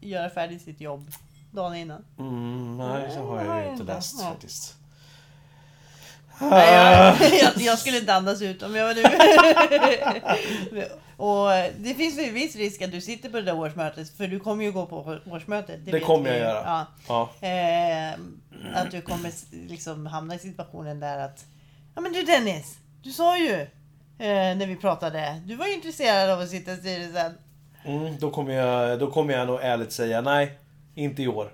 göra 0.00 0.30
färdigt 0.30 0.62
sitt 0.62 0.80
jobb 0.80 1.10
dagen 1.50 1.76
innan. 1.76 2.04
Mm, 2.18 2.76
nej, 2.76 3.10
så 3.14 3.20
har 3.20 3.44
jag 3.44 3.64
ju 3.64 3.72
inte 3.72 3.84
läst 3.84 4.22
faktiskt. 4.22 4.74
Nej, 6.40 6.78
Ah. 6.78 7.16
jag, 7.20 7.32
jag, 7.42 7.52
jag 7.62 7.78
skulle 7.78 7.98
inte 7.98 8.14
andas 8.14 8.42
ut 8.42 8.62
om 8.62 8.74
jag 8.74 8.86
var 8.86 8.94
du. 8.94 9.02
och 11.18 11.48
det 11.78 11.94
finns 11.94 12.18
ju 12.18 12.32
viss 12.32 12.56
risk 12.56 12.82
att 12.82 12.92
du 12.92 13.00
sitter 13.00 13.28
på 13.28 13.36
det 13.36 13.42
där 13.42 13.58
årsmötet, 13.58 14.16
för 14.16 14.28
du 14.28 14.40
kommer 14.40 14.64
ju 14.64 14.72
gå 14.72 14.86
på 14.86 15.18
årsmötet. 15.26 15.80
Det 15.84 15.92
vet 15.92 16.04
kommer 16.04 16.28
jag 16.28 16.38
göra. 16.38 16.86
Ja. 17.08 17.28
Ja. 17.40 17.48
Eh, 17.48 18.18
att 18.74 18.90
du 18.90 19.00
kommer 19.00 19.32
liksom 19.68 20.06
hamna 20.06 20.34
i 20.34 20.38
situationen 20.38 21.00
där 21.00 21.18
att 21.18 21.44
Ja 21.94 22.00
men 22.00 22.12
du 22.12 22.22
Dennis, 22.22 22.78
du 23.02 23.10
sa 23.10 23.38
ju 23.38 23.52
eh, 24.18 24.56
när 24.56 24.66
vi 24.66 24.76
pratade, 24.76 25.42
du 25.46 25.56
var 25.56 25.66
ju 25.66 25.74
intresserad 25.74 26.30
av 26.30 26.40
att 26.40 26.48
sitta 26.48 26.72
i 26.72 26.76
styrelsen. 26.76 27.32
Mm, 27.84 28.18
då, 28.18 28.30
kommer 28.30 28.52
jag, 28.52 28.98
då 28.98 29.10
kommer 29.10 29.34
jag 29.34 29.46
nog 29.46 29.60
ärligt 29.62 29.92
säga 29.92 30.20
nej, 30.20 30.58
inte 30.94 31.22
i 31.22 31.28
år. 31.28 31.52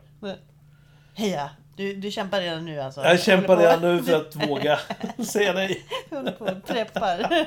Heja, 1.14 1.50
du, 1.76 1.94
du 1.94 2.10
kämpar 2.10 2.40
redan 2.40 2.64
nu 2.64 2.80
alltså? 2.80 3.02
Jag 3.04 3.20
kämpar 3.20 3.56
redan 3.56 3.80
nu 3.80 4.02
för 4.02 4.16
att 4.16 4.36
våga 4.48 4.78
säga 5.24 5.52
nej. 5.52 5.84
håller 6.10 6.32
på 6.32 6.44
och 6.44 6.64
preppar. 6.66 7.46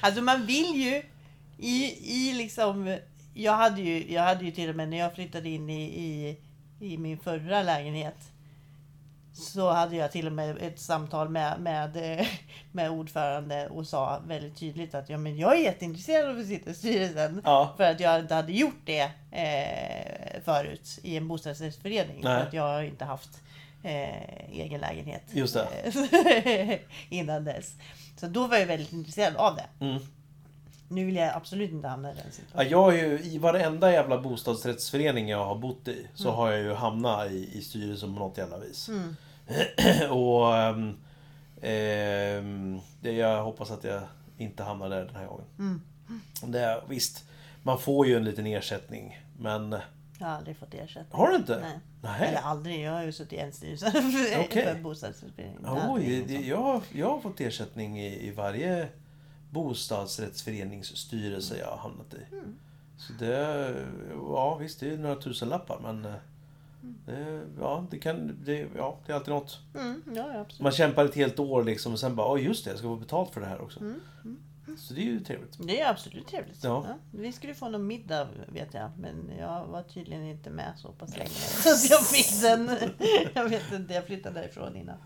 alltså 0.00 0.22
man 0.22 0.46
vill 0.46 0.74
ju 0.74 1.02
i, 1.58 1.84
i 2.02 2.32
liksom... 2.32 2.98
Jag 3.34 3.52
hade, 3.52 3.80
ju, 3.82 4.12
jag 4.12 4.22
hade 4.22 4.44
ju 4.44 4.50
till 4.50 4.68
och 4.70 4.76
med 4.76 4.88
när 4.88 4.98
jag 4.98 5.14
flyttade 5.14 5.48
in 5.48 5.70
i, 5.70 5.82
i, 5.82 6.36
i 6.80 6.98
min 6.98 7.18
förra 7.18 7.62
lägenhet 7.62 8.16
så 9.34 9.70
hade 9.70 9.96
jag 9.96 10.12
till 10.12 10.26
och 10.26 10.32
med 10.32 10.56
ett 10.60 10.80
samtal 10.80 11.28
med, 11.28 11.60
med, 11.60 12.20
eh, 12.20 12.26
med 12.72 12.90
ordförande 12.90 13.68
och 13.68 13.86
sa 13.86 14.20
väldigt 14.26 14.56
tydligt 14.56 14.94
att 14.94 15.08
ja, 15.08 15.18
men 15.18 15.36
jag 15.38 15.56
är 15.58 15.62
jätteintresserad 15.62 16.30
av 16.30 16.38
att 16.38 16.46
sitta 16.46 16.70
i 16.70 16.74
styrelsen. 16.74 17.40
Ja. 17.44 17.74
För 17.76 17.84
att 17.84 18.00
jag 18.00 18.20
inte 18.20 18.34
hade 18.34 18.52
gjort 18.52 18.80
det 18.84 19.10
eh, 19.30 20.42
förut 20.44 20.98
i 21.02 21.16
en 21.16 21.28
bostadsrättsförening. 21.28 22.22
För 22.22 22.38
att 22.38 22.52
jag 22.52 22.62
har 22.62 22.82
inte 22.82 23.04
haft 23.04 23.40
eh, 23.82 24.50
egen 24.50 24.80
lägenhet 24.80 25.22
Just 25.32 25.54
det. 25.54 25.68
eh, 26.44 26.78
innan 27.18 27.44
dess. 27.44 27.74
Så 28.16 28.26
då 28.26 28.46
var 28.46 28.56
jag 28.56 28.66
väldigt 28.66 28.92
intresserad 28.92 29.36
av 29.36 29.56
det. 29.56 29.84
Mm. 29.84 30.02
Nu 30.94 31.04
vill 31.04 31.16
jag 31.16 31.34
absolut 31.36 31.70
inte 31.70 31.88
hamna 31.88 32.10
i 32.12 32.14
den 32.14 32.22
Ja, 32.26 32.32
situationen. 32.32 32.68
jag 32.70 32.82
har 32.82 32.92
ju, 32.92 33.20
I 33.22 33.38
varenda 33.38 33.92
jävla 33.92 34.18
bostadsrättsförening 34.20 35.28
jag 35.28 35.44
har 35.44 35.54
bott 35.54 35.88
i 35.88 36.06
så 36.14 36.28
Mm. 36.28 36.36
har 36.36 36.50
jag 36.50 36.60
ju 36.60 36.72
hamnat 36.74 37.30
i, 37.30 37.58
i 37.58 37.60
styrelsen 37.62 38.14
på 38.14 38.20
något 38.20 38.38
jävla 38.38 38.58
vis. 38.58 38.88
Mm. 38.88 39.16
och 40.10 40.56
ehm, 41.62 42.80
det, 43.00 43.12
jag 43.12 43.44
hoppas 43.44 43.70
att 43.70 43.84
jag 43.84 44.02
inte 44.38 44.62
hamnar 44.62 44.88
där 44.88 45.04
den 45.04 45.16
här 45.16 45.26
gången. 45.26 45.44
Mm. 45.58 45.80
Det, 46.46 46.60
är- 46.60 46.82
visst, 46.88 47.24
man 47.62 47.78
får 47.78 48.06
ju 48.06 48.16
en 48.16 48.24
liten 48.24 48.46
ersättning. 48.46 49.20
Men 49.38 49.72
Jag 50.18 50.26
har 50.26 50.34
aldrig 50.36 50.56
fått 50.56 50.74
ersättning. 50.74 51.18
har 51.20 51.28
du 51.28 51.36
inte? 51.36 51.60
Nej. 51.60 51.78
Nej. 52.02 52.28
Eller 52.28 52.38
aldrig, 52.40 52.80
jag 52.84 52.92
har 52.92 53.02
ju 53.02 53.12
suttit 53.12 53.32
i 53.32 53.36
en 53.38 53.52
styrelse 53.52 53.90
för, 53.90 54.40
Okej. 54.40 54.64
för 54.64 54.82
bostadsrättsförening. 54.82 55.56
Det 55.62 55.68
har 55.68 55.76
aldrig 55.80 56.08
Oj, 56.08 56.20
varit 56.20 56.28
det, 56.28 56.36
så. 56.44 56.48
jag, 56.50 56.56
har- 56.62 56.82
jag 56.92 57.10
har 57.10 57.20
fått 57.20 57.40
ersättning 57.40 58.00
i, 58.00 58.26
i 58.26 58.30
varje 58.30 58.88
bostadsrättsföreningsstyrelse 59.54 61.58
jag 61.58 61.66
har 61.66 61.76
hamnat 61.76 62.14
i. 62.14 62.18
Mm. 62.32 62.54
Så 62.96 63.12
det, 63.12 63.74
ja 64.28 64.54
visst 64.54 64.80
det 64.80 64.92
är 64.92 64.98
några 64.98 65.16
tusen 65.16 65.48
lappar 65.48 65.78
men 65.82 66.04
eh, 66.04 66.14
det, 67.06 67.42
ja, 67.60 67.86
det, 67.90 67.98
kan, 67.98 68.38
det, 68.44 68.68
ja, 68.76 68.98
det 69.06 69.12
är 69.12 69.16
alltid 69.16 69.34
något. 69.34 69.58
Mm, 69.74 70.02
ja, 70.14 70.34
ja. 70.34 70.46
Man 70.60 70.72
kämpar 70.72 71.04
ett 71.04 71.14
helt 71.14 71.38
år 71.38 71.64
liksom 71.64 71.92
och 71.92 72.00
sen 72.00 72.16
bara, 72.16 72.32
oj 72.32 72.40
just 72.44 72.64
det, 72.64 72.70
jag 72.70 72.78
ska 72.78 72.88
få 72.88 72.96
betalt 72.96 73.30
för 73.30 73.40
det 73.40 73.46
här 73.46 73.60
också. 73.60 73.80
Mm, 73.80 74.00
Så 74.78 74.94
det 74.94 75.00
är 75.00 75.04
ju 75.04 75.24
trevligt. 75.24 75.58
Det 75.66 75.80
är 75.80 75.90
absolut 75.90 76.26
trevligt. 76.26 76.64
Ja. 76.64 76.86
Vi 77.12 77.32
skulle 77.32 77.54
få 77.54 77.68
någon 77.68 77.86
middag 77.86 78.28
vet 78.48 78.74
jag. 78.74 78.90
Men 78.98 79.30
jag 79.38 79.66
var 79.66 79.82
tydligen 79.82 80.24
inte 80.24 80.50
med 80.50 80.72
så 80.76 80.92
pass 80.92 81.16
länge. 81.16 81.30
Så 81.30 81.92
jag 81.92 82.06
fick 82.06 82.40
den. 82.42 82.70
Jag 83.34 83.48
vet 83.48 83.72
inte, 83.72 83.94
jag 83.94 84.06
flyttade 84.06 84.40
därifrån 84.40 84.76
innan. 84.76 84.96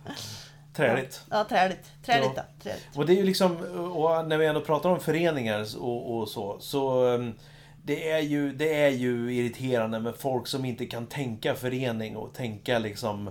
Träligt. 0.78 1.22
Ja, 1.30 1.44
träligt. 1.44 1.92
Träligt 2.06 2.30
Ja. 2.36 2.42
Träligt. 2.62 2.88
Och 2.96 3.06
det 3.06 3.12
är 3.12 3.16
ju 3.16 3.24
liksom, 3.24 3.56
och 3.94 4.28
när 4.28 4.38
vi 4.38 4.46
ändå 4.46 4.60
pratar 4.60 4.90
om 4.90 5.00
föreningar 5.00 5.66
och, 5.78 6.18
och 6.18 6.28
så, 6.28 6.56
så 6.60 7.04
um, 7.04 7.34
det 7.82 8.10
är, 8.10 8.20
ju, 8.20 8.52
det 8.52 8.74
är 8.74 8.88
ju 8.88 9.34
irriterande 9.34 10.00
med 10.00 10.14
folk 10.14 10.46
som 10.46 10.64
inte 10.64 10.86
kan 10.86 11.06
tänka 11.06 11.54
förening 11.54 12.16
och 12.16 12.34
tänka 12.34 12.78
liksom 12.78 13.30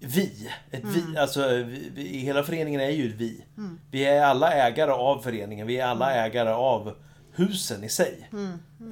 vi. 0.00 0.50
Ett 0.70 0.84
vi 0.84 1.18
alltså, 1.18 1.48
vi, 1.48 1.90
vi, 1.94 2.18
hela 2.18 2.42
föreningen 2.42 2.80
är 2.80 2.90
ju 2.90 3.08
ett 3.08 3.14
vi. 3.14 3.44
Vi 3.90 4.04
är 4.04 4.22
alla 4.22 4.52
ägare 4.52 4.90
av 4.90 5.18
föreningen. 5.18 5.66
Vi 5.66 5.78
är 5.78 5.86
alla 5.86 6.14
ägare 6.14 6.50
av 6.50 6.94
husen 7.32 7.84
i 7.84 7.88
sig. 7.88 8.28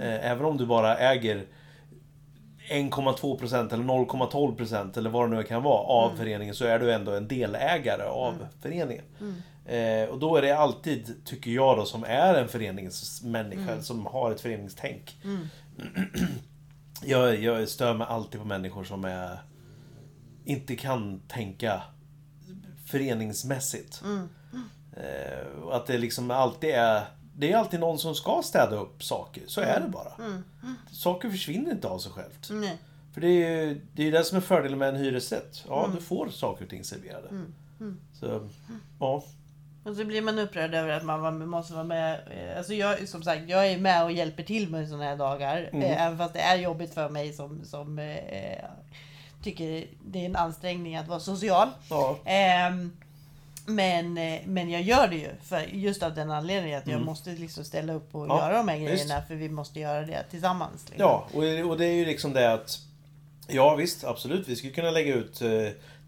Eh, 0.01 0.31
Även 0.31 0.45
om 0.45 0.57
du 0.57 0.67
bara 0.67 0.99
äger 0.99 1.47
1,2% 2.69 3.73
eller 3.75 3.85
0,12% 3.85 4.99
eller 4.99 5.11
vad 5.11 5.31
det 5.31 5.37
nu 5.37 5.43
kan 5.43 5.63
vara 5.63 5.79
av 5.79 6.17
föreningen 6.17 6.55
så 6.55 6.65
är 6.65 6.79
du 6.79 6.93
ändå 6.93 7.13
en 7.13 7.29
delägare 7.29 8.03
av 8.03 8.47
föreningen. 8.63 9.05
Eh, 9.67 10.09
och 10.09 10.19
då 10.19 10.37
är 10.37 10.43
det 10.43 10.53
alltid, 10.53 11.25
tycker 11.25 11.51
jag 11.51 11.77
då, 11.79 11.85
som 11.85 12.05
är 12.05 12.35
en 12.35 12.49
föreningsmänniska, 12.49 13.83
som 13.83 14.07
har 14.07 14.31
ett 14.31 14.41
föreningstänk. 14.41 15.17
jag, 17.05 17.43
jag 17.43 17.69
stör 17.69 17.95
mig 17.95 18.07
alltid 18.11 18.41
på 18.41 18.47
människor 18.47 18.85
som 18.85 19.05
är, 19.05 19.39
inte 20.45 20.77
kan 20.77 21.21
tänka 21.21 21.83
föreningsmässigt. 22.87 24.03
Eh, 24.97 25.63
och 25.63 25.77
att 25.77 25.87
det 25.87 25.99
liksom 25.99 26.31
alltid 26.31 26.71
är 26.71 27.05
det 27.37 27.53
är 27.53 27.57
alltid 27.57 27.81
någon 27.81 27.99
som 27.99 28.15
ska 28.15 28.43
städa 28.45 28.77
upp 28.77 29.03
saker. 29.05 29.43
Så 29.47 29.61
är 29.61 29.81
det 29.81 29.89
bara. 29.89 30.13
Saker 30.93 31.31
försvinner 31.31 31.71
inte 31.71 31.89
av 31.89 31.99
sig 31.99 32.13
självt. 32.13 32.49
Nej. 32.51 32.79
För 33.15 33.21
det 33.21 33.27
är 33.29 33.63
ju 33.63 33.81
det, 33.93 34.09
är 34.09 34.13
det 34.13 34.25
som 34.25 34.37
är 34.37 34.43
fördelen 34.43 34.79
med 34.79 34.89
en 34.89 34.97
hyresrätt. 34.97 35.65
Ja, 35.69 35.91
du 35.95 36.01
får 36.03 36.29
saker 36.29 36.65
och 36.65 36.71
ting 36.71 36.85
serverade. 36.85 37.29
Så, 38.21 38.49
ja. 39.01 39.25
Och 39.85 39.97
så 39.97 40.05
blir 40.05 40.23
man 40.23 40.39
upprörd 40.39 40.75
över 40.75 40.89
att 40.89 41.05
man 41.05 41.49
måste 41.49 41.73
vara 41.75 41.85
med. 41.85 42.21
Eh, 42.31 42.59
Alltså 42.59 42.75
jag, 42.75 43.09
som 43.09 43.23
sagt, 43.23 43.49
jag 43.49 43.69
är 43.69 43.79
med 43.79 44.05
och 44.05 44.13
hjälper 44.13 44.43
till 44.43 44.71
med 44.71 44.89
sådana 44.89 45.05
här 45.05 45.17
dagar. 45.17 45.69
Mm. 45.73 45.83
eh, 45.83 46.03
Även 46.03 46.19
fast 46.19 46.35
det 46.35 46.41
är 46.41 46.57
jobbigt 46.57 46.95
för 46.95 47.09
mig 47.09 47.33
som, 47.33 47.65
som 47.65 47.99
eh, 47.99 48.65
tycker 49.43 49.87
det 50.07 50.21
är 50.21 50.27
en 50.27 50.37
ansträngning 50.37 50.97
att 50.97 51.09
vara 51.09 51.21
social. 51.21 51.69
ja. 51.91 52.19
Ehm, 52.25 52.97
men, 53.67 54.19
eh, 54.19 54.41
men 54.47 54.71
jag 54.71 54.83
gör 54.83 55.09
det 55.09 55.17
ju 55.17 55.29
för 55.43 55.61
just 55.61 56.03
av 56.03 56.15
den 56.15 56.31
anledningen 56.31 56.79
att 56.79 56.87
jag 56.87 57.01
måste 57.03 57.31
liksom 57.31 57.65
ställa 57.65 57.93
upp 57.93 58.15
och 58.15 58.25
Mm. 58.25 58.37
Ja, 58.37 58.43
göra 58.49 58.57
de 58.59 58.69
här 58.69 58.79
visst. 58.79 58.89
grejerna. 58.89 59.23
För 59.29 59.35
vi 59.35 59.49
måste 59.49 59.81
göra 59.81 60.03
det 60.07 60.23
tillsammans. 60.31 60.85
Liksom. 60.89 61.01
Ja, 61.09 61.27
och, 61.65 61.71
och 61.71 61.79
det 61.79 61.87
är 61.87 61.93
ju 61.93 62.05
liksom 62.05 62.33
det 62.33 62.53
att... 62.53 62.79
Ja 63.49 63.75
visst, 63.75 64.05
absolut. 64.05 64.49
Vi 64.49 64.57
skulle 64.57 64.73
kunna 64.73 64.91
lägga 64.91 65.15
ut 65.15 65.43
eh, 65.43 65.49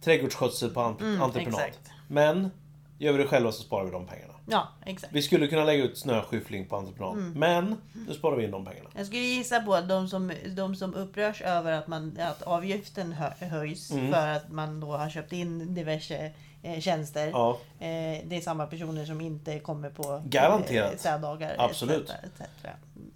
trädgårdsskötsel 0.01 0.71
på 0.71 0.81
ent- 0.81 1.03
entreprenad. 1.23 1.61
exakt. 1.61 1.91
Men 2.09 2.51
gör 2.99 3.13
vi 3.13 3.19
det 3.23 3.29
själva 3.29 3.53
så 3.53 3.63
sparar 3.63 3.85
vi 3.85 3.91
de 3.91 4.07
pengarna. 4.07 4.33
ja, 4.51 4.69
exakt. 4.87 5.13
Vi 5.13 5.23
skulle 5.23 5.47
kunna 5.47 5.65
lägga 5.65 5.85
ut 5.85 5.99
snöskyffling 5.99 6.67
på 6.67 6.77
entreprenad. 6.77 7.17
Men 7.37 7.77
nu 8.09 8.15
sparar 8.15 8.37
vi 8.37 8.45
in 8.45 8.51
de 8.51 8.65
pengarna. 8.65 8.91
Jag 8.97 9.07
skulle 9.07 9.23
gissa 9.23 9.61
på 9.61 9.75
att 9.75 9.89
de 9.89 10.09
som, 10.09 10.33
de 10.57 10.77
som 10.77 10.95
upprörs 10.95 11.43
över 11.43 11.73
att, 11.73 11.87
man, 11.89 12.19
att 12.21 12.43
avgiften 12.43 13.13
hö, 13.13 13.31
höjs 13.47 13.91
Mm. 13.91 14.13
för 14.13 14.29
att 14.29 14.51
man 14.53 14.81
då 14.81 14.87
har 14.97 15.11
köpt 15.11 15.33
in 15.33 15.75
diverse 15.75 16.33
eh, 16.75 16.81
tjänster. 16.81 17.29
Ja, 17.29 17.59
Eh, 17.79 18.23
det 18.27 18.37
är 18.37 18.41
samma 18.41 18.67
personer 18.67 19.05
som 19.05 19.21
inte 19.21 19.59
kommer 19.59 19.91
på 19.91 20.23
Garanterat. 20.27 20.93
eh, 20.93 20.99
städdagar. 20.99 21.55
Absolut. 21.59 22.11
Etc, 22.11 22.41
etc. 22.41 22.67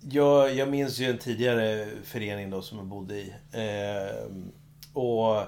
jag, 0.00 0.54
jag 0.54 0.68
minns 0.68 0.98
ju 0.98 1.10
en 1.10 1.18
tidigare 1.18 1.88
förening 2.04 2.50
då 2.50 2.62
som 2.62 2.78
jag 2.78 2.86
bodde 2.86 3.14
i. 3.14 3.34
Eh, 3.52 4.26
och 4.92 5.42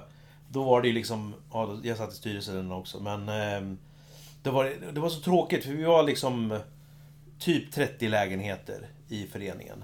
då 0.49 0.63
var 0.63 0.81
det 0.81 0.87
ju 0.87 0.93
liksom... 0.93 1.33
Ja, 1.53 1.79
jag 1.83 1.97
satt 1.97 2.13
i 2.13 2.15
styrelsen 2.15 2.71
också, 2.71 2.99
men... 2.99 3.29
Eh, 3.29 3.75
det, 4.43 4.49
var, 4.49 4.73
det 4.93 4.99
var 4.99 5.09
så 5.09 5.21
tråkigt, 5.21 5.63
för 5.63 5.71
vi 5.71 5.83
var 5.83 6.03
liksom 6.03 6.59
typ 7.39 7.71
30 7.71 8.07
lägenheter 8.07 8.87
i 9.09 9.27
föreningen. 9.27 9.83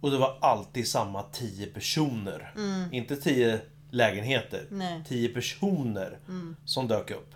Och 0.00 0.10
det 0.10 0.18
var 0.18 0.38
alltid 0.40 0.88
samma 0.88 1.22
10 1.22 1.66
personer. 1.66 2.52
Inte 2.92 3.16
10 3.16 3.60
lägenheter. 3.90 4.66
Nej. 4.70 5.02
10 5.08 5.28
personer 5.28 6.18
som 6.64 6.88
dök 6.88 7.10
upp. 7.10 7.34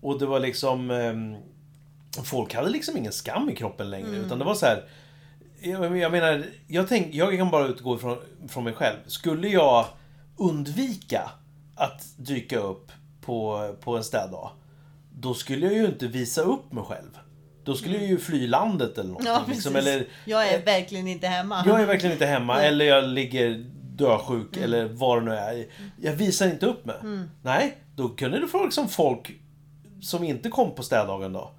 Och 0.00 0.18
det 0.18 0.26
var 0.26 0.40
liksom... 0.40 0.90
ehm, 0.90 1.36
folk 2.24 2.54
hade 2.54 2.70
liksom 2.70 2.96
ingen 2.96 3.12
skam 3.12 3.50
i 3.50 3.56
kroppen 3.56 3.90
längre. 3.90 4.16
Utan 4.16 4.38
det 4.38 4.44
var 4.44 4.54
så 4.54 4.66
här... 4.66 4.84
Jag, 5.60 5.98
jag 5.98 6.12
menar, 6.12 6.44
jag, 6.66 6.88
tänk, 6.88 7.14
jag 7.14 7.36
kan 7.36 7.50
bara 7.50 7.66
utgå 7.66 7.96
ifrån 7.96 8.18
från 8.48 8.64
mig 8.64 8.72
själv. 8.72 8.96
Skulle 9.06 9.48
jag 9.48 9.86
undvika 10.36 11.30
att 11.76 12.06
dyka 12.16 12.58
upp 12.58 12.92
på, 13.20 13.74
på 13.80 13.96
en 13.96 14.04
städdag, 14.04 14.50
då 15.14 15.34
skulle 15.34 15.66
jag 15.66 15.74
ju 15.74 15.86
inte 15.86 16.06
visa 16.06 16.42
upp 16.42 16.72
mig 16.72 16.84
själv. 16.84 17.18
Då 17.64 17.74
skulle 17.74 17.96
jag 17.96 18.06
ju 18.06 18.18
fly 18.18 18.46
landet 18.46 18.98
eller 18.98 19.08
någonting. 19.08 19.32
Ja, 19.32 19.44
liksom, 19.48 19.76
eller, 19.76 20.06
jag 20.24 20.48
är 20.48 20.62
verkligen 20.62 21.08
inte 21.08 21.26
hemma. 21.26 21.64
jag 21.66 21.80
är 21.80 21.86
verkligen 21.86 22.12
inte 22.12 22.26
hemma, 22.26 22.62
eller 22.62 22.84
jag 22.84 23.08
ligger 23.08 23.64
dösjuk, 23.98 24.56
eller 24.56 24.84
vad 24.88 25.18
det 25.18 25.24
nu 25.24 25.34
är. 25.36 25.66
Jag 26.00 26.12
visar 26.12 26.46
inte 26.50 26.66
upp 26.66 26.84
mig. 26.84 26.96
Nej, 27.42 27.76
då 27.96 28.08
kunde 28.08 28.40
det 28.40 28.46
få 28.48 28.64
liksom 28.64 28.88
folk 28.88 29.30
som 30.02 30.24
inte 30.24 30.48
kom 30.48 30.74
på 30.74 30.82
städdagen 30.82 31.32
då. 31.32 31.50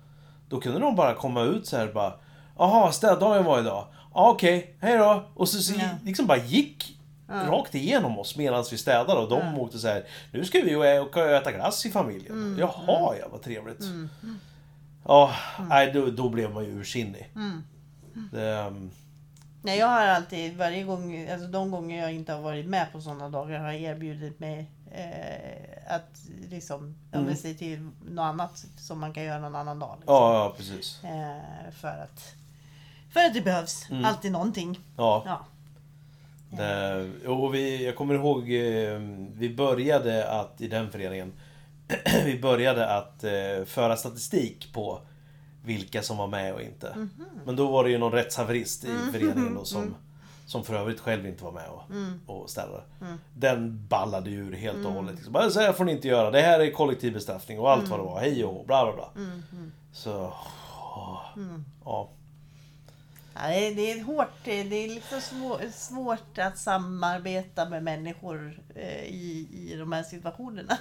Då 0.49 0.59
kunde 0.59 0.79
de 0.79 0.95
bara 0.95 1.13
komma 1.15 1.41
ut 1.43 1.67
så 1.67 1.77
här 1.77 1.87
bara. 1.93 2.13
Jaha, 2.57 2.91
städdagen 2.91 3.45
var 3.45 3.59
idag. 3.59 3.87
Ja, 4.13 4.29
okej, 4.29 4.75
hej 4.79 4.97
då. 4.97 5.23
Och 5.35 5.49
så, 5.49 5.61
så 5.61 5.73
Ja. 5.79 5.89
liksom 6.03 6.27
bara 6.27 6.37
gick 6.37 6.95
rakt 7.29 7.75
igenom 7.75 8.19
oss 8.19 8.37
medan 8.37 8.65
vi 8.71 8.77
städade. 8.77 9.19
Och 9.19 9.29
de 9.29 9.59
åkte 9.59 9.79
så 9.79 9.87
här. 9.87 10.03
Nu 10.31 10.45
ska 10.45 10.61
vi 10.61 10.75
åka 10.75 11.23
och 11.23 11.29
äta 11.29 11.51
glass 11.51 11.85
i 11.85 11.91
familjen. 11.91 12.31
Mm, 12.33 12.59
Jaha, 12.59 13.15
ja, 13.19 13.27
vad 13.31 13.41
trevligt. 13.41 13.83
Ja, 15.05 15.31
nej, 15.69 15.91
då, 15.91 16.05
då 16.05 16.29
blev 16.29 16.53
man 16.53 16.65
ju 16.65 16.79
ursinnig. 16.79 17.31
Mm. 17.35 17.63
Det, 18.31 18.49
ehm, 18.49 18.91
Nej, 19.61 19.79
jag 19.79 19.87
har 19.87 20.07
alltid, 20.07 20.57
varje 20.57 20.83
gång, 20.83 21.27
alltså 21.29 21.47
de 21.47 21.71
gånger 21.71 22.01
jag 22.01 22.13
inte 22.13 22.33
har 22.33 22.41
varit 22.41 22.65
med 22.65 22.91
på 22.91 23.01
sådana 23.01 23.29
dagar 23.29 23.59
har 23.59 23.71
jag 23.71 23.81
erbjudit 23.81 24.39
mig 24.39 24.65
eh, 24.91 25.95
att 25.95 26.09
liksom, 26.49 26.95
ja, 27.11 27.17
Mm. 27.17 27.27
men 27.27 27.37
se 27.37 27.53
till 27.53 27.89
något 28.09 28.23
annat 28.23 28.65
som 28.77 28.99
man 28.99 29.13
kan 29.13 29.23
göra 29.23 29.39
någon 29.39 29.55
annan 29.55 29.79
dag. 29.79 29.95
Liksom. 29.99 30.13
ja, 30.15 30.33
ja, 30.33 30.53
precis. 30.57 31.03
Eh, 31.03 31.71
för, 31.71 31.87
att, 31.87 32.33
för 33.13 33.19
att 33.25 33.33
det 33.33 33.41
behövs 33.41 33.85
alltid 34.05 34.31
någonting. 34.31 34.79
Ja. 34.97 35.23
Ja. 35.25 35.45
Det, 36.57 37.27
och 37.27 37.53
vi, 37.55 37.85
jag 37.85 37.95
kommer 37.95 38.13
ihåg, 38.15 38.39
eh, 38.41 38.99
vi 39.33 39.53
började 39.57 40.29
att, 40.31 40.61
i 40.61 40.67
den 40.67 40.91
föreningen, 40.91 41.33
vi 42.25 42.39
började 42.39 42.89
att 42.97 43.23
eh, 43.23 43.65
föra 43.65 43.95
statistik 43.97 44.73
på 44.73 44.99
vilka 45.69 46.01
som 46.01 46.17
var 46.17 46.27
med 46.27 46.53
och 46.53 46.61
inte. 46.61 46.93
Mhm. 46.95 47.09
Men 47.45 47.55
då 47.55 47.71
var 47.71 47.83
det 47.83 47.89
ju 47.89 47.97
någon 47.97 48.11
rättshaverist 48.11 48.83
i 48.83 48.87
föreningen 49.11 49.55
då 49.55 49.63
som, 49.65 49.81
Mm. 49.81 49.93
som 50.45 50.63
för 50.63 50.73
övrigt 50.73 50.99
själv 50.99 51.27
inte 51.27 51.43
var 51.43 51.51
med 51.51 51.69
och, 51.69 51.83
och 52.41 52.49
ställde. 52.49 52.81
Den 53.35 53.87
ballade 53.87 54.29
ju 54.29 54.37
ur 54.37 54.53
helt 54.55 54.75
Mm. 54.77 54.87
och 54.87 54.93
hållet. 54.93 55.15
Liksom. 55.15 55.51
Så 55.51 55.59
här 55.59 55.73
får 55.73 55.85
ni 55.85 55.91
inte 55.91 56.07
göra, 56.07 56.31
det 56.31 56.41
här 56.41 56.59
är 56.59 56.71
kollektiv 56.71 57.13
bestraffning 57.13 57.59
och 57.59 57.71
allt 57.71 57.87
vad 57.87 57.99
det 57.99 58.03
Mm. 58.03 58.13
var. 58.13 58.19
Hej 58.19 58.45
och 58.45 58.65
bla 58.65 58.85
bla 58.85 58.93
bla. 58.95 59.09
Så, 59.93 60.33
åh, 60.95 61.21
Mm. 61.35 61.65
ja. 61.85 62.09
Ja, 63.33 63.41
det, 63.49 63.91
är, 63.91 64.03
hårt, 64.03 64.27
det 64.43 64.51
är 64.51 64.87
liksom 64.89 65.21
svår, 65.21 65.61
svårt 65.73 66.37
att 66.37 66.57
samarbeta 66.57 67.69
med 67.69 67.83
människor 67.83 68.59
eh, 68.75 69.03
i, 69.03 69.47
i 69.71 69.75
de 69.75 69.91
här 69.91 70.03
situationerna. 70.03 70.77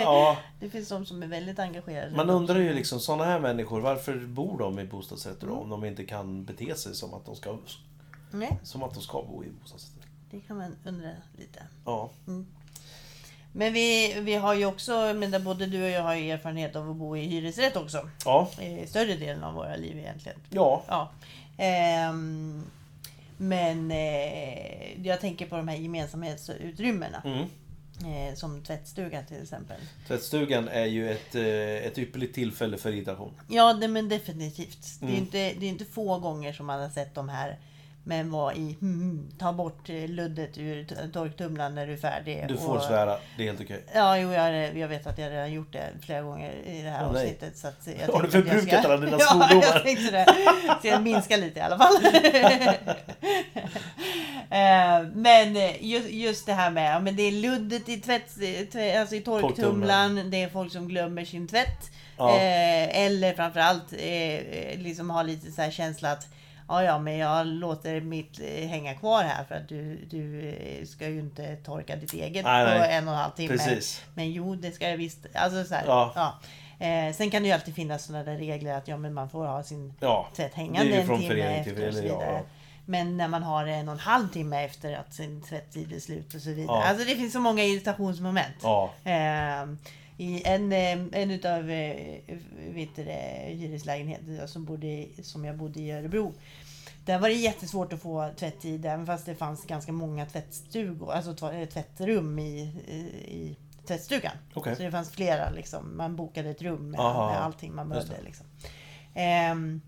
ja. 0.00 0.36
Det 0.60 0.70
finns 0.70 0.88
de 0.88 1.06
som 1.06 1.22
är 1.22 1.26
väldigt 1.26 1.58
engagerade. 1.58 2.16
Man 2.16 2.30
undrar 2.30 2.58
ju 2.58 2.72
liksom, 2.74 3.00
sådana 3.00 3.24
här 3.24 3.40
människor, 3.40 3.80
varför 3.80 4.16
bor 4.26 4.58
de 4.58 4.78
i 4.78 4.84
bostadsrätter 4.84 5.46
Mm. 5.46 5.54
då? 5.56 5.62
Om 5.62 5.70
de 5.70 5.84
inte 5.84 6.04
kan 6.04 6.44
bete 6.44 6.74
sig 6.74 6.94
som 6.94 7.14
att 7.14 7.24
de 7.26 7.36
ska, 7.36 7.58
Nej, 8.30 8.58
som 8.62 8.82
att 8.82 8.94
de 8.94 9.02
ska 9.02 9.22
bo 9.22 9.44
i 9.44 9.48
bostadsrätter. 9.62 10.08
det 10.30 10.40
kan 10.40 10.56
man 10.56 10.76
undra 10.84 11.10
lite. 11.38 11.62
Ja. 11.84 12.10
Men 13.54 13.72
vi, 13.72 14.14
vi 14.20 14.34
har 14.34 14.54
ju 14.54 14.66
också, 14.66 14.92
men 15.16 15.44
både 15.44 15.66
du 15.66 15.82
och 15.82 15.88
jag 15.90 16.02
har 16.02 16.14
erfarenhet 16.14 16.76
av 16.76 16.90
att 16.90 16.96
bo 16.96 17.16
i 17.16 17.20
hyresrätt 17.26 17.76
också. 17.76 18.08
Ja. 18.24 18.48
Eh, 18.58 18.86
större 18.88 19.14
delen 19.16 19.44
av 19.44 19.54
våra 19.54 19.76
liv 19.76 19.98
egentligen. 19.98 20.38
Ja. 20.50 20.82
Ja. 20.88 21.10
Ehm, 21.56 22.62
men 23.36 23.90
eh, 23.90 25.06
jag 25.06 25.20
tänker 25.20 25.46
på 25.46 25.56
de 25.56 25.68
här 25.68 25.76
gemensamhetsutrymmena. 25.76 27.22
Mm. 27.24 27.46
Eh, 28.00 28.34
som 28.34 28.62
tvättstugan 28.62 29.26
till 29.26 29.42
exempel. 29.42 29.80
Tvättstugan 30.08 30.68
är 30.68 30.84
ju 30.84 31.10
ett, 31.10 31.34
eh, 31.34 31.42
ett 31.86 31.98
ypperligt 31.98 32.34
tillfälle 32.34 32.78
för 32.78 32.92
irritation. 32.92 33.32
Ja, 33.48 33.74
det, 33.74 33.88
men 33.88 34.08
definitivt. 34.08 35.00
Det, 35.00 35.06
är 35.06 35.08
Mm. 35.10 35.20
inte, 35.22 35.38
det 35.38 35.66
är 35.66 35.70
inte 35.70 35.84
få 35.84 36.18
gånger 36.18 36.52
som 36.52 36.66
man 36.66 36.80
har 36.80 36.88
sett 36.88 37.14
de 37.14 37.28
här 37.28 37.58
men 38.04 38.30
var 38.30 38.52
i 38.52 38.76
mm, 38.82 39.28
ta 39.38 39.52
bort 39.52 39.88
eh, 39.90 40.08
luddet 40.08 40.58
ur 40.58 40.86
torktumlaren 41.12 41.74
när 41.74 41.86
du 41.86 41.92
är 41.92 41.96
färdig. 41.96 42.44
Du 42.48 42.56
får 42.56 42.76
och, 42.76 42.82
svära, 42.82 43.18
det 43.36 43.42
är 43.42 43.46
helt 43.46 43.60
okej. 43.60 43.84
Ja, 43.94 44.18
jo, 44.18 44.32
jag, 44.32 44.78
jag 44.78 44.88
vet 44.88 45.06
att 45.06 45.18
jag 45.18 45.30
redan 45.32 45.52
gjort 45.52 45.72
det 45.72 45.88
flera 46.02 46.22
gånger 46.22 46.52
i 46.66 46.82
det 46.82 46.90
här 46.90 47.12
nej. 47.12 47.22
avsnittet. 47.22 47.58
Så 47.58 47.68
att 47.68 47.88
jag 48.06 48.14
Har 48.14 48.22
du 48.22 48.30
förbrukat 48.30 48.80
ska- 48.80 48.88
alla 48.92 48.96
dina 48.96 49.16
Ja, 49.20 49.26
svordomar? 49.26 49.62
jag 49.62 49.82
tänkte 49.82 50.10
det. 50.10 50.26
Så 50.82 50.86
jag 50.88 51.02
minskar 51.02 51.36
lite 51.38 51.58
i 51.58 51.62
alla 51.62 51.78
fall. 51.78 51.94
Eh, 54.50 55.06
men 55.14 55.56
eh, 55.56 55.84
just, 55.84 56.10
just 56.10 56.46
det 56.46 56.52
här 56.52 56.70
med, 56.70 56.94
ja, 56.94 57.00
men 57.00 57.16
det 57.16 57.22
är 57.22 57.32
luddet 57.32 57.88
i, 57.88 58.00
tvätt, 58.00 58.34
tvätt, 58.72 59.00
alltså 59.00 59.16
i 59.16 59.20
torktumlaren, 59.20 60.30
det 60.30 60.42
är 60.42 60.48
folk 60.48 60.72
som 60.72 60.88
glömmer 60.88 61.24
sin 61.24 61.48
tvätt. 61.48 61.90
Ja. 62.16 62.30
Eh, 62.30 63.02
eller 63.02 63.34
framförallt 63.34 63.92
eh, 63.92 64.78
liksom 64.78 65.10
har 65.10 65.24
lite 65.24 65.52
så 65.52 65.62
här 65.62 65.70
känsla 65.70 66.12
att 66.12 66.26
Ja, 66.72 66.82
ja, 66.82 66.98
men 66.98 67.16
jag 67.18 67.46
låter 67.46 68.00
mitt 68.00 68.40
eh, 68.40 68.68
hänga 68.68 68.94
kvar 68.94 69.22
här 69.24 69.44
för 69.44 69.54
att 69.54 69.68
du, 69.68 69.96
du 70.10 70.48
eh, 70.48 70.84
ska 70.86 71.08
ju 71.08 71.18
inte 71.20 71.56
torka 71.56 71.96
ditt 71.96 72.12
eget 72.12 72.44
Nej, 72.44 72.64
på 72.66 72.78
nej. 72.78 72.92
en 72.96 73.08
och 73.08 73.14
en 73.14 73.20
halv 73.20 73.32
timme. 73.32 73.48
Precis. 73.48 74.02
Men 74.14 74.32
jo, 74.32 74.54
det 74.54 74.72
ska 74.72 74.88
jag 74.88 74.96
visst. 74.96 75.26
Alltså 75.34 75.64
så 75.64 75.74
här, 75.74 75.84
Ja. 75.86 76.12
ja. 76.14 76.38
Eh, 76.86 77.12
sen 77.14 77.30
kan 77.30 77.42
det 77.42 77.48
ju 77.48 77.54
alltid 77.54 77.74
finnas 77.74 78.04
sådana 78.04 78.24
där 78.24 78.36
regler 78.36 78.74
att 78.74 78.88
ja, 78.88 78.96
men 78.96 79.14
man 79.14 79.30
får 79.30 79.46
ha 79.46 79.62
sin 79.62 79.94
Ja, 80.00 80.28
tvätt 80.36 80.54
hängande 80.54 80.92
en 81.00 81.06
timme 81.18 81.40
efter 81.40 81.88
och 81.88 81.94
så 81.94 82.00
vidare. 82.02 82.32
ja. 82.32 82.40
Men 82.86 83.16
när 83.16 83.28
man 83.28 83.42
har 83.42 83.66
en 83.66 83.88
och 83.88 83.94
en 83.94 84.00
halv 84.00 84.28
timme 84.28 84.64
efter 84.64 84.96
att 84.96 85.14
sin 85.14 85.42
tvättid 85.42 85.92
är 85.92 86.00
slut 86.00 86.34
och 86.34 86.40
så 86.40 86.50
vidare. 86.50 86.76
Ja. 86.78 86.84
Alltså 86.88 87.04
det 87.04 87.16
finns 87.16 87.32
så 87.32 87.40
många 87.40 87.64
irritationsmoment. 87.64 88.56
Ja, 88.62 88.90
Eh, 89.04 89.64
I 90.16 90.42
en, 90.44 90.72
eh, 90.72 91.20
en 91.22 91.30
utav 91.30 91.70
eh, 91.70 91.96
vet 92.68 92.96
du 92.96 93.04
det, 93.04 93.44
hyreslägenheter 93.46 94.46
som, 94.46 94.64
bodde, 94.64 95.06
som 95.22 95.44
jag 95.44 95.56
bodde 95.56 95.80
i 95.80 95.92
Örebro. 95.92 96.32
Där 97.04 97.18
var 97.18 97.28
det 97.28 97.34
jättesvårt 97.34 97.92
att 97.92 98.02
få 98.02 98.30
tvättid 98.36 98.86
även 98.86 99.06
fast 99.06 99.26
det 99.26 99.34
fanns 99.34 99.64
ganska 99.66 99.92
många 99.92 100.26
tvättstugor, 100.26 101.12
alltså 101.12 101.34
tv- 101.34 101.66
tvättrum 101.66 102.38
i, 102.38 102.60
i, 102.88 102.96
i 103.28 103.56
tvättstugan. 103.86 104.32
Okej. 104.54 104.76
Så 104.76 104.82
det 104.82 104.90
fanns 104.90 105.10
flera 105.10 105.50
liksom. 105.50 105.96
Man 105.96 106.16
bokade 106.16 106.50
ett 106.50 106.62
rum 106.62 106.90
med, 106.90 107.00
Aha, 107.00 107.30
med 107.30 107.42
allting 107.42 107.74
man 107.74 107.88
behövde. 107.88 108.22
Liksom. 108.24 108.46
Ehm, 109.14 109.80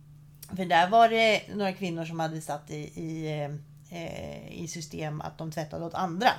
för 0.57 0.65
där 0.65 0.89
var 0.91 1.09
det 1.09 1.43
några 1.55 1.73
kvinnor 1.73 2.05
som 2.05 2.21
hade 2.21 2.41
satt 2.41 2.71
i, 2.71 2.75
i, 3.03 3.43
eh, 3.91 4.53
i 4.63 4.69
system 4.69 5.21
att 5.21 5.39
de 5.39 5.53
tvättade 5.53 5.85
åt 5.85 5.95
andra. 5.95 6.31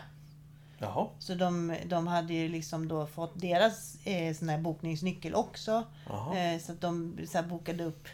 jaha. 0.78 1.08
Så 1.20 1.36
de, 1.36 1.76
de 1.86 2.08
hade 2.08 2.34
ju 2.34 2.48
liksom 2.50 2.88
då 2.88 3.08
fått 3.08 3.42
deras 3.42 4.06
eh, 4.06 4.34
sån 4.36 4.50
här 4.50 4.58
bokningsnyckel 4.58 5.36
också. 5.36 5.84
Eh, 6.38 6.60
så 6.62 6.72
att 6.72 6.82
de 6.82 7.20
så 7.32 7.44
bokade 7.44 7.84
upp 7.84 8.08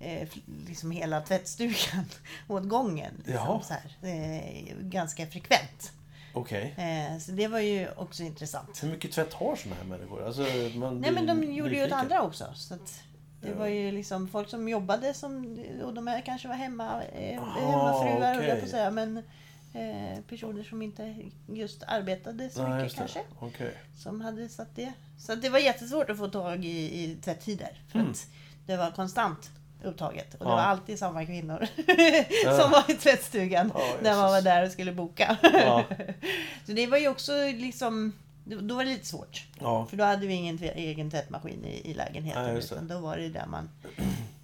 eh, 0.00 0.28
liksom 0.66 0.90
hela 0.90 1.20
tvättstugan 1.20 2.04
åt 2.48 2.64
gången. 2.68 3.22
Liksom, 3.26 3.60
så 3.62 3.74
här, 3.74 3.96
eh, 4.10 4.74
ganska 4.80 5.26
frekvent. 5.26 5.92
Okej. 6.36 6.74
Eh, 6.78 7.18
så 7.18 7.32
det 7.32 7.48
var 7.48 7.58
ju 7.60 7.88
också 7.96 8.22
intressant. 8.22 8.82
Hur 8.82 8.90
mycket 8.90 9.12
tvätt 9.12 9.32
har 9.32 9.56
såna 9.56 9.74
här 9.74 9.84
människor? 9.84 10.26
Alltså, 10.26 10.42
man 10.74 11.00
Nej 11.00 11.10
men 11.12 11.26
de 11.26 11.38
blir 11.40 11.52
gjorde 11.52 11.70
ju 11.70 11.76
åt 11.76 11.80
nyfiken. 11.80 11.98
andra 11.98 12.22
också. 12.22 12.52
Så 12.54 12.74
det 13.40 13.48
Ja. 13.48 13.54
var 13.54 13.66
ju 13.66 13.92
liksom 13.92 14.28
folk 14.28 14.48
som 14.48 14.68
jobbade 14.68 15.14
som, 15.14 15.58
och 15.84 15.94
de 15.94 16.06
här 16.06 16.20
kanske 16.20 16.48
var 16.48 16.54
hemma, 16.54 17.02
eh, 17.04 17.42
Aha, 17.42 17.60
hemmafruar 17.60 18.42
jag 18.42 18.60
på 18.60 18.66
säga. 18.66 18.90
Men 18.90 19.16
eh, 19.74 20.20
personer 20.28 20.62
som 20.64 20.82
inte 20.82 21.16
just 21.48 21.82
arbetade 21.82 22.50
så 22.50 22.68
Nej, 22.68 22.82
mycket 22.82 22.98
kanske. 22.98 23.20
Okej. 23.38 23.74
som 24.02 24.20
hade 24.20 24.48
satt 24.48 24.76
det. 24.76 24.92
Så 25.18 25.34
det 25.34 25.48
var 25.48 25.58
jättesvårt 25.58 26.10
att 26.10 26.18
få 26.18 26.28
tag 26.28 26.64
i, 26.64 27.02
i 27.04 27.16
tvättider. 27.24 27.82
För 27.88 27.98
Mm. 27.98 28.10
att 28.10 28.26
det 28.66 28.76
var 28.76 28.90
konstant 28.90 29.50
upptaget. 29.84 30.34
Och 30.34 30.44
det 30.44 30.50
Ja. 30.50 30.56
var 30.56 30.62
alltid 30.62 30.98
samma 30.98 31.24
kvinnor 31.26 31.66
Ja. 32.44 32.58
som 32.60 32.70
var 32.70 32.90
i 32.90 32.94
tvättstugan 32.94 33.70
Ja, 33.74 33.94
när 34.02 34.16
man 34.16 34.30
var 34.30 34.42
där 34.42 34.66
och 34.66 34.72
skulle 34.72 34.92
boka. 34.92 35.36
Ja. 35.42 35.84
Så 36.66 36.72
det 36.72 36.86
var 36.86 36.98
ju 36.98 37.08
också 37.08 37.32
liksom, 37.56 38.12
då 38.44 38.74
var 38.74 38.84
det 38.84 38.90
lite 38.90 39.06
svårt. 39.06 39.44
Ja. 39.60 39.86
För 39.86 39.96
då 39.96 40.04
hade 40.04 40.26
vi 40.26 40.34
ingen 40.34 40.58
egen 40.62 41.10
tvättmaskin 41.10 41.64
i, 41.64 41.90
i 41.90 41.94
lägenheten. 41.94 42.44
Det. 42.54 42.58
utan 42.60 42.88
då 42.88 42.98
var 42.98 43.16
det 43.16 43.28
där 43.28 43.46
man, 43.46 43.70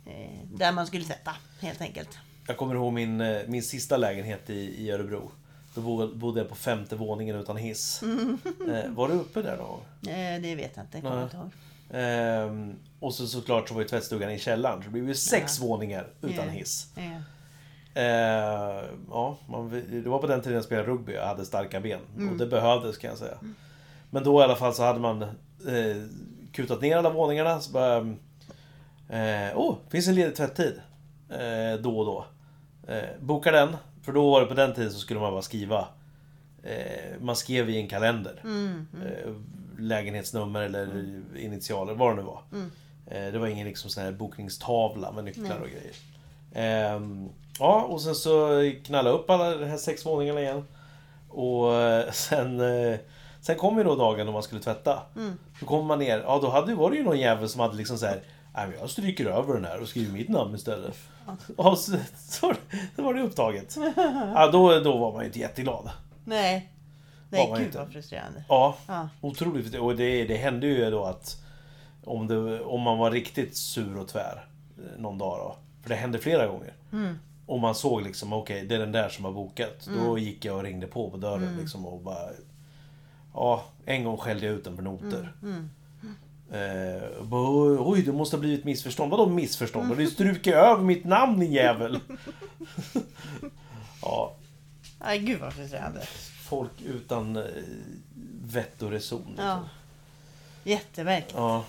eh, 0.07 0.47
där 0.53 0.73
man 0.73 0.87
skulle 0.87 1.05
tvätta 1.05 1.33
helt 1.61 1.81
enkelt. 1.81 2.19
Jag 2.47 2.57
kommer 2.57 2.75
ihåg 2.75 2.93
min, 2.93 3.21
eh, 3.21 3.39
min 3.47 3.63
sista 3.63 3.97
lägenhet 3.97 4.51
i, 4.51 4.85
i 4.87 4.91
Örebro. 4.91 5.31
Då 5.75 5.81
bo- 5.81 6.15
bodde 6.15 6.41
jag 6.41 6.49
på 6.49 6.55
femte 6.55 6.97
våningen 6.97 7.37
utan 7.37 7.57
hiss. 7.57 8.03
Mm. 8.03 8.39
Eh, 8.75 8.91
var 8.91 9.09
du 9.09 9.15
uppe 9.15 9.43
där 9.43 9.57
då? 9.57 9.81
Eh, 10.11 10.41
det 10.43 10.55
vet 10.55 10.73
jag 10.77 10.85
inte, 10.85 11.01
kommer 11.01 11.17
jag 11.17 11.25
inte 11.25 11.37
ihåg. 11.37 11.51
Ehm, 11.93 12.75
och 13.01 13.15
så 13.15 13.27
såklart 13.27 13.69
så 13.69 13.75
var 13.75 13.83
ju 13.83 13.89
tvättstugan 13.89 14.31
i 14.31 14.39
källaren. 14.39 14.79
Så 14.79 14.85
det 14.85 14.91
blev 14.91 15.09
ju 15.09 15.15
sex 15.15 15.59
Ja. 15.61 15.67
våningar 15.67 16.07
utan 16.23 16.49
hiss. 16.49 16.93
Ja. 16.97 17.03
Eh, 17.95 18.85
ja, 19.11 19.39
man, 19.49 19.83
det 19.91 20.09
var 20.09 20.19
på 20.19 20.27
den 20.27 20.41
tiden 20.41 20.55
jag 20.55 20.65
spelade 20.65 20.89
rugby 20.89 21.17
och 21.19 21.23
hade 21.23 21.45
starka 21.45 21.81
ben. 21.81 22.01
Och 22.31 22.37
det 22.37 22.47
behövdes 22.47 22.99
kan 22.99 23.11
jag 23.11 23.19
säga. 23.19 23.39
Men 24.11 24.25
då 24.25 24.41
i 24.41 24.45
alla 24.45 24.57
fall 24.57 24.75
så 24.75 24.83
hade 24.83 25.01
man 25.01 25.23
eh, 25.23 25.29
kutat 26.53 26.81
ner 26.83 26.97
alla 26.97 27.11
våningarna. 27.11 27.61
Så 27.61 27.73
bara... 27.73 27.97
Eh, 29.09 29.59
oh, 29.59 29.77
finns 29.89 30.09
en 30.09 30.15
ledig 30.15 30.37
tvätttid. 30.37 30.81
Eh, 31.31 31.81
då 31.83 31.99
och 31.99 32.07
då. 32.07 32.25
Eh, 32.93 33.05
boka 33.21 33.51
den. 33.51 33.77
För 34.03 34.13
då 34.13 34.31
var 34.31 34.41
det 34.41 34.47
på 34.47 34.55
den 34.55 34.75
tiden 34.75 34.91
så 34.93 34.99
skulle 34.99 35.21
man 35.21 35.33
bara 35.33 35.43
skriva. 35.43 35.89
Eh, 36.63 37.21
man 37.21 37.37
skrev 37.37 37.71
i 37.71 37.77
en 37.81 37.89
kalender. 37.89 38.41
Eh, 39.05 39.33
lägenhetsnummer 39.81 40.61
eller 40.61 41.13
initialer, 41.37 41.95
vad 41.95 42.13
det 42.13 42.17
nu 42.17 42.23
var. 42.23 42.43
Eh, 43.07 43.33
det 43.33 43.39
var 43.39 43.47
ingen 43.47 43.67
liksom 43.67 43.91
sån 43.91 44.03
här 44.05 44.13
bokningstavla 44.13 45.13
med 45.13 45.25
nycklar 45.25 45.61
och 45.61 45.69
grejer. 45.69 45.95
Ehm, 46.55 47.29
ja, 47.59 47.83
och 47.83 48.03
sen 48.03 48.15
så 48.15 48.49
knalla 48.85 49.11
upp 49.11 49.31
alla 49.31 49.57
de 49.57 49.67
här 49.67 49.77
sex 49.77 50.07
våningarna 50.07 50.41
igen. 50.41 50.65
Och 51.29 51.75
eh, 51.75 52.11
sen, 52.13 52.61
eh, 52.61 52.99
sen 53.41 53.57
kom 53.57 53.79
ju 53.79 53.85
då 53.85 53.97
dagen 53.97 54.27
då 54.27 54.33
man 54.33 54.43
skulle 54.43 54.61
tvätta. 54.61 55.03
Då 55.61 55.67
kommer 55.67 55.85
man 55.85 55.99
ner, 55.99 56.19
ja 56.19 56.39
då 56.43 56.49
hade, 56.51 56.75
var 56.75 56.91
det 56.91 56.97
ju 56.97 57.05
någon 57.05 57.19
jävel 57.19 57.49
som 57.49 57.61
hade 57.61 57.77
liksom 57.77 57.99
så 57.99 58.07
här. 58.07 58.23
Nej 58.55 58.69
men 58.69 58.79
jag 58.81 58.91
stryker 58.91 59.27
över 59.27 59.55
den 59.55 59.65
här 59.65 59.81
och 59.81 59.89
skriver 59.89 60.13
mitt 60.13 60.29
namn 60.29 60.55
istället. 60.55 60.99
Och 61.57 61.79
så, 61.79 61.97
så, 62.17 62.55
så 62.97 63.03
var 63.03 63.15
det 63.15 63.23
upptaget. 63.23 63.77
Ja, 64.35 64.51
då, 64.53 64.81
då 64.81 64.97
var 64.97 65.13
man 65.13 65.21
ju 65.21 65.27
inte 65.27 65.39
jätteglad. 65.39 65.91
Nej. 66.25 66.73
Nej, 67.31 67.53
gud 67.57 67.67
inte. 67.67 67.79
vad 67.79 67.93
frustrerande. 67.93 68.45
Ja, 68.49 68.77
Ja. 68.87 69.09
otroligt. 69.21 69.75
Och 69.75 69.97
det, 69.97 70.25
det 70.25 70.37
hände 70.37 70.67
ju 70.67 70.91
då 70.91 71.05
att 71.05 71.43
om, 72.05 72.27
det, 72.27 72.61
om 72.61 72.81
man 72.81 72.99
var 72.99 73.11
riktigt 73.11 73.57
sur 73.57 73.99
och 73.99 74.09
tvär 74.09 74.47
eh, 74.79 75.01
någon 75.01 75.19
dag 75.19 75.39
då. 75.39 75.57
För 75.83 75.89
det 75.89 75.95
hände 75.95 76.19
flera 76.19 76.47
gånger. 76.47 76.73
Och 77.47 77.59
man 77.61 77.75
såg 77.75 78.03
liksom, 78.03 78.33
okej, 78.33 78.67
det 78.67 78.75
är 78.75 78.79
den 78.79 78.93
där 78.93 79.09
som 79.09 79.25
har 79.25 79.33
bokat. 79.33 79.89
Då 80.05 80.19
gick 80.19 80.45
jag 80.45 80.57
och 80.57 80.63
ringde 80.63 80.87
på 80.87 81.11
på 81.11 81.17
dörren 81.17 81.57
liksom 81.61 81.87
och 81.87 82.01
bara... 82.01 82.29
Ja, 83.35 83.65
en 83.87 84.05
gång 84.05 84.17
skällde 84.17 84.47
jag 84.47 84.55
ut 84.55 84.65
den 84.65 84.77
för 84.77 84.83
noter. 84.83 85.33
Eh, 86.53 87.19
och 87.19 87.27
bara, 87.27 87.91
Oj, 87.91 88.03
det 88.03 88.13
måste 88.13 88.37
ha 88.37 88.41
blivit 88.41 88.65
missförstånd. 88.65 89.11
Vadå 89.11 89.27
missförstånd? 89.27 89.89
Har 89.89 89.97
du 89.97 90.07
strukit 90.07 90.55
över 90.55 90.83
mitt 90.83 91.05
namn 91.05 91.41
din 91.41 91.53
jävel? 91.53 92.01
ja, 94.03 94.33
Nej, 95.01 95.19
gud 95.19 95.41
vad 95.41 95.53
frustrerande. 95.53 96.01
Folk 96.51 96.81
utan 96.87 97.37
eh, 97.37 97.43
vett 98.45 98.83
och 98.83 98.91
reson. 98.91 99.25
Liksom. 99.29 99.45
Ja. 99.47 99.61
Jättemärkligt. 100.65 101.35
Ja. 101.37 101.65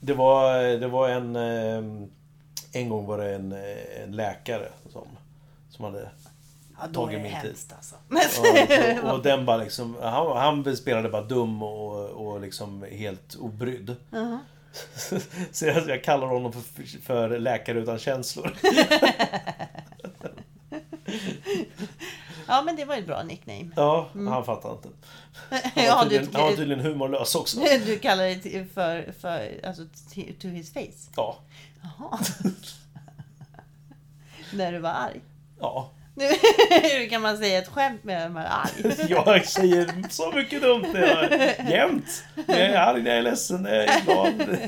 Det 0.00 0.14
var, 0.14 0.62
det 0.62 0.88
var 0.88 1.08
en... 1.08 1.36
eh, 1.36 2.08
En 2.72 2.88
gång 2.88 3.06
var 3.06 3.18
det 3.18 3.34
en, 3.34 3.52
eh, 3.52 4.02
en 4.04 4.12
läkare 4.16 4.68
som, 4.92 5.06
som 5.70 5.84
hade... 5.84 6.10
Ja, 6.80 6.86
då 6.90 7.00
är 7.00 7.04
tagit 7.06 7.18
det 7.18 7.22
min 7.22 7.40
tid. 7.42 7.56
alltså. 7.76 7.94
Ja, 8.74 9.02
och, 9.02 9.16
och 9.18 9.22
den 9.22 9.46
bara 9.46 9.56
liksom... 9.56 9.96
Han, 10.02 10.36
han 10.64 10.76
spelade 10.76 11.08
bara 11.08 11.22
dum 11.22 11.62
och, 11.62 12.10
och 12.10 12.40
liksom 12.40 12.86
helt 12.90 13.34
obrydd. 13.34 13.96
Mhm. 14.10 14.38
Så 15.52 15.66
jag, 15.66 15.88
jag 15.88 16.04
kallar 16.04 16.26
honom 16.26 16.52
för, 16.52 17.00
för 17.02 17.38
läkare 17.38 17.78
utan 17.78 17.98
känslor. 17.98 18.56
Ja, 22.48 22.62
men 22.62 22.76
det 22.76 22.84
var 22.84 22.96
ett 22.96 23.06
bra 23.06 23.22
nickname. 23.22 23.70
Ja, 23.76 24.08
han 24.14 24.44
fattar 24.44 24.72
inte. 24.72 24.88
Han 25.50 25.60
var, 25.74 25.82
Ja, 25.84 26.02
tydligen, 26.02 26.26
du, 26.26 26.38
han 26.38 26.42
var 26.42 26.56
tydligen 26.56 26.84
humorlös 26.84 27.34
också. 27.34 27.60
du 27.86 27.98
kallar 27.98 28.24
det 28.24 28.74
för, 28.74 29.12
för 29.20 29.60
alltså, 29.66 29.82
to 30.40 30.48
his 30.48 30.72
face? 30.72 31.10
Ja. 31.16 31.38
Jaha. 31.82 32.18
När 34.52 34.72
du 34.72 34.78
var 34.78 34.90
arg? 34.90 35.20
Ja. 35.60 35.90
Nu 36.14 36.24
hur 36.82 37.08
kan 37.08 37.22
man 37.22 37.38
säga 37.38 37.58
ett 37.58 37.68
skämt 37.68 38.04
med 38.04 38.26
att 38.26 38.32
man 38.32 38.42
är 38.42 38.48
arg? 38.48 39.06
Jag 39.08 39.46
säger 39.46 40.04
så 40.10 40.32
mycket 40.32 40.62
dumt 40.62 40.86
när 40.92 41.00
jag 41.00 41.32
är 41.32 41.70
jämt. 41.70 42.24
När 42.46 42.58
jag 42.58 42.68
är 42.70 42.78
arg, 42.78 43.02
när 43.02 43.10
jag 43.10 43.18
är 43.18 43.22
ledsen, 43.22 43.62
när 43.62 43.74
jag 43.74 43.84
är 43.84 44.00
glad. 44.00 44.58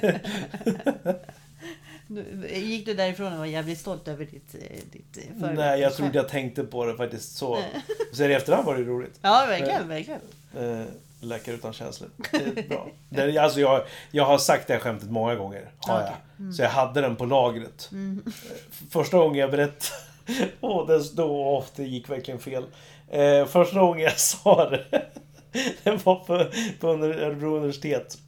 Gick 2.50 2.86
du 2.86 2.94
därifrån 2.94 3.32
och 3.32 3.38
var 3.38 3.46
jävligt 3.46 3.78
stolt 3.80 4.08
över 4.08 4.24
ditt, 4.24 4.54
eh, 4.54 4.60
ditt 4.92 5.16
eh, 5.16 5.40
för- 5.40 5.52
Nej, 5.52 5.80
jag 5.80 5.94
trodde 5.94 6.18
jag 6.18 6.28
tänkte 6.28 6.64
på 6.64 6.84
det 6.86 6.96
faktiskt 6.96 7.36
så. 7.36 7.58
Så 8.12 8.24
i 8.24 8.32
efterhand 8.34 8.66
var 8.66 8.76
det 8.76 8.82
roligt. 8.84 9.18
Ja, 9.22 9.44
verkligen, 9.48 9.88
verkligen. 9.88 10.20
Eh, 10.58 10.84
läkare 11.20 11.54
utan 11.54 11.72
känslor. 11.72 12.10
Det 12.30 12.36
är 12.60 12.62
bra. 12.68 12.88
Det, 13.10 13.38
alltså 13.38 13.60
jag, 13.60 13.82
jag 14.10 14.24
har 14.24 14.38
sagt 14.38 14.66
det 14.66 14.72
här 14.72 14.80
skämtet 14.80 15.10
många 15.10 15.34
gånger. 15.34 15.70
Har 15.78 16.00
jag. 16.00 16.54
Så 16.54 16.62
jag 16.62 16.70
hade 16.70 17.00
den 17.00 17.16
på 17.16 17.24
lagret. 17.26 17.90
Eh, 17.92 18.32
Första 18.90 19.18
gången 19.18 19.38
jag 19.40 19.50
berättade. 19.50 19.90
Åh, 20.60 20.86
det, 20.86 21.12
då, 21.16 21.24
åh, 21.24 21.64
det 21.76 21.84
gick 21.84 22.08
verkligen 22.10 22.40
fel. 22.40 22.64
Eh, 23.10 23.46
första 23.46 23.80
gången 23.80 24.02
jag 24.02 24.18
sa 24.18 24.70
det. 24.70 24.84
Det 25.82 26.06
var 26.06 26.14
på, 26.16 26.50
på 26.80 26.88
Örebro 26.88 27.56
universitet. 27.56 28.18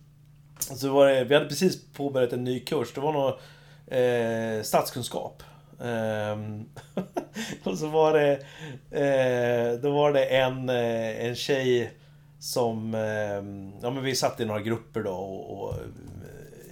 Så 0.58 0.92
var 0.92 1.08
det, 1.08 1.24
vi 1.24 1.34
hade 1.34 1.46
precis 1.48 1.78
påbörjat 1.92 2.32
en 2.32 2.44
ny 2.44 2.60
kurs. 2.60 2.92
Det 2.94 3.00
var 3.00 3.12
nog 3.12 3.32
eh, 3.86 4.62
statskunskap. 4.62 5.42
Ehm, 5.80 6.64
och 7.64 7.78
så 7.78 7.88
var 7.88 8.12
det, 8.12 8.32
eh, 8.90 9.80
då 9.80 9.90
var 9.90 10.12
det 10.12 10.24
en, 10.24 10.68
eh, 10.68 11.26
en 11.26 11.34
tjej 11.34 11.92
som, 12.38 12.94
eh, 12.94 13.80
ja 13.82 13.90
men 13.90 14.02
vi 14.02 14.14
satt 14.14 14.40
i 14.40 14.44
några 14.44 14.60
grupper 14.60 15.02
då 15.02 15.10
och, 15.10 15.62
och 15.62 15.74
eh, 15.74 15.80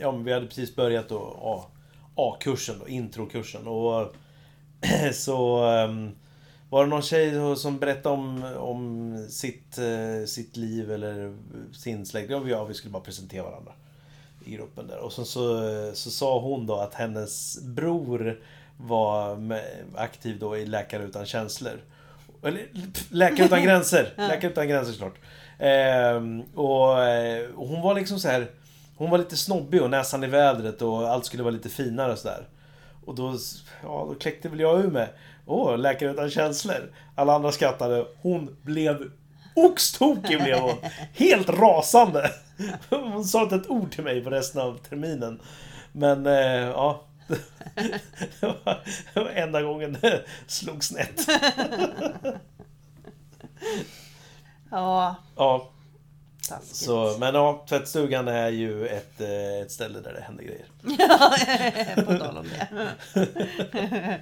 ja 0.01 0.12
men 0.12 0.25
vi 0.25 0.33
hade 0.33 0.47
precis 0.47 0.77
börjat 0.77 1.09
då 1.09 1.67
A-kursen, 2.17 2.79
då, 2.79 2.89
introkursen 2.89 3.67
och 3.67 4.15
så 5.12 5.65
ehm, 5.65 6.11
var 6.71 6.85
det 6.85 6.91
någon 6.91 7.03
tjej 7.03 7.57
som 7.57 7.79
berättade 7.79 8.15
om, 8.15 8.45
om 8.57 9.19
sitt, 9.31 9.79
eh, 9.79 10.27
sitt 10.27 10.57
liv 10.57 10.93
eller 10.93 11.37
sin 11.73 12.07
släkt. 12.07 12.31
Ja, 12.31 12.65
vi 12.65 12.75
skulle 12.75 12.93
bara 12.93 13.03
presentera 13.03 13.43
varandra 13.43 13.73
i 14.45 14.51
gruppen 14.51 14.86
där. 14.86 14.99
Och 14.99 15.12
så, 15.12 15.24
så, 15.24 15.70
så 15.95 16.11
sa 16.11 16.40
hon 16.40 16.66
då 16.66 16.76
att 16.76 16.95
hennes 16.95 17.59
bror 17.62 18.40
var 18.76 19.38
aktiv 19.97 20.38
då 20.38 20.57
i 20.57 20.66
Läkare 20.66 21.03
Utan 21.03 21.26
Känslor. 21.26 21.80
Eller 22.42 22.66
Läkare 23.09 23.47
Utan 23.47 23.62
Gränser. 23.64 24.14
Läkare 24.16 24.51
Utan 24.51 24.68
Gränser 24.68 24.92
såklart. 24.92 25.18
Ehm, 25.59 26.42
och, 26.55 27.03
eh, 27.03 27.51
och 27.57 27.68
hon 27.68 27.82
var 27.82 27.95
liksom 27.95 28.18
så 28.18 28.28
här. 28.28 28.51
Hon 28.97 29.11
var 29.11 29.18
lite 29.18 29.36
snobbig 29.36 29.82
och 29.82 29.90
näsan 29.90 30.24
i 30.24 30.26
vädret 30.26 30.82
och 30.82 31.09
allt 31.11 31.24
skulle 31.26 31.42
vara 31.42 31.55
lite 31.55 31.68
finare 31.68 32.12
och 32.12 32.18
sådär. 32.18 32.49
Och 33.05 33.14
då, 33.14 33.38
ja, 33.82 34.07
då 34.09 34.14
kläckte 34.14 34.49
väl 34.49 34.61
jag 34.61 34.80
ur 34.80 34.90
mig. 34.90 35.09
Åh, 35.47 35.78
Läkare 35.78 36.11
Utan 36.11 36.30
Känslor. 36.30 36.92
Alla 37.14 37.34
andra 37.34 37.53
skrattade. 37.53 38.07
Hon 38.22 38.57
blev 38.62 39.11
oxtokig 39.57 40.42
blev 40.42 40.59
hon. 40.59 40.76
Helt 41.14 41.49
rasande. 41.49 42.30
Hon 42.90 43.24
sa 43.24 43.42
inte 43.42 43.55
ett 43.57 43.70
ord 43.70 43.92
till 43.92 44.05
mig 44.05 44.24
på 44.24 44.30
resten 44.30 44.61
av 44.61 44.78
terminen. 44.88 45.40
Men, 45.92 46.26
eh, 46.26 46.34
ja. 46.68 47.05
Det 48.40 48.46
var, 48.64 48.80
det 49.14 49.20
var 49.20 49.30
enda 49.30 49.62
gången 49.62 49.98
det 50.00 50.24
slog 50.46 50.84
snett. 50.84 51.26
Ja, 54.70 55.14
Ja, 55.36 55.70
taskigt. 56.48 56.76
så, 56.76 57.16
men 57.18 57.34
ja, 57.34 57.64
tvättstugan 57.68 58.28
är 58.28 58.48
ju 58.48 58.86
ett, 58.88 59.20
eh, 59.20 59.61
ett 59.62 59.72
ställe 59.72 60.00
där 60.00 60.12
det 60.12 60.20
händer 60.20 60.44
grejer. 60.44 60.66
På 62.05 62.18
tal 62.18 62.36
om 62.38 62.46
det. 62.48 64.20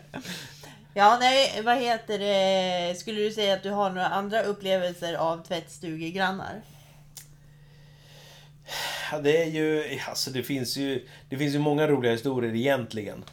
Ja, 0.94 1.16
nej, 1.20 1.62
vad 1.64 1.76
heter 1.76 2.18
det? 2.18 2.98
Skulle 2.98 3.20
du 3.20 3.30
säga 3.32 3.54
att 3.54 3.62
du 3.62 3.70
har 3.70 3.90
några 3.90 4.08
andra 4.08 4.42
upplevelser 4.42 5.14
av 5.14 5.42
tvättstugegrannar? 5.46 6.62
Det 9.22 9.42
är 9.42 9.46
ju, 9.46 9.98
alltså 10.08 10.30
det 10.30 10.42
finns 10.42 10.76
ju, 10.76 11.06
det 11.28 11.36
finns 11.36 11.54
ju 11.54 11.58
många 11.58 11.88
roliga 11.88 12.12
historier 12.12 12.54
egentligen. 12.54 13.24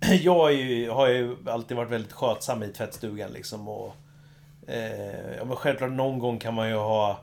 Jag 0.22 0.52
ju, 0.54 0.90
har 0.90 1.08
ju 1.08 1.36
alltid 1.46 1.76
varit 1.76 1.90
väldigt 1.90 2.12
skötsam 2.12 2.62
i 2.62 2.68
tvättstugan 2.68 3.30
liksom 3.32 3.68
och... 3.68 3.94
Eh, 4.66 5.36
ja 5.38 5.44
men 5.44 5.56
självklart 5.56 5.90
någon 5.90 6.18
gång 6.18 6.38
kan 6.38 6.54
man 6.54 6.68
ju 6.68 6.74
ha 6.74 7.20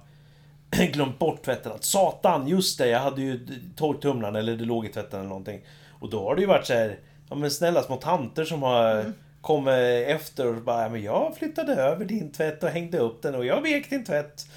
glömt 0.94 1.20
bort 1.20 1.44
tvätten. 1.46 1.72
Att 1.72 1.84
satan, 1.84 2.48
just 2.48 2.78
det, 2.78 2.88
jag 2.88 3.00
hade 3.00 3.22
ju 3.22 3.48
torktumlaren 3.76 4.36
eller 4.36 4.56
det 4.56 4.66
låg 4.66 4.86
i 4.86 4.90
tvätten 4.90 5.20
eller 5.20 5.30
någonting. 5.30 5.62
Och 6.00 6.10
då 6.10 6.24
har 6.24 6.36
det 6.36 6.42
ju 6.42 6.48
varit 6.48 6.66
så 6.66 6.74
här, 6.74 7.00
ja 7.30 7.36
men 7.36 7.52
snälla 7.52 7.84
små 7.84 7.96
tanter 7.96 8.46
som 8.46 8.64
har 8.64 9.14
kommit 9.42 10.08
efter 10.08 10.48
och 10.48 10.62
bara, 10.62 10.84
ja, 10.84 10.90
men 10.90 11.04
jag 11.04 11.36
flyttade 11.38 11.74
över 11.76 12.06
din 12.06 12.32
tvätt 12.32 12.64
och 12.64 12.70
hängde 12.70 12.98
upp 12.98 13.22
den 13.22 13.36
och 13.36 13.46
jag 13.46 13.62
vek 13.62 13.90
din 13.90 14.06
tvätt. 14.06 14.48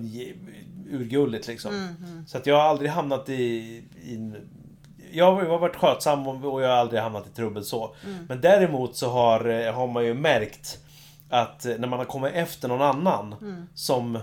Ge- 0.00 0.34
Urgulligt 0.92 1.46
liksom. 1.46 1.72
Så 2.26 2.38
att 2.38 2.46
jag 2.46 2.54
har 2.54 2.62
aldrig 2.62 2.90
hamnat 2.90 3.28
i, 3.28 3.34
i 4.02 4.32
jag 5.12 5.34
har 5.34 5.58
varit 5.58 5.76
skötsam 5.76 6.26
och 6.26 6.62
jag 6.62 6.68
har 6.68 6.76
aldrig 6.76 7.00
hamnat 7.00 7.26
i 7.26 7.30
trubbel 7.30 7.64
så. 7.64 7.94
Men 8.28 8.40
däremot 8.40 8.96
så 8.96 9.10
har, 9.10 9.48
eh, 9.48 9.74
har 9.74 9.86
man 9.86 10.04
ju 10.04 10.14
märkt 10.14 10.78
att 11.28 11.66
eh, 11.66 11.74
när 11.78 11.88
man 11.88 11.98
har 11.98 12.06
kommit 12.06 12.32
efter 12.34 12.68
någon 12.68 12.82
annan 12.82 13.34
som... 13.74 14.18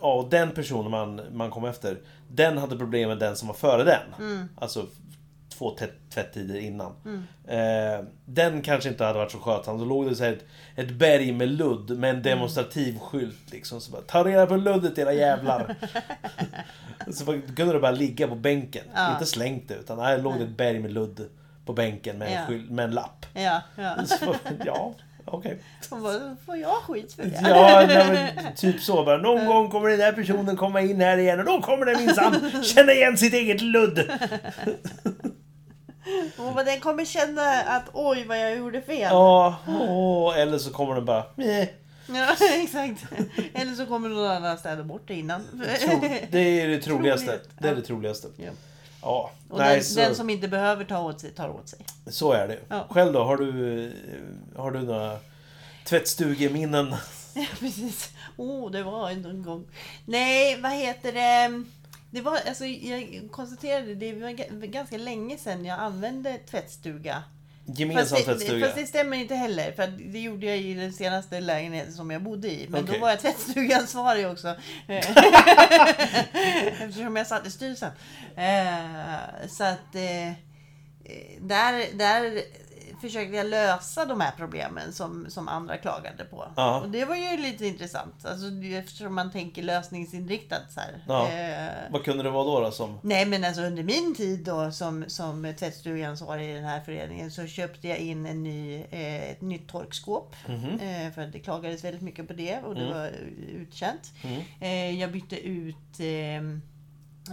Ja, 0.00 0.14
och 0.14 0.30
den 0.30 0.50
personen 0.50 0.90
man, 0.90 1.20
man 1.32 1.50
kom 1.50 1.64
efter, 1.64 1.98
den 2.28 2.58
hade 2.58 2.76
problem 2.76 3.08
med 3.08 3.18
den 3.18 3.36
som 3.36 3.48
var 3.48 3.54
före 3.54 3.84
den. 3.84 4.48
Alltså 4.56 4.86
två 5.58 5.76
tvätt- 5.76 6.10
tvättider 6.14 6.58
innan. 6.58 6.92
Eh, 7.48 8.04
den 8.26 8.62
kanske 8.62 8.88
inte 8.88 9.04
hade 9.04 9.18
varit 9.18 9.32
så 9.32 9.38
skötsam. 9.38 9.78
Då 9.78 9.84
låg 9.84 10.08
det 10.08 10.14
så 10.16 10.24
ett, 10.24 10.44
ett 10.76 10.90
berg 10.90 11.32
med 11.32 11.48
ludd 11.48 11.98
med 11.98 12.10
en 12.10 12.22
demonstrativ 12.22 12.98
skylt. 12.98 13.52
Liksom, 13.52 13.80
så 13.80 13.90
bara, 13.92 14.02
Ta 14.02 14.24
reda 14.24 14.46
på 14.46 14.56
luddet 14.56 14.98
era 14.98 15.12
jävlar! 15.12 15.74
så 17.12 17.24
kunde 17.56 17.72
det 17.72 17.80
bara 17.80 17.90
ligga 17.90 18.28
på 18.28 18.34
bänken. 18.34 18.84
Ja. 18.94 19.12
Inte 19.12 19.26
slängt 19.26 19.68
det, 19.68 19.74
utan 19.74 19.98
här 19.98 20.18
låg 20.18 20.38
det 20.38 20.44
ett 20.44 20.56
berg 20.56 20.78
med 20.78 20.92
ludd 20.92 21.28
på 21.66 21.72
bänken 21.72 22.18
med 22.18 22.28
en, 22.28 22.34
Ja. 22.34 22.46
skylt, 22.46 22.70
med 22.70 22.84
en 22.84 22.90
lapp. 22.90 23.26
Ja, 23.34 23.62
ja. 23.76 23.96
Så, 24.06 24.34
ja, 24.64 24.94
okej. 25.24 25.58
Vad 25.90 26.36
får 26.46 26.56
jag 26.56 26.74
skit 26.74 27.12
för 27.12 27.22
det? 27.22 27.40
Ja, 27.42 27.84
nej, 27.88 28.32
men 28.36 28.54
typ 28.54 28.80
så 28.80 29.04
bara. 29.04 29.16
Någon 29.18 29.46
gång 29.46 29.70
kommer 29.70 29.88
den 29.88 29.98
där 29.98 30.12
personen 30.12 30.56
komma 30.56 30.80
in 30.80 31.00
här 31.00 31.16
igen 31.18 31.38
och 31.38 31.44
då 31.46 31.60
kommer 31.60 31.86
den 31.86 32.06
minsann 32.06 32.62
känna 32.64 32.92
igen 32.92 33.16
sitt 33.16 33.34
eget 33.34 33.60
ludd. 33.60 34.10
Och 36.38 36.54
vad 36.54 36.66
den 36.66 36.80
kommer 36.80 37.04
känna 37.04 37.62
att 37.62 37.84
oj 37.92 38.24
vad 38.24 38.38
jag 38.40 38.56
gjorde 38.56 38.80
fel. 38.82 39.08
Ja, 39.12 39.56
åh, 39.68 40.38
eller 40.38 40.58
så 40.58 40.70
kommer 40.70 40.94
den 40.94 41.04
bara... 41.04 41.24
Meh. 41.34 41.68
Ja, 42.06 42.36
exakt. 42.62 43.04
Eller 43.54 43.74
så 43.74 43.86
kommer 43.86 44.08
någon 44.08 44.30
annan 44.30 44.58
städa 44.58 44.82
bort 44.82 45.02
det 45.06 45.14
innan. 45.14 45.64
Det 46.30 46.38
är 46.60 46.68
det 46.68 46.78
troligaste. 46.78 47.40
Det 47.58 47.68
är 47.68 47.74
det 47.74 47.82
troligaste. 47.82 48.28
Ja. 48.36 48.50
Ja, 49.02 49.30
Och 49.48 49.58
nej, 49.58 49.74
den, 49.74 49.84
så, 49.84 50.00
den 50.00 50.14
som 50.14 50.30
inte 50.30 50.48
behöver 50.48 50.84
ta 50.84 51.00
åt 51.02 51.20
sig, 51.20 51.30
tar 51.30 51.48
åt 51.48 51.68
sig. 51.68 51.78
så 52.06 52.32
är 52.32 52.48
det. 52.48 52.58
Ja. 52.68 52.86
Själv 52.90 53.12
då? 53.12 53.24
Har 53.24 53.36
du, 53.36 53.92
har 54.56 54.70
du 54.70 54.82
några 54.82 55.18
tvättstugeminnen? 55.84 56.94
Ja, 57.36 57.46
precis. 57.60 58.10
Oh, 58.36 58.70
det 58.70 58.82
var 58.82 59.10
en 59.10 59.42
gång. 59.42 59.64
Nej, 60.04 60.60
vad 60.60 60.72
heter 60.72 61.12
det? 61.12 61.64
Det 62.14 62.20
var, 62.20 62.38
alltså, 62.48 62.64
jag 62.66 63.28
konstaterade 63.32 63.94
det 63.94 64.12
var 64.12 64.28
ga- 64.28 64.66
ganska 64.66 64.96
länge 64.98 65.38
sedan 65.38 65.64
jag 65.64 65.78
använde 65.80 66.38
tvättstuga. 66.50 67.22
Gemensam 67.66 68.16
Fast 68.16 68.26
det, 68.26 68.34
tvättstuga? 68.34 68.64
fast 68.66 68.76
det 68.78 68.86
stämmer 68.86 69.16
inte 69.16 69.34
heller. 69.34 69.72
För 69.72 69.86
det 69.86 70.18
gjorde 70.20 70.46
jag 70.46 70.58
i 70.58 70.74
den 70.74 70.92
senaste 70.92 71.40
lägenheten 71.40 71.92
som 71.92 72.10
jag 72.10 72.22
bodde 72.22 72.48
i. 72.48 72.66
Men 72.68 72.84
Okej. 72.84 72.94
då 72.94 73.00
var 73.00 73.10
jag 73.10 73.20
tvättstugeansvarig 73.20 74.26
också. 74.28 74.54
Eftersom 76.80 77.16
jag 77.16 77.26
satt 77.26 77.46
i 77.46 77.50
styrelsen. 77.50 77.90
Eh, 78.36 79.46
Så 79.48 79.64
att 79.64 79.94
eh, 79.94 80.32
där, 81.40 81.98
där 81.98 82.40
försökte 83.08 83.36
jag 83.36 83.46
lösa 83.46 84.04
de 84.04 84.20
här 84.20 84.32
problemen 84.36 84.92
som, 84.92 85.26
som 85.30 85.48
andra 85.48 85.76
klagade 85.76 86.24
på. 86.24 86.48
Ja. 86.56 86.80
Och 86.80 86.88
det 86.90 87.04
var 87.04 87.16
ju 87.16 87.36
lite 87.36 87.66
intressant. 87.66 88.24
Alltså, 88.26 88.46
eftersom 88.78 89.14
man 89.14 89.30
tänker 89.32 89.62
lösningsinriktat 89.62 90.62
så 90.72 90.80
här. 90.80 91.04
Ja. 91.08 91.28
Eh, 91.28 91.90
Vad 91.90 92.04
kunde 92.04 92.22
det 92.22 92.30
vara 92.30 92.44
då? 92.44 92.60
då 92.60 92.70
som... 92.70 92.98
Nej 93.02 93.26
men 93.26 93.44
alltså 93.44 93.62
under 93.62 93.82
min 93.82 94.14
tid 94.14 94.44
då 94.44 94.70
som, 94.70 95.04
som 95.08 95.54
tvättstugeansvarig 95.58 96.50
i 96.50 96.54
den 96.54 96.64
här 96.64 96.80
föreningen 96.80 97.30
så 97.30 97.46
köpte 97.46 97.88
jag 97.88 97.98
in 97.98 98.26
en 98.26 98.42
ny, 98.42 98.80
eh, 98.90 99.30
ett 99.30 99.40
nytt 99.40 99.68
torkskåp. 99.68 100.36
Mhm. 100.48 100.78
Eh, 100.80 101.12
för 101.12 101.26
det 101.26 101.38
klagades 101.38 101.84
väldigt 101.84 102.02
mycket 102.02 102.26
på 102.28 102.32
det 102.32 102.58
och 102.58 102.74
det 102.74 102.80
Mm. 102.80 102.94
var 102.98 103.10
utkänt. 103.52 104.12
Mm. 104.22 104.42
Eh, 104.60 105.00
jag 105.00 105.12
bytte 105.12 105.36
ut 105.46 106.00
eh, 106.00 106.36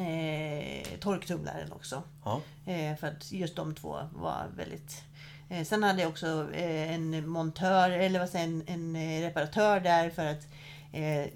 eh, 0.08 0.84
torktumlaren 1.00 1.72
också. 1.72 2.04
Ja. 2.26 2.42
Eh, 2.66 2.96
för 2.98 3.08
att 3.08 3.32
just 3.32 3.56
de 3.56 3.76
två 3.76 4.00
var 4.14 4.48
väldigt... 4.58 5.04
Eh, 5.52 5.64
sen 5.66 5.84
hade 5.84 6.02
jag 6.02 6.10
också 6.10 6.48
eh, 6.54 6.94
en 6.94 7.30
montör, 7.30 7.90
eller 7.90 8.20
vad 8.20 8.30
säger 8.30 8.46
en, 8.46 8.64
en 8.68 8.96
eh, 8.96 9.22
reparatör 9.22 9.80
där 9.80 10.10
för 10.10 10.26
att 10.26 10.48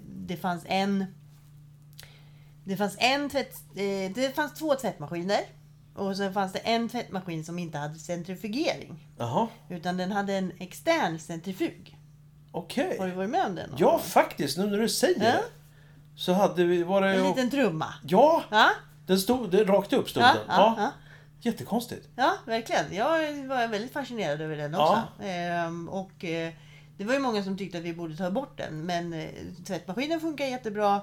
det 0.06 0.36
fanns 0.36 0.62
en... 0.66 1.04
Det 2.64 2.76
fanns 2.76 2.96
en 2.98 3.30
tvätt... 3.30 3.54
Det 4.14 4.34
fanns 4.34 4.54
två 4.54 4.74
tvättmaskiner. 4.74 5.40
Och 5.94 6.16
sen 6.16 6.32
fanns 6.32 6.52
det 6.52 6.58
en 6.58 6.88
tvättmaskin 6.88 7.44
som 7.44 7.58
inte 7.58 7.78
hade 7.78 7.98
centrifugering. 7.98 9.08
Jaha, 9.18 9.48
Utan 9.68 9.96
den 9.96 10.12
hade 10.12 10.34
en 10.34 10.52
extern 10.58 11.18
centrifug. 11.18 11.96
okej. 12.52 12.96
Har 12.98 13.06
du 13.06 13.12
varit 13.12 13.30
med 13.30 13.46
om 13.46 13.54
den? 13.54 13.74
Ja, 13.76 13.90
gång? 13.90 14.00
faktiskt. 14.00 14.58
Nu 14.58 14.66
när 14.66 14.78
du 14.78 14.88
säger 14.88 15.24
Ja. 15.24 15.32
det. 15.32 15.42
Så 16.16 16.32
hade 16.32 16.64
vi... 16.64 16.82
Var 16.82 17.00
det... 17.02 17.14
En 17.14 17.22
liten 17.28 17.50
trumma. 17.50 17.94
Ja! 18.02 18.42
Ja, 18.50 18.70
Den 19.06 19.18
stod... 19.18 19.50
Det 19.50 19.64
rakt 19.64 19.92
upp 19.92 20.10
stod 20.10 20.22
ja, 20.22 20.32
den. 20.32 20.42
ja, 20.48 20.74
ja. 20.78 20.90
Jättekonstigt. 21.40 22.08
Ja, 22.16 22.34
verkligen. 22.46 22.94
Jag 22.94 23.08
var 23.46 23.68
väldigt 23.68 23.92
fascinerad 23.92 24.40
över 24.40 24.56
den 24.56 24.74
också. 24.74 25.02
Ehm, 25.22 25.88
och 25.88 26.24
eh, 26.24 26.52
det 26.96 27.04
var 27.04 27.14
ju 27.14 27.20
många 27.20 27.42
som 27.44 27.58
tyckte 27.58 27.78
att 27.78 27.84
vi 27.84 27.94
borde 27.94 28.16
ta 28.16 28.30
bort 28.30 28.56
den. 28.58 28.86
Men 28.86 29.12
eh, 29.12 29.28
tvättmaskinen 29.66 30.20
funkar 30.20 30.44
jättebra. 30.44 31.00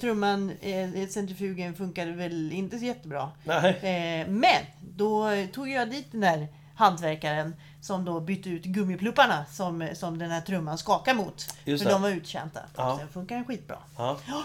Trumman, 0.00 0.50
eh, 0.60 1.08
centrifugen 1.08 1.74
funkade 1.74 2.12
väl 2.12 2.52
inte 2.52 2.78
så 2.78 2.84
jättebra. 2.84 3.30
Nej. 3.44 3.70
Eh, 3.70 4.28
men 4.28 4.62
då 4.80 5.30
tog 5.52 5.68
jag 5.68 5.90
dit 5.90 6.12
den 6.12 6.20
där 6.20 6.48
hantverkaren 6.76 7.56
som 7.80 8.04
då 8.04 8.20
bytte 8.20 8.48
ut 8.48 8.64
gummiplupparna 8.64 9.44
som, 9.50 9.88
som 9.94 10.18
den 10.18 10.30
här 10.30 10.40
trumman 10.40 10.78
skakar 10.78 11.14
mot. 11.14 11.54
Just 11.64 11.82
för 11.82 11.90
det. 11.90 11.94
de 11.96 12.02
var 12.02 12.10
uttjänta. 12.10 12.60
Ja. 12.76 12.96
Sen 12.98 13.08
funkar 13.08 13.36
den 13.36 13.44
skitbra. 13.44 13.78
Ja. 13.96 14.16
Ja, 14.26 14.42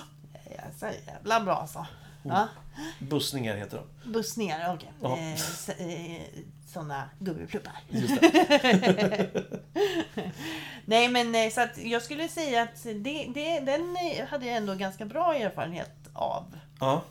så 0.80 0.86
jävla 1.08 1.40
bra 1.40 1.56
alltså. 1.56 1.86
Ja. 2.24 2.47
Bussningar 2.99 3.55
heter 3.55 3.78
de. 3.78 4.11
Bussningar, 4.11 4.76
okej. 4.76 4.91
Ja. 5.01 5.17
Eh, 5.17 6.13
eh, 6.13 6.22
sådana 6.67 7.09
det. 7.20 7.47
Nej 10.86 11.09
men 11.09 11.36
eh, 11.36 11.49
så 11.49 11.61
att 11.61 11.78
jag 11.78 12.01
skulle 12.01 12.28
säga 12.28 12.61
att 12.61 12.84
det, 12.84 13.28
det, 13.34 13.59
den 13.59 13.97
hade 14.30 14.45
jag 14.45 14.55
ändå 14.55 14.76
ganska 14.76 15.05
bra 15.05 15.36
erfarenhet 15.36 16.09
av. 16.13 16.57
Ja. 16.80 17.03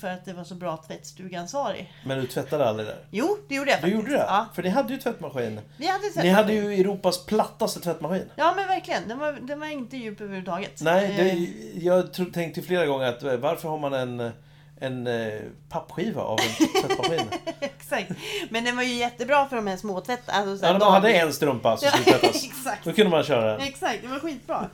För 0.00 0.08
att 0.08 0.24
det 0.24 0.32
var 0.32 0.44
så 0.44 0.54
bra 0.54 0.76
tvättstugansvarig. 0.76 1.92
Men 2.06 2.20
du 2.20 2.26
tvättade 2.26 2.68
aldrig 2.68 2.88
där? 2.88 2.96
Jo, 3.10 3.38
det 3.48 3.54
gjorde 3.54 3.70
jag 3.70 3.78
Du 3.78 3.82
faktiskt. 3.82 3.94
gjorde 4.02 4.10
det? 4.12 4.24
Ja, 4.28 4.46
För 4.54 4.62
ni 4.62 4.68
hade 4.68 4.92
ju 4.92 4.98
tvättmaskin. 5.00 5.60
vi 5.76 5.86
hade 5.86 5.98
Ni 6.04 6.08
tvättmaskin. 6.10 6.34
hade 6.34 6.52
ju 6.52 6.74
Europas 6.80 7.26
plattaste 7.26 7.80
tvättmaskin. 7.80 8.30
Ja, 8.36 8.52
men 8.56 8.68
verkligen. 8.68 9.08
Den 9.08 9.18
var, 9.18 9.32
den 9.32 9.60
var 9.60 9.66
inte 9.66 9.96
djup 9.96 10.20
överhuvudtaget. 10.20 10.80
Nej, 10.80 11.14
det, 11.16 11.22
Eh, 11.30 11.84
jag 11.84 12.12
tro- 12.12 12.24
tänkte 12.32 12.62
flera 12.62 12.86
gånger 12.86 13.06
att 13.06 13.22
eh, 13.22 13.36
varför 13.36 13.68
har 13.68 13.78
man 13.78 13.92
en, 13.94 14.30
en 14.80 15.06
eh, 15.06 15.40
pappskiva 15.68 16.22
av 16.22 16.38
en 16.40 16.82
tvättmaskin? 16.82 17.26
Exakt. 17.60 18.10
Men 18.50 18.64
den 18.64 18.76
var 18.76 18.82
ju 18.82 18.94
jättebra 18.94 19.48
för 19.48 19.56
de 19.56 19.66
här 19.66 19.76
små 19.76 20.00
tvätt... 20.00 20.22
Alltså, 20.26 20.58
så 20.58 20.66
Ja, 20.66 20.78
man 20.78 20.92
hade 20.92 21.12
en 21.12 21.32
strumpa 21.32 21.76
som 21.76 21.88
skulle 21.88 22.04
tvättas. 22.18 22.44
exakt. 22.44 22.84
Då 22.84 22.92
kunde 22.92 23.10
man 23.10 23.22
köra 23.24 23.52
den. 23.52 23.60
Exakt, 23.60 23.98
det 24.02 24.08
var 24.08 24.18
skitbra. 24.18 24.66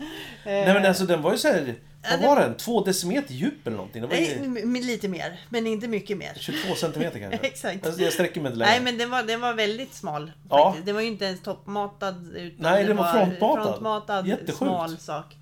Nej 0.44 0.74
men 0.74 0.86
alltså 0.86 1.04
den 1.04 1.22
var 1.22 1.32
ju 1.32 1.38
såhär, 1.38 1.74
vad 2.10 2.20
det- 2.20 2.26
var 2.26 2.40
den? 2.40 2.54
Två 2.56 2.84
decimeter 2.84 3.34
djup 3.34 3.66
eller 3.66 3.76
någonting? 3.76 4.02
Den 4.02 4.10
Nej, 4.10 4.64
ju 4.64 4.80
lite 4.82 5.08
mer, 5.08 5.40
men 5.48 5.66
inte 5.66 5.88
mycket 5.88 6.16
mer. 6.18 6.32
22 6.40 6.74
centimeter 6.74 7.18
kanske? 7.18 7.38
Exakt. 7.46 7.86
Alltså, 7.86 8.02
jag 8.02 8.12
sträcker 8.12 8.40
mig 8.40 8.48
inte 8.48 8.58
längre. 8.58 8.70
Nej, 8.70 8.80
men 8.80 8.98
den 8.98 9.10
var, 9.10 9.22
den 9.22 9.40
var 9.40 9.54
väldigt 9.54 9.94
smal. 9.94 10.32
Ja. 10.50 10.64
Faktiskt. 10.64 10.86
Den 10.86 10.94
var 10.94 11.02
ju 11.02 11.08
inte 11.08 11.24
ens 11.24 11.42
toppmatad. 11.42 12.32
Utan 12.36 12.62
Nej, 12.72 12.84
den 12.84 12.96
var 12.96 13.12
frontmatad. 13.12 13.64
frontmatad 13.64 14.26
Jättesjukt. 14.26 14.58
smal 14.58 14.98
sak. 14.98 15.34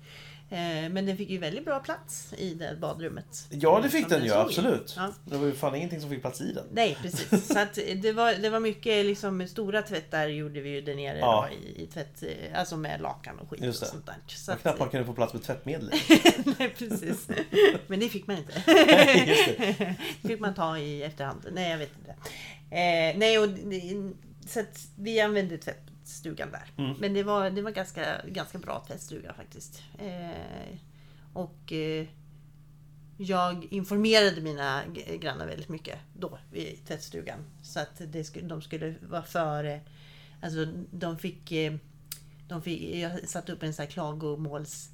Eh, 0.49 0.89
Men 0.89 1.05
den 1.05 1.17
fick 1.17 1.29
ju 1.29 1.37
väldigt 1.37 1.65
bra 1.65 1.79
plats 1.79 2.33
i 2.37 2.53
det 2.53 2.77
badrummet. 2.81 3.47
Ja 3.49 3.79
det 3.83 3.89
fick 3.89 4.09
den 4.09 4.25
ju, 4.25 4.33
absolut. 4.33 4.93
Ja. 4.97 5.13
Det 5.25 5.37
var 5.37 5.45
ju 5.45 5.53
fan 5.53 5.75
ingenting 5.75 6.01
som 6.01 6.09
fick 6.09 6.21
plats 6.21 6.41
i 6.41 6.53
den. 6.53 6.65
Nej, 6.71 6.97
precis. 7.01 7.47
Så 7.53 7.59
att 7.59 7.73
det, 7.95 8.11
var, 8.11 8.33
det 8.33 8.49
var 8.49 8.59
mycket 8.59 9.05
liksom 9.05 9.47
stora 9.47 9.81
tvättar 9.81 10.27
gjorde 10.27 10.61
vi 10.61 10.69
ju 10.69 10.81
där 10.81 10.95
nere 10.95 11.19
Ja. 11.19 11.49
då, 11.51 11.55
i, 11.67 11.83
i 11.83 11.87
tvätt, 11.87 12.23
eh, 12.23 12.59
alltså 12.59 12.77
med 12.77 13.01
lakan 13.01 13.39
och 13.39 13.49
skit 13.49 13.63
och 13.69 13.75
sånt 13.75 14.05
där. 14.05 14.15
Så 14.27 14.51
att, 14.51 14.61
knappt 14.61 14.79
man 14.79 14.89
kunde 14.89 15.05
få 15.05 15.13
plats 15.13 15.33
med 15.33 15.43
tvättmedel 15.43 15.89
nej, 16.59 16.69
precis. 16.77 17.27
Men 17.87 17.99
det 17.99 18.09
fick 18.09 18.27
man 18.27 18.37
inte. 18.37 18.63
Nej, 18.67 19.23
just 19.29 19.57
det. 19.77 19.95
Det 20.21 20.27
fick 20.27 20.39
man 20.39 20.53
ta 20.53 20.77
i 20.77 21.03
efterhand. 21.03 21.45
Nej, 21.51 21.71
jag 21.71 21.77
vet 21.77 21.91
inte. 21.99 22.11
Eh, 22.75 23.17
nej, 23.17 23.39
och 23.39 23.49
så 24.47 24.59
att 24.59 24.87
vi 24.95 25.19
använde 25.19 25.57
tvättstugan 26.07 26.51
där. 26.51 26.71
Mm. 26.83 26.95
Men 26.99 27.13
det 27.13 27.23
var, 27.23 27.49
det 27.49 27.61
var 27.61 27.71
ganska, 27.71 28.21
ganska 28.27 28.57
bra 28.57 28.83
tvättstuga 28.87 29.33
faktiskt. 29.33 29.83
Eh, 29.99 30.77
och 31.33 31.73
eh, 31.73 32.07
jag 33.17 33.67
informerade 33.71 34.41
mina 34.41 34.83
grannar 35.19 35.47
väldigt 35.47 35.69
mycket 35.69 35.99
då 36.13 36.39
i 36.53 36.65
tvättstugan. 36.65 37.39
Så 37.63 37.79
att 37.79 37.97
det 37.97 38.47
de 38.47 38.61
skulle 38.61 38.95
vara 39.09 39.23
före. 39.23 39.81
Alltså 40.41 40.65
de 40.91 41.17
fick, 41.17 41.51
eh, 41.51 41.73
de 42.47 42.61
fick 42.61 42.95
jag 42.95 43.29
satte 43.29 43.51
upp 43.51 43.63
en 43.63 43.73
sån 43.73 43.83
här 43.83 43.91
klagomåls 43.91 44.89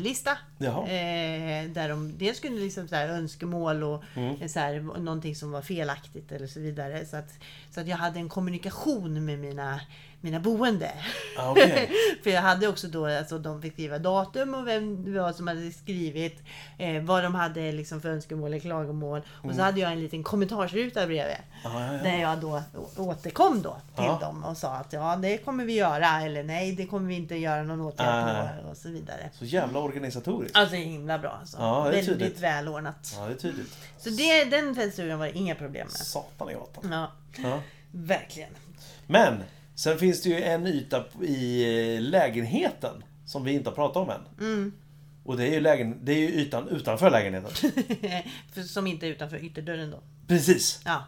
lista. 0.00 0.38
Eh, 0.82 1.70
där 1.70 1.88
de 1.88 2.18
dels 2.18 2.38
skulle 2.38 2.60
liksom 2.60 2.88
så 2.88 2.94
här 2.94 3.08
önskemål 3.08 3.82
och 3.82 4.04
Mm. 4.14 4.48
så 4.48 4.58
här, 4.58 4.80
någonting 4.80 5.36
som 5.36 5.50
var 5.50 5.62
felaktigt 5.62 6.32
eller 6.32 6.46
så 6.46 6.60
vidare. 6.60 7.06
Så 7.06 7.16
att, 7.16 7.30
så 7.70 7.80
att 7.80 7.86
jag 7.88 7.96
hade 7.96 8.18
en 8.18 8.28
kommunikation 8.28 9.24
med 9.24 9.38
mina, 9.38 9.80
mina 10.22 10.40
boende. 10.40 10.90
Ah, 11.38 11.50
okej. 11.50 11.90
För 12.22 12.30
jag 12.30 12.42
hade 12.42 12.68
också 12.68 12.86
då, 12.86 13.06
alltså 13.06 13.38
de 13.38 13.62
fick 13.62 13.72
skriva 13.72 13.98
datum 13.98 14.54
och 14.54 14.66
vem 14.66 15.04
det 15.12 15.20
var 15.20 15.32
som 15.32 15.46
hade 15.46 15.70
skrivit, 15.70 16.42
eh, 16.78 17.02
vad 17.02 17.22
de 17.22 17.34
hade 17.34 17.72
liksom 17.72 18.00
för 18.00 18.08
önskemål 18.08 18.46
eller 18.50 18.58
klagomål. 18.60 19.22
Och 19.42 19.54
så 19.54 19.62
hade 19.62 19.80
jag 19.80 19.92
en 19.92 20.00
liten 20.00 20.22
kommentarsruta 20.22 21.06
bredvid. 21.06 21.36
Ah, 21.64 21.80
ja, 21.80 21.92
ja. 21.94 22.02
Där 22.02 22.18
jag 22.18 22.38
då 22.38 22.62
återkom 22.96 23.62
då 23.62 23.76
till 23.96 24.04
Ja. 24.04 24.18
dem 24.20 24.44
och 24.44 24.56
sa 24.56 24.68
att 24.74 24.92
ja, 24.92 25.16
det 25.16 25.38
kommer 25.38 25.64
vi 25.64 25.72
göra. 25.72 26.06
Eller 26.22 26.42
nej, 26.42 26.72
det 26.72 26.86
kommer 26.86 27.08
vi 27.08 27.14
inte 27.14 27.36
göra 27.36 27.62
någon 27.62 27.80
åtgärd 27.80 28.08
Ah. 28.08 28.62
på. 28.62 28.70
Och 28.70 28.76
så 28.76 28.88
vidare. 28.88 29.30
Så 29.32 29.44
jävla 29.44 29.78
organisatoriskt. 29.78 30.56
Alltså 30.56 30.76
himla 30.76 31.18
bra. 31.18 31.30
Alltså. 31.40 31.56
Ja, 31.60 31.80
det 31.82 31.88
är 31.88 31.92
Väldigt 31.92 32.06
tydligt. 32.06 32.40
välordnat. 32.40 33.14
Ja, 33.18 33.26
det 33.26 33.32
är 33.32 33.36
tydligt. 33.36 33.78
Så 33.98 34.10
det, 34.10 34.44
den 34.44 34.74
tvättstugan 34.74 35.18
var 35.18 35.26
det 35.26 35.38
inga 35.38 35.54
problem 35.54 35.86
med. 35.86 35.96
Satan 35.96 36.50
i 36.50 36.54
gatan. 36.54 36.92
Ja. 37.42 37.60
verkligen. 37.90 38.50
Men, 39.06 39.42
sen 39.74 39.98
finns 39.98 40.22
det 40.22 40.28
ju 40.28 40.42
en 40.42 40.66
yta 40.66 41.04
i 41.22 41.98
lägenheten 42.00 43.04
som 43.26 43.44
vi 43.44 43.52
inte 43.52 43.70
har 43.70 43.74
pratat 43.74 43.96
om 43.96 44.10
än. 44.10 44.20
Mm. 44.40 44.72
Och 45.24 45.36
det 45.36 45.46
är 45.48 45.52
ju, 45.52 45.60
lägen, 45.60 46.04
det 46.04 46.12
är 46.12 46.18
ju 46.18 46.28
ytan 46.28 46.68
utanför 46.68 47.10
lägenheten. 47.10 47.50
Som 48.68 48.86
inte 48.86 49.06
är 49.06 49.10
utanför 49.10 49.44
ytterdörren 49.44 49.90
då. 49.90 49.98
Precis. 50.26 50.80
Ja, 50.84 51.04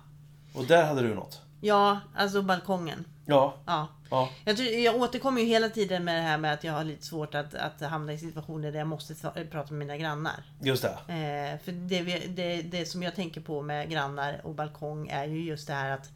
Och 0.55 0.65
där 0.65 0.85
hade 0.85 1.03
du 1.03 1.15
något. 1.15 1.41
ja 1.61 2.01
alltså 2.17 2.43
balkongen. 2.43 3.05
Ja. 3.27 3.55
Ja. 3.67 3.89
Ja. 4.11 4.31
Jag, 4.45 4.57
tror, 4.57 4.69
jag 4.69 4.97
återkommer 4.97 5.41
ju 5.41 5.47
hela 5.47 5.69
tiden 5.69 6.05
med 6.05 6.17
det 6.17 6.23
här 6.23 6.39
med 6.39 6.53
att 6.53 6.65
jag 6.65 6.73
har 6.73 6.85
lite 6.85 7.07
svårt 7.07 7.35
att, 7.35 7.55
att 7.55 7.81
hamna 7.81 8.13
i 8.13 8.19
situationer 8.19 8.73
där 8.73 8.79
jag 8.79 8.89
måste 8.89 9.15
sva- 9.15 9.51
prata 9.51 9.73
med 9.75 9.79
mina 9.79 9.97
grannar. 9.97 10.45
Just 10.63 10.83
det. 10.83 10.89
Eh, 11.13 11.65
för 11.65 11.73
det, 11.73 12.03
det, 12.29 12.63
det 12.63 12.87
som 12.87 13.03
jag 13.03 13.15
tänker 13.15 13.41
på 13.41 13.63
med 13.63 13.91
grannar 13.91 14.41
och 14.45 14.55
balkong 14.55 15.09
är 15.09 15.25
ju 15.25 15.45
just 15.45 15.67
det 15.67 15.73
här 15.75 15.91
att 15.91 16.11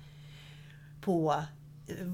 på 1.01 1.43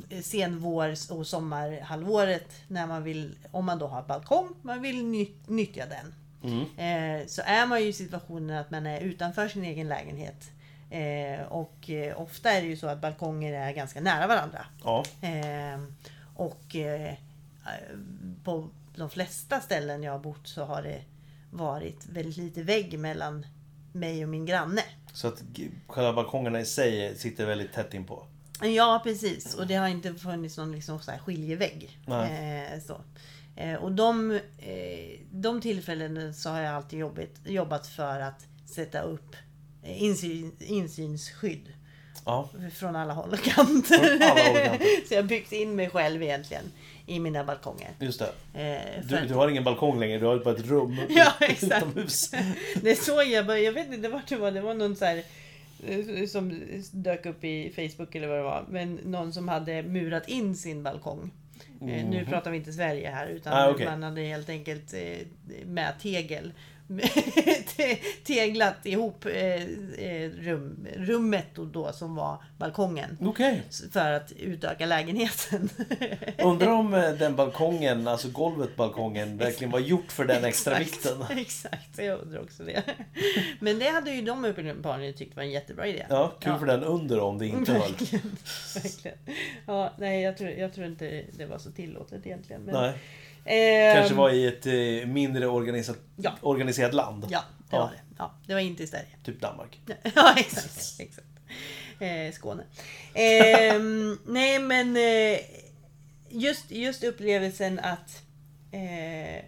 eh, 0.09 0.21
sen 0.21 0.59
vår 0.59 0.95
och 1.11 1.27
sommarhalvåret 1.27 2.49
när 2.69 2.87
man 2.87 3.03
vill, 3.03 3.35
om 3.51 3.65
man 3.65 3.79
då 3.79 3.87
har 3.87 4.03
balkong, 4.03 4.55
man 4.63 4.83
vill 4.83 5.05
ny, 5.05 5.29
nyttja 5.47 5.87
den. 5.87 6.15
Mm. 6.45 6.61
Eh, 6.61 7.27
så 7.27 7.43
är 7.45 7.67
man 7.67 7.83
ju 7.83 7.89
i 7.89 7.93
situationen 7.93 8.59
att 8.59 8.71
man 8.71 8.87
är 8.87 9.01
utanför 9.01 9.49
sin 9.49 9.65
egen 9.65 9.89
lägenhet. 9.89 10.51
Eh, 10.91 11.47
och 11.47 11.91
eh, 11.91 12.21
ofta 12.21 12.51
är 12.51 12.63
det 12.63 12.69
ju 12.69 12.77
så 12.77 12.87
att 12.87 13.01
balkonger 13.01 13.53
är 13.53 13.73
ganska 13.73 14.01
nära 14.01 14.27
varandra. 14.27 14.67
Ja. 14.85 15.05
Och 16.37 16.77
på 18.45 18.69
de 18.97 19.11
flesta 19.11 19.61
ställen 19.61 20.03
jag 20.03 20.13
har 20.13 20.19
bott 20.19 20.49
så 20.49 20.65
har 20.65 20.83
det 20.83 21.03
varit 21.51 22.07
väldigt 22.07 22.37
lite 22.37 22.63
vägg 22.63 22.99
mellan 22.99 23.47
mig 23.93 24.23
och 24.23 24.29
min 24.29 24.47
granne. 24.47 24.83
Så 25.13 25.29
att 25.29 25.43
själva 25.87 26.13
balkongerna 26.13 26.61
i 26.61 26.65
sig 26.65 27.19
sitter 27.19 27.47
väldigt 27.47 27.73
tätt 27.73 27.95
inpå. 27.95 28.27
Ja 28.63 29.01
precis 29.05 29.55
och 29.55 29.67
det 29.67 29.75
har 29.75 29.89
inte 29.89 30.15
funnits 30.15 30.57
någon 30.57 30.73
liksom 30.73 31.01
så 31.01 31.11
här 31.11 31.19
skiljevägg. 31.19 31.99
Eh, 32.09 32.81
så. 32.87 33.01
Eh, 33.57 33.75
och 33.75 33.93
de, 33.93 34.31
eh, 34.59 35.21
de 35.31 35.61
tillfällen 35.61 36.35
så 36.35 36.51
har 36.51 36.61
jag 36.61 36.75
alltid 36.75 36.99
jobbat, 36.99 37.31
jobbat 37.45 37.87
för 37.87 38.21
att 38.21 38.47
sätta 38.67 39.01
upp 39.03 39.37
eh, 39.83 40.03
insyn, 40.03 40.53
insynsskydd. 40.59 41.73
Ja. 42.27 42.49
Från 42.75 42.97
alla 42.97 43.13
håll 43.13 43.33
och 43.33 43.43
kanter. 43.43 43.99
Håll 44.29 44.79
så 45.09 45.15
jag 45.15 45.23
har 45.23 45.29
byggt 45.29 45.53
in 45.53 45.77
mig 45.77 45.91
själv 45.91 46.23
egentligen 46.23 46.65
i 47.07 47.21
mina 47.21 47.45
balkonger. 47.45 47.91
Just 48.01 48.23
det. 48.53 48.61
Eh, 48.63 49.05
Du, 49.09 49.27
du 49.29 49.35
har 49.35 49.49
ingen 49.49 49.65
balkong 49.65 50.01
längre, 50.01 50.19
du 50.19 50.27
har 50.27 50.39
bara 50.39 50.55
ett 50.55 50.67
rum 50.67 50.97
Ja, 51.09 51.33
exakt. 51.41 51.87
utomhus. 51.87 52.31
Det 52.83 52.97
såg 52.97 53.25
jag 53.25 53.47
bara, 53.47 53.59
jag 53.59 53.73
vet 53.73 53.93
inte 53.93 54.09
vart 54.09 54.29
det 54.29 54.37
var. 54.37 54.51
Det 54.51 54.61
var 54.61 54.75
någon 54.75 54.97
så 54.97 55.05
här 55.05 55.23
som 56.29 56.61
dök 56.93 57.27
upp 57.27 57.45
i 57.45 57.71
Facebook 57.71 58.15
eller 58.15 58.29
vad 58.29 58.37
det 58.39 58.43
var. 58.43 58.65
Men 58.71 58.95
någon 58.95 59.33
som 59.33 59.49
hade 59.49 59.83
murat 59.83 60.29
in 60.29 60.55
sin 60.57 60.83
balkong. 60.83 61.31
Eh, 61.81 62.07
Nu 62.09 62.25
pratar 62.29 62.51
vi 62.51 62.57
inte 62.57 62.73
Sverige 62.73 63.11
här 63.11 63.27
utan 63.27 63.53
Mhm. 63.53 63.63
Ah, 63.63 63.71
okej. 63.71 63.87
man 63.87 64.03
hade 64.03 64.21
helt 64.21 64.49
enkelt 64.49 64.95
eh, 64.95 65.19
med 65.67 65.93
tegel 66.01 66.45
te- 66.45 66.53
teglat 68.25 68.87
ihop 68.87 69.27
eh, 69.27 69.63
eh, 70.05 70.31
rum, 70.31 70.87
rummet 70.97 71.59
och 71.59 71.67
då 71.67 71.93
som 71.93 72.15
var 72.15 72.37
balkongen. 72.59 73.19
Okej. 73.21 73.63
För 73.93 74.13
att 74.13 74.33
utöka 74.33 74.87
lägenheten. 74.87 75.69
Undrar 76.39 76.71
om 76.71 76.95
eh, 76.95 77.11
den 77.11 77.37
balkongen, 77.37 78.09
alltså 78.09 78.29
golvet 78.29 78.77
balkongen, 78.77 79.37
verkligen 79.39 79.71
var 79.71 79.79
gjort 79.81 80.13
för 80.13 80.25
den 80.25 80.45
extra 80.45 80.77
Exakt, 80.77 80.97
vikten. 81.05 81.39
Exakt, 81.39 81.99
jag 81.99 82.21
undrar 82.21 82.43
också 82.43 82.63
det. 82.63 82.83
Men 83.61 83.79
det 83.79 83.89
hade 83.89 84.11
ju 84.11 84.23
de 84.23 84.45
uppenbarligen 84.45 85.15
tyckt 85.15 85.37
var 85.37 85.43
en 85.43 85.51
jättebra 85.51 85.87
idé. 85.87 86.07
Ja, 86.09 86.33
kul 86.41 86.53
Ja. 86.53 86.59
för 86.59 86.67
den 86.67 86.85
under 86.85 87.21
om 87.21 87.39
det 87.39 87.47
inte 87.47 87.73
höll. 87.73 87.81
Verkligen. 87.81 88.37
Verkligen. 88.75 89.19
Ja, 89.67 89.93
nej, 89.99 90.23
jag 90.23 90.39
tror, 90.39 90.51
jag 90.51 90.75
tror 90.75 90.87
inte 90.87 91.25
det 91.33 91.47
var 91.47 91.59
så 91.59 91.71
tillåtet 91.71 92.27
egentligen. 92.27 92.63
Men, 92.63 92.75
Nej. 92.75 92.93
Ehm, 93.45 93.97
Kanske 93.97 94.15
var 94.15 94.31
i 94.31 94.47
ett 94.47 94.67
eh, 94.67 95.09
mindre 95.13 95.47
organiserat, 95.47 95.99
Ja. 96.17 96.33
organiserat 96.41 96.95
land. 96.95 97.27
Ja, 97.31 97.45
det 97.71 97.77
Ja. 97.77 97.83
var 97.83 97.91
det. 97.91 98.01
Ja, 98.19 98.35
det 98.47 98.55
var 98.55 98.61
inte 98.61 98.83
i 98.83 98.87
Sverige. 98.87 99.07
Typ 99.25 99.41
Danmark. 99.41 99.81
Ja, 100.15 100.35
exakt. 100.39 101.01
exakt. 101.01 101.27
Eh, 102.01 102.33
Skåne. 102.33 102.63
Ehm, 103.15 104.19
nej, 104.27 104.59
men 104.59 104.97
eh, 104.97 105.39
just, 106.29 106.71
just 106.71 107.05
upplevelsen 107.05 107.79
att 107.79 108.23
eh, 108.73 109.45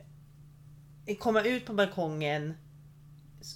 komma 1.18 1.42
ut 1.42 1.66
på 1.66 1.72
balkongen. 1.72 2.55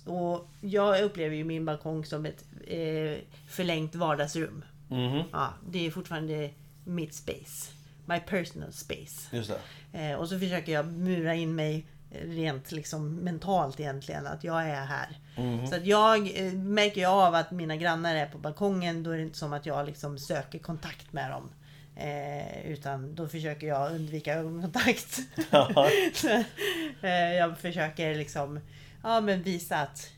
Och 0.07 0.49
jag 0.61 1.03
upplever 1.03 1.37
ju 1.37 1.45
min 1.45 1.65
balkong 1.65 2.05
som 2.05 2.27
ett 2.27 2.45
eh, 2.67 3.19
förlängt 3.49 3.95
vardagsrum. 3.95 4.65
Mhm, 4.89 5.23
Ja, 5.33 5.55
det 5.71 5.87
är 5.87 5.91
fortfarande 5.91 6.51
mitt 6.85 7.15
space. 7.15 7.71
My 8.11 8.21
personal 8.21 8.73
space. 8.73 9.37
just 9.37 9.53
det. 9.93 10.11
Eh, 10.11 10.17
och 10.17 10.29
så 10.29 10.39
försöker 10.39 10.73
jag 10.73 10.87
mura 10.87 11.35
in 11.35 11.55
mig 11.55 11.87
rent 12.11 12.73
liksom 12.73 13.15
mentalt 13.15 13.81
egentligen, 13.81 14.27
att 14.27 14.45
jag 14.45 14.69
är 14.69 14.85
här. 14.85 15.19
Mhm. 15.37 15.67
Så 15.67 15.77
att 15.77 15.87
jag 15.87 16.47
eh, 16.47 16.53
märker 16.53 17.01
jag 17.01 17.13
av 17.13 17.35
att 17.35 17.51
mina 17.51 17.77
grannar 17.77 18.15
är 18.15 18.27
på 18.27 18.39
balkongen, 18.39 19.03
då 19.03 19.11
är 19.11 19.17
det 19.17 19.23
inte 19.23 19.39
som 19.39 19.53
att 19.53 19.67
jag 19.67 19.87
liksom 19.87 20.19
söker 20.19 20.59
kontakt 20.59 21.13
med 21.13 21.31
dem. 21.31 21.51
Eh, 21.97 22.71
utan 22.71 23.15
då 23.15 23.29
försöker 23.29 23.67
jag 23.67 23.93
undvika 23.93 24.35
ögonkontakt. 24.35 25.19
Ja. 25.51 25.71
eh, 27.03 27.11
jag 27.11 27.59
försöker 27.59 28.15
liksom 28.15 28.61
ja, 29.03 29.21
men 29.21 29.43
visa 29.43 29.77
att 29.77 30.11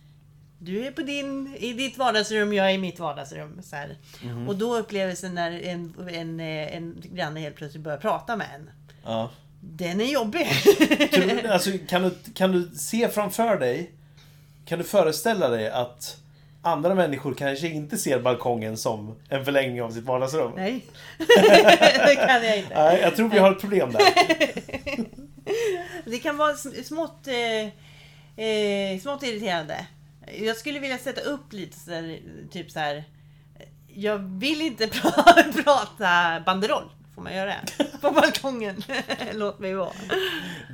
Du 0.65 0.87
är 0.87 0.91
på 0.91 1.01
din, 1.03 1.57
i 1.59 1.73
ditt 1.73 1.99
vardagsrum, 1.99 2.53
jag 2.53 2.67
är 2.71 2.75
i 2.75 2.79
mitt 2.79 2.99
vardagsrum. 2.99 3.61
Så. 3.63 3.77
Mhm. 4.27 4.49
Och 4.49 4.57
då 4.57 4.77
upplevelsen 4.77 5.35
när 5.35 5.51
en, 5.63 5.95
en, 6.15 6.41
en 6.41 7.03
granne 7.15 7.41
helt 7.41 7.57
plötsligt 7.57 7.83
börjar 7.85 7.99
prata 7.99 8.37
med 8.37 8.47
en. 8.55 8.71
Ja. 9.05 9.31
Den 9.61 10.01
är 10.01 10.05
jobbig. 10.05 10.49
Tror 11.13 11.43
du- 11.43 11.49
Alltså, 11.49 11.71
kan, 11.89 12.03
du, 12.03 12.11
kan 12.35 12.53
du 12.53 12.71
se 12.77 13.09
framför 13.09 13.57
dig, 13.59 13.91
kan 14.65 14.79
du 14.79 14.85
föreställa 14.85 15.49
dig 15.49 15.71
att 15.71 16.17
andra 16.63 16.95
människor 16.95 17.35
kanske 17.35 17.69
inte 17.69 17.99
ser 17.99 18.19
balkongen 18.21 18.77
som 18.77 19.15
en 19.29 19.45
förlängning 19.45 19.83
av 19.83 19.91
sitt 19.91 20.05
vardagsrum? 20.05 20.53
Nej, 20.57 20.85
det 22.07 22.17
kan 22.17 22.45
jag 22.45 22.59
inte. 22.59 22.75
Nej, 22.75 23.01
jag 23.03 23.17
tror 23.17 23.29
vi 23.29 23.39
har 23.39 23.53
ett 23.53 23.61
problem 23.61 23.93
där. 23.93 24.03
Det 26.11 26.19
kan 26.19 26.37
vara 26.37 26.53
sm- 26.53 26.83
smått, 26.83 27.27
eh, 27.27 28.45
eh, 28.47 29.01
smått 29.01 29.23
irriterande. 29.23 29.87
Jag 30.43 30.57
skulle 30.57 30.79
vilja 30.79 30.99
sätta 30.99 31.21
upp 31.21 31.53
lite 31.53 31.79
så 31.79 31.91
här, 31.91 32.21
typ 32.51 32.71
så 32.71 32.79
här. 32.79 33.05
Jag 33.95 34.19
vill 34.19 34.61
inte 34.63 34.87
pra- 34.87 35.63
prata 35.65 36.41
banderoll. 36.47 36.91
Får 37.15 37.23
man 37.23 37.35
göra 37.35 37.47
det? 37.77 37.87
På 38.01 38.11
balkongen. 38.21 38.83
Låt 39.33 39.59
mig 39.59 39.75
vara. 39.75 39.93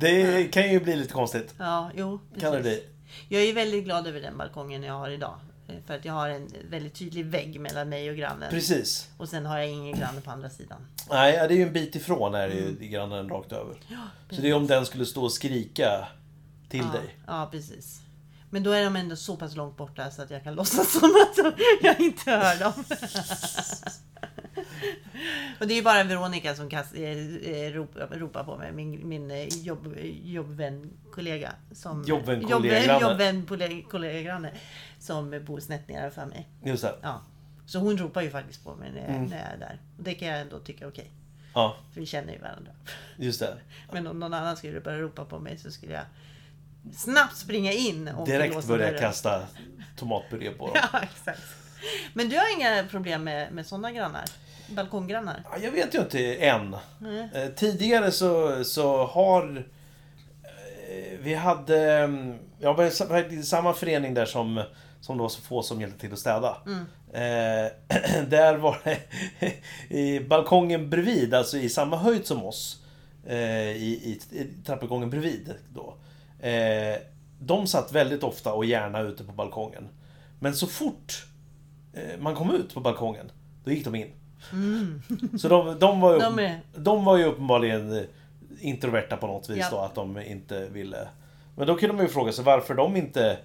Det 0.01 0.43
kan 0.53 0.71
ju 0.71 0.79
bli 0.79 0.95
lite 0.95 1.13
konstigt. 1.13 1.53
Ja, 1.57 1.91
jo. 1.95 2.19
Kan 2.39 2.51
det 2.51 2.61
precis. 2.63 2.83
bli. 2.83 3.37
Jag 3.37 3.43
är 3.49 3.53
väldigt 3.53 3.83
glad 3.83 4.07
över 4.07 4.21
den 4.21 4.37
balkongen 4.37 4.83
jag 4.83 4.93
har 4.93 5.09
idag. 5.09 5.39
För 5.87 5.95
att 5.95 6.05
jag 6.05 6.13
har 6.13 6.29
en 6.29 6.47
väldigt 6.69 6.93
tydlig 6.95 7.25
vägg 7.25 7.59
mellan 7.59 7.89
mig 7.89 8.09
och 8.09 8.15
grannen. 8.17 8.49
Precis. 8.49 9.09
Och 9.17 9.29
sen 9.29 9.45
har 9.45 9.57
jag 9.57 9.67
ingen 9.67 9.99
granne 9.99 10.21
på 10.21 10.31
andra 10.31 10.49
sidan. 10.49 10.87
Nej, 11.09 11.33
ja, 11.35 11.47
det 11.47 11.53
är 11.53 11.57
ju 11.57 11.63
en 11.63 11.73
bit 11.73 11.95
ifrån 11.95 12.35
är 12.35 12.47
det 12.47 12.53
Mm. 12.59 12.77
ju 12.81 12.87
grannen 12.87 13.29
rakt 13.29 13.51
över. 13.51 13.75
Så 14.29 14.41
det 14.41 14.49
är 14.49 14.53
om 14.53 14.67
den 14.67 14.85
skulle 14.85 15.05
stå 15.05 15.23
och 15.23 15.31
skrika 15.31 16.07
till 16.69 16.79
Ja, 16.79 16.99
dig. 16.99 17.15
ja, 17.27 17.49
precis. 17.51 18.01
Men 18.49 18.63
då 18.63 18.71
är 18.71 18.83
de 18.83 18.95
ändå 18.95 19.15
så 19.15 19.35
pass 19.37 19.55
långt 19.55 19.77
borta 19.77 20.11
så 20.11 20.21
att 20.21 20.29
jag 20.29 20.43
kan 20.43 20.55
låtsas 20.55 20.91
som 20.99 21.09
att 21.09 21.55
jag 21.81 21.99
inte 21.99 22.31
hör 22.31 22.59
dem. 22.59 22.73
Och 25.59 25.67
det 25.67 25.73
är 25.73 25.75
ju 25.75 25.83
bara 25.83 26.03
Veronica 26.03 26.55
som 26.55 26.69
kast, 26.69 26.95
eh, 26.95 27.01
eh, 27.03 27.73
rop- 27.73 28.11
ropar 28.19 28.43
på 28.43 28.57
mig, 28.57 28.71
min, 28.71 29.07
min 29.09 29.31
eh, 29.31 29.47
jobb, 29.47 29.95
jobbvän 30.23 30.89
kollega. 31.11 31.51
Som, 31.71 32.03
Jobbvän 32.07 32.41
jobb- 32.41 32.49
kollegagranne. 32.49 34.47
Jobbvän. 34.47 34.51
Som 34.99 35.41
bor 35.45 35.59
snett 35.59 35.87
nedanför 35.87 36.21
för 36.21 36.27
mig. 36.27 36.47
Just 36.63 36.83
det. 36.83 36.95
Ja. 37.01 37.21
Så 37.65 37.79
hon 37.79 37.97
ropar 37.97 38.21
ju 38.21 38.29
faktiskt 38.29 38.63
på 38.63 38.75
mig 38.75 38.91
när, 38.91 39.07
Mm. 39.07 39.25
när 39.25 39.37
jag 39.37 39.47
är 39.53 39.57
där. 39.57 39.79
Och 39.97 40.03
det 40.03 40.13
kan 40.13 40.27
jag 40.27 40.41
ändå 40.41 40.59
tycka 40.59 40.85
är 40.85 40.89
okej. 40.89 41.11
Ja, 41.53 41.75
För 41.93 41.99
vi 41.99 42.05
känner 42.05 42.33
ju 42.33 42.39
varandra. 42.39 42.71
just 43.17 43.39
det. 43.39 43.57
Men 43.91 44.07
om 44.07 44.19
någon 44.19 44.33
annan 44.33 44.57
skulle 44.57 44.81
börja 44.81 44.99
ropa 44.99 45.25
på 45.25 45.39
mig 45.39 45.57
så 45.57 45.71
skulle 45.71 45.93
jag 45.93 46.03
snabbt 46.97 47.37
springa 47.37 47.71
in 47.71 48.07
och 48.07 48.25
Direkt 48.27 48.65
börja 48.67 48.97
kasta 48.97 49.41
tomatpuré 49.97 50.51
på 50.51 50.65
dem. 50.67 50.75
Ja, 50.93 50.99
exakt. 51.01 51.41
Men 52.13 52.29
du 52.29 52.37
har 52.37 52.57
inga 52.57 52.85
problem 52.91 53.23
med, 53.23 53.51
med 53.51 53.65
sådana 53.65 53.91
grannar? 53.91 54.23
Balkonggrannar? 54.69 55.43
Ja, 55.51 55.57
Jag 55.57 55.71
vet 55.71 55.95
ju 55.95 55.99
inte 55.99 56.35
än. 56.35 56.73
Eh, 56.73 57.47
Tidigare 57.55 58.11
så, 58.11 58.63
så 58.63 59.05
har... 59.05 59.65
eh, 60.43 61.19
Vi 61.19 61.33
hade... 61.33 61.91
mm, 61.93 62.39
Jag 62.59 62.73
var 62.73 62.85
i 63.33 63.43
samma 63.43 63.73
förening 63.73 64.13
där 64.13 64.25
som, 64.25 64.63
som 65.01 65.17
det 65.17 65.21
var 65.21 65.29
så 65.29 65.41
få 65.41 65.63
som 65.63 65.81
hjälpte 65.81 65.99
till 65.99 66.13
att 66.13 66.19
städa. 66.19 66.57
Eh, 67.13 67.71
där 68.27 68.55
var 68.57 68.81
det 68.83 68.99
i 69.95 70.19
balkongen 70.19 70.89
bredvid, 70.89 71.33
alltså 71.33 71.57
i 71.57 71.69
samma 71.69 71.97
höjd 71.97 72.25
som 72.25 72.43
oss. 72.45 72.83
Eh, 73.27 73.37
i, 73.71 74.19
i, 74.31 74.37
I 74.39 74.47
trappuppgången 74.65 75.09
bredvid 75.09 75.53
då. 75.73 75.95
Eh, 76.39 76.97
de 77.41 77.67
satt 77.67 77.91
väldigt 77.91 78.23
ofta 78.23 78.53
och 78.53 78.65
gärna 78.65 78.99
ute 79.01 79.23
på 79.23 79.31
balkongen. 79.31 79.87
Men 80.39 80.55
så 80.55 80.67
fort 80.67 81.25
eh, 81.93 82.19
man 82.19 82.35
kom 82.35 82.51
ut 82.55 82.73
på 82.73 82.79
balkongen, 82.79 83.31
då 83.63 83.71
gick 83.71 83.85
de 83.85 83.95
in. 83.95 84.07
Så 85.39 85.47
de, 85.47 85.79
de, 85.79 85.99
var 86.01 86.13
ju, 86.13 86.19
De 86.19 86.39
är- 86.39 86.59
de 86.75 87.05
var 87.05 87.17
ju 87.17 87.23
uppenbarligen 87.25 87.97
eh, 87.97 88.03
introverta 88.59 89.17
på 89.17 89.27
något 89.27 89.49
vis 89.49 89.57
Ja. 89.57 89.67
då, 89.71 89.77
att 89.79 89.95
de 89.95 90.19
inte 90.21 90.65
ville... 90.69 91.07
Men 91.55 91.67
då 91.67 91.75
kunde 91.75 91.95
man 91.95 92.05
ju 92.05 92.11
fråga 92.11 92.31
sig 92.31 92.43
varför 92.45 92.75
de 92.75 92.95
inte 92.95 93.37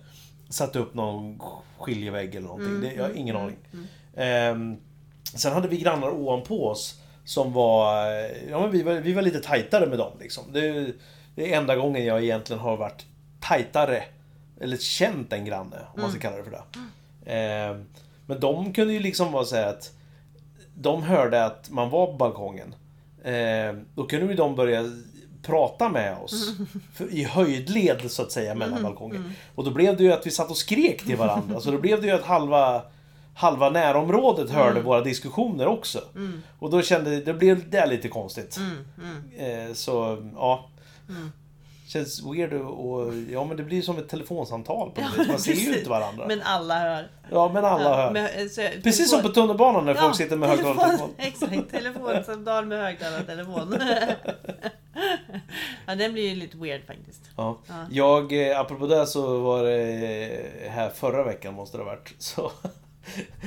satte 0.49 0.78
upp 0.78 0.95
någon 0.95 1.40
skiljevägg 1.78 2.34
eller 2.34 2.47
någonting. 2.47 2.80
det, 2.80 2.92
jag 2.95 3.03
har 3.05 3.14
ingen 3.14 3.36
aning. 3.36 3.57
Ehm, 4.16 4.76
sen 5.34 5.53
hade 5.53 5.68
vi 5.68 5.78
grannar 5.78 6.09
ovanpå 6.11 6.68
oss 6.68 7.01
som 7.24 7.53
var... 7.53 8.07
eh, 8.07 8.51
Ja, 8.51 8.61
men 8.61 8.70
vi, 8.70 8.82
var 8.82 8.92
vi 8.95 9.12
var 9.12 9.22
lite 9.22 9.40
tajtare 9.40 9.86
med 9.86 9.99
dem 9.99 10.12
liksom. 10.20 10.45
Det, 10.53 10.92
det 11.35 11.53
är 11.53 11.59
enda 11.59 11.76
gången 11.76 12.05
jag 12.05 12.22
egentligen 12.24 12.61
har 12.62 12.76
varit 12.76 13.07
tajtare. 13.41 14.05
Eller 14.61 14.76
känt 14.76 15.32
en 15.32 15.45
granne, 15.45 15.76
om 15.95 16.01
man 16.01 16.11
ska 16.11 16.20
kalla 16.20 16.37
det 16.37 16.45
för 16.45 16.51
det. 16.51 16.62
Ehm, 17.32 17.87
men 18.26 18.41
de 18.41 18.72
kunde 18.72 18.93
ju 18.93 19.01
liksom 19.01 19.32
vara 19.32 19.45
så 19.45 19.57
här 19.57 19.66
att 19.66 19.93
de 20.74 21.03
hörde 21.03 21.45
att 21.45 21.70
man 21.70 21.91
var 21.91 22.07
på 22.07 22.12
balkongen. 22.12 22.74
Eh, 23.24 23.74
då 23.95 24.07
kunde 24.07 24.26
ju 24.26 24.35
de 24.35 24.57
börja 24.57 24.85
prata 25.43 25.89
med 25.89 26.16
oss. 26.18 26.57
För, 26.95 27.14
I 27.14 27.24
höjdled 27.24 28.11
så 28.11 28.22
att 28.22 28.32
säga 28.32 28.55
mellan 28.55 28.82
balkongen. 28.82 29.32
Och 29.55 29.64
då 29.64 29.70
blev 29.70 29.97
det 29.97 30.03
ju 30.03 30.12
att 30.12 30.26
vi 30.26 30.30
satt 30.30 30.51
och 30.51 30.57
skrek 30.57 31.03
till 31.03 31.16
varandra. 31.16 31.61
så 31.61 31.70
då 31.70 31.78
blev 31.78 32.01
det 32.01 32.07
ju 32.07 32.12
att 32.12 32.24
halva 32.24 32.82
Halva 33.37 33.70
närområdet 33.70 34.51
hörde 34.51 34.80
våra 34.80 35.01
diskussioner 35.01 35.66
också. 35.66 36.01
Och 36.59 36.70
då 36.70 36.82
kände 36.82 37.20
det 37.20 37.35
blev 37.35 37.70
det 37.70 37.87
lite 37.87 38.09
konstigt. 38.09 38.59
Eh, 39.37 39.72
så, 39.74 40.22
ja. 40.35 40.68
Känns 41.86 42.22
weird 42.22 42.52
och, 42.52 42.90
och... 42.90 43.14
Ja 43.14 43.44
men 43.44 43.57
det 43.57 43.62
blir 43.62 43.82
som 43.82 43.98
ett 43.98 44.09
telefonsamtal 44.09 44.90
på 44.90 45.00
något 45.00 45.18
vis. 45.18 45.28
Man 45.28 45.38
ser 45.38 45.52
ju 45.52 45.78
inte 45.78 45.90
varandra. 45.90 46.26
Men 46.28 46.42
alla 46.42 46.78
hör. 46.78 47.11
Ja 47.30 47.50
men 47.55 47.64
alla 47.64 47.96
hör. 47.96 48.11
Men, 48.12 48.50
så, 48.50 48.61
Precis 48.82 49.11
som 49.11 49.22
på 49.22 49.28
tunnelbanan 49.28 49.84
när 49.84 49.94
folk 49.94 50.16
sitter 50.16 50.36
med 50.36 50.48
telefon- 50.48 50.66
högtalartelefon. 50.66 51.11
Exakt, 51.18 51.70
telefonsamtal 51.70 52.66
med 52.66 52.82
högtalartelefon. 52.82 53.76
ja, 55.86 55.94
den 55.94 56.12
blir 56.12 56.28
ju 56.28 56.34
lite 56.34 56.57
weird 56.57 56.86
faktiskt. 56.86 57.20
Ja. 57.36 57.59
Ja. 57.68 57.74
Jag, 57.90 58.50
eh, 58.50 58.61
apropå 58.61 58.86
det 58.86 59.07
så 59.07 59.38
var 59.40 59.62
det 59.64 60.68
här 60.70 60.88
förra 60.90 61.24
veckan 61.24 61.55
måste 61.55 61.76
det 61.78 61.84
ha 61.84 61.90
varit. 61.90 62.14
Så, 62.18 62.52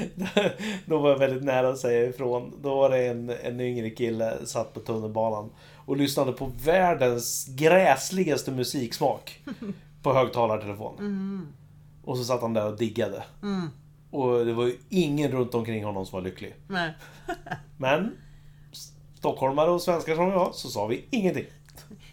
då 0.85 0.97
var 0.97 1.09
jag 1.09 1.17
väldigt 1.17 1.43
nära 1.43 1.69
att 1.69 1.77
säga 1.79 2.09
ifrån. 2.09 2.59
Då 2.61 2.75
var 2.75 2.89
det 2.89 3.07
en, 3.07 3.29
en 3.43 3.59
yngre 3.61 3.89
kille 3.89 4.33
satt 4.45 4.73
på 4.73 4.79
tunnelbanan 4.79 5.49
och 5.87 5.97
lyssnade 5.97 6.31
på 6.31 6.51
världens 6.63 7.45
gräsligaste 7.49 8.51
musiksmak 8.51 9.39
på 10.01 10.13
högtalartelefon. 10.13 11.53
Och 12.03 12.17
så 12.17 12.23
satt 12.23 12.41
han 12.41 12.53
där 12.53 12.65
och 12.71 12.77
diggade. 12.77 13.23
Mm. 13.43 13.69
Och 14.11 14.45
det 14.45 14.53
var 14.53 14.65
ju 14.65 14.77
ingen 14.89 15.31
runt 15.31 15.53
omkring 15.53 15.85
honom 15.85 16.05
som 16.05 16.15
var 16.17 16.21
lycklig. 16.29 16.55
Nej. 16.67 16.93
Men 17.77 18.17
stockholmare 19.17 19.69
och 19.71 19.81
svenskar 19.81 20.15
som 20.15 20.31
var 20.31 20.51
så 20.53 20.69
sa 20.69 20.85
vi 20.87 21.05
ingenting. 21.09 21.45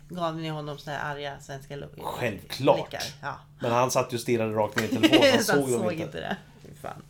Gav 0.09 0.37
ni 0.37 0.49
honom 0.49 0.79
såna 0.79 0.97
här 0.97 1.14
arga 1.14 1.41
svenska 1.41 1.77
lo- 1.77 1.87
Självklart. 2.03 2.91
blickar? 2.91 3.03
Ja. 3.22 3.35
Men 3.61 3.72
han 3.72 3.91
satt 3.91 4.12
ju 4.12 4.16
och 4.16 4.20
stirrade 4.20 4.53
rakt 4.55 4.77
ner 4.77 4.85
i 4.85 4.89
telefonen. 4.97 5.33
Han 5.33 5.43
Så 5.45 5.53
han 5.53 5.62
såg 5.62 5.70
dem 5.72 5.81
såg 5.83 5.93
inte. 5.93 6.05
inte 6.05 6.20
det. 6.20 6.37
Fan. 6.83 7.03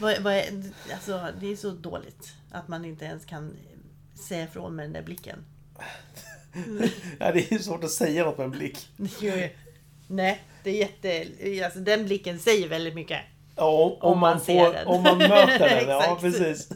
Vad, 0.00 0.22
vad 0.22 0.32
är, 0.32 0.44
alltså, 0.92 1.28
det 1.40 1.46
är 1.52 1.56
så 1.56 1.70
dåligt 1.70 2.32
att 2.50 2.68
man 2.68 2.84
inte 2.84 3.04
ens 3.04 3.24
kan 3.24 3.56
säga 4.18 4.44
ifrån 4.44 4.76
med 4.76 4.84
den 4.84 4.92
där 4.92 5.02
blicken. 5.02 5.44
Ja, 7.18 7.32
det 7.32 7.40
är 7.40 7.52
ju 7.52 7.58
svårt 7.58 7.84
att 7.84 7.90
säga 7.90 8.24
något 8.24 8.38
med 8.38 8.44
en 8.44 8.50
blick. 8.50 8.88
Nej, 10.06 10.42
det 10.62 10.70
är 10.70 10.74
jätte... 10.74 11.26
Alltså, 11.64 11.78
den 11.78 12.04
blicken 12.06 12.38
säger 12.38 12.68
väldigt 12.68 12.94
mycket. 12.94 13.20
Ja, 13.56 13.64
om, 13.70 13.92
om, 13.92 14.12
Om 14.12 14.18
man 14.18 14.30
man, 14.30 14.40
får, 14.40 14.72
den. 14.72 14.86
om 14.86 15.02
man 15.02 15.18
möter 15.18 15.58
den. 15.58 15.88
Ja, 15.88 16.18
precis. 16.20 16.68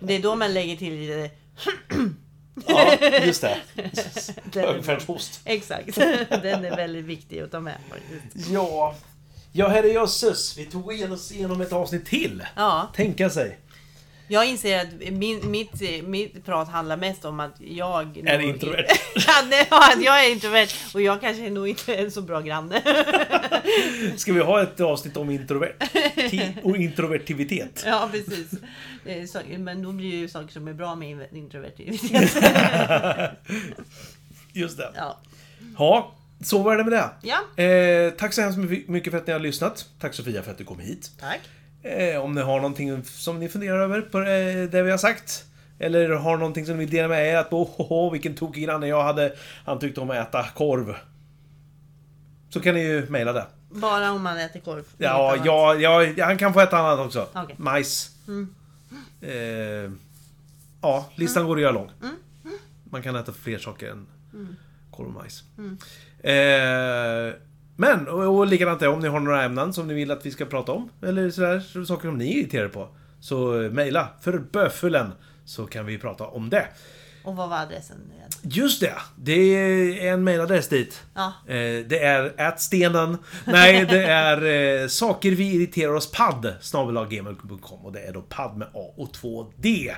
Det 0.00 0.14
är 0.14 0.22
då 0.22 0.34
man 0.34 0.54
lägger 0.54 0.76
till 0.76 0.94
lite... 0.94 1.30
Ja, 2.66 2.96
just 3.24 3.40
det. 3.40 3.56
Högfärdshost. 4.54 5.40
Exakt. 5.44 5.94
Den 5.94 6.64
är 6.64 6.76
väldigt 6.76 7.04
viktig 7.04 7.40
att 7.40 7.50
ta 7.50 7.60
med 7.60 7.76
faktiskt. 7.90 8.48
Ja. 8.50 8.94
Ja, 9.52 9.68
herrejösses. 9.68 10.58
Vi 10.58 10.64
tog 10.64 10.92
igen 10.92 11.12
oss 11.12 11.32
igenom 11.32 11.60
ett 11.60 11.72
avsnitt 11.72 12.06
till. 12.06 12.42
Ja, 12.56 12.92
Tänka 12.94 13.30
sig. 13.30 13.58
Jag 14.28 14.46
inser 14.48 14.80
att 14.80 15.12
min, 15.12 15.50
mitt, 15.50 16.04
mitt 16.06 16.44
prat 16.44 16.68
handlar 16.68 16.96
mest 16.96 17.24
om 17.24 17.40
att 17.40 17.54
jag... 17.60 18.16
Är 18.26 18.40
introvert. 18.40 18.86
nej, 19.50 19.66
att 19.70 20.02
jag 20.02 20.24
är 20.26 20.30
introvert 20.32 20.68
och 20.94 21.02
jag 21.02 21.20
kanske 21.20 21.50
nog 21.50 21.68
inte 21.68 21.94
är 21.94 22.04
en 22.04 22.10
så 22.10 22.22
bra 22.22 22.40
granne. 22.40 22.82
Ska 24.16 24.32
vi 24.32 24.40
ha 24.40 24.62
ett 24.62 24.80
avsnitt 24.80 25.16
om 25.16 25.30
introvert? 25.30 25.72
Och 26.62 26.76
introvertivitet? 26.76 27.82
Ja, 27.86 28.08
precis. 28.12 28.52
Eh, 29.04 29.58
Men 29.58 29.82
då 29.82 29.92
blir 29.92 30.10
det 30.10 30.16
ju 30.16 30.28
saker 30.28 30.52
som 30.52 30.68
är 30.68 30.72
bra 30.72 30.94
med 30.94 31.26
introvertivitet. 31.32 32.12
Just 34.52 34.76
det. 34.78 34.90
Ja. 34.96 35.18
Ja, 35.78 36.14
så 36.44 36.62
var 36.62 36.76
det 36.76 36.84
med 36.84 36.92
det. 36.92 37.10
ja, 37.22 37.62
Eh, 37.64 38.10
tack 38.10 38.32
så 38.32 38.40
hemskt 38.42 38.58
mycket 38.88 39.10
för 39.10 39.18
att 39.18 39.26
ni 39.26 39.32
har 39.32 39.40
lyssnat. 39.40 39.86
Tack 40.00 40.14
Sofia 40.14 40.42
för 40.42 40.50
att 40.50 40.58
du 40.58 40.64
kom 40.64 40.78
hit. 40.78 41.10
tack. 41.20 41.40
Eh, 41.86 42.20
om 42.20 42.34
ni 42.34 42.40
har 42.40 42.56
någonting 42.56 43.04
som 43.04 43.38
ni 43.38 43.48
funderar 43.48 43.78
över 43.78 44.00
på 44.00 44.18
eh, 44.18 44.70
det 44.70 44.82
vi 44.82 44.90
har 44.90 44.98
sagt. 44.98 45.44
Eller 45.78 46.10
har 46.10 46.36
någonting 46.36 46.66
som 46.66 46.76
ni 46.76 46.84
vill 46.84 46.94
dela 46.94 47.08
med 47.08 47.28
er 47.28 47.36
att 47.36 47.52
oh, 47.52 47.80
oh, 47.80 47.92
oh, 47.92 48.12
vilken 48.12 48.34
tokig 48.34 48.64
granne 48.64 48.86
jag 48.86 49.02
hade. 49.02 49.32
Han 49.64 49.78
tyckte 49.78 50.00
om 50.00 50.10
att 50.10 50.28
äta 50.28 50.46
korv. 50.54 50.96
Så 52.50 52.60
kan 52.60 52.74
ni 52.74 52.80
ju 52.80 53.06
mejla 53.08 53.32
det. 53.32 53.46
Bara 53.70 54.12
om 54.12 54.22
man 54.22 54.38
äter 54.38 54.60
korv. 54.60 54.84
Ja, 54.98 55.36
ja, 55.44 55.74
ja, 55.74 56.24
han 56.24 56.38
kan 56.38 56.54
få 56.54 56.60
äta 56.60 56.78
annat 56.78 57.06
också. 57.06 57.28
Okej. 57.34 57.56
Majs. 57.58 58.10
Eh, 59.20 59.90
ja, 60.82 61.10
listan 61.14 61.46
går 61.46 61.56
att 61.56 61.62
göra 61.62 61.72
lång. 61.72 61.90
Man 62.90 63.02
kan 63.02 63.16
äta 63.16 63.32
fler 63.32 63.58
saker 63.58 63.90
än 63.90 64.06
korv 64.90 65.06
och 65.06 65.12
majs. 65.12 65.44
Eh, 66.22 67.34
men, 67.76 68.08
och, 68.08 68.38
och 68.38 68.46
likadant 68.46 68.82
är 68.82 68.88
om 68.88 69.00
ni 69.00 69.08
har 69.08 69.20
några 69.20 69.44
ämnen 69.44 69.72
som 69.72 69.88
ni 69.88 69.94
vill 69.94 70.10
att 70.10 70.26
vi 70.26 70.30
ska 70.30 70.44
prata 70.44 70.72
om. 70.72 70.88
Eller 71.02 71.30
sådär, 71.30 71.84
saker 71.84 72.08
som 72.08 72.18
ni 72.18 72.34
är 72.34 72.38
irriterade 72.38 72.68
på. 72.68 72.88
Så 73.20 73.62
eh, 73.62 73.70
mejla 73.70 74.08
för 74.20 74.38
böfulen 74.38 75.12
så 75.44 75.66
kan 75.66 75.86
vi 75.86 75.98
prata 75.98 76.26
om 76.26 76.50
det. 76.50 76.66
Och 77.26 77.36
vad 77.36 77.48
var 77.48 77.58
adressen? 77.58 77.96
nu 78.08 78.14
igen? 78.14 78.28
Just 78.42 78.80
det! 78.80 78.94
Det 79.16 79.32
är 79.32 80.12
en 80.12 80.24
mejladress 80.24 80.68
dit. 80.68 81.02
Ja. 81.14 81.32
Eh, 81.46 81.86
det 81.86 81.98
är 81.98 82.48
ätstenen. 82.48 83.18
Nej, 83.44 83.86
det 83.86 84.04
är 84.04 84.82
eh, 84.82 84.88
saker 84.88 85.30
vi 85.30 85.54
irriterar 85.54 85.92
oss 85.92 86.12
padd 86.12 86.54
snabelaggmail.com 86.60 87.84
och 87.84 87.92
det 87.92 88.00
är 88.00 88.12
då 88.12 88.22
padd 88.22 88.56
med 88.56 88.68
A 88.74 88.94
och 88.96 89.08
2D. 89.08 89.94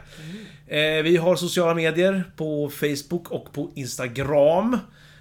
Eh, 0.66 1.02
vi 1.02 1.16
har 1.16 1.36
sociala 1.36 1.74
medier 1.74 2.24
på 2.36 2.70
Facebook 2.70 3.30
och 3.30 3.52
på 3.52 3.70
Instagram. 3.74 4.78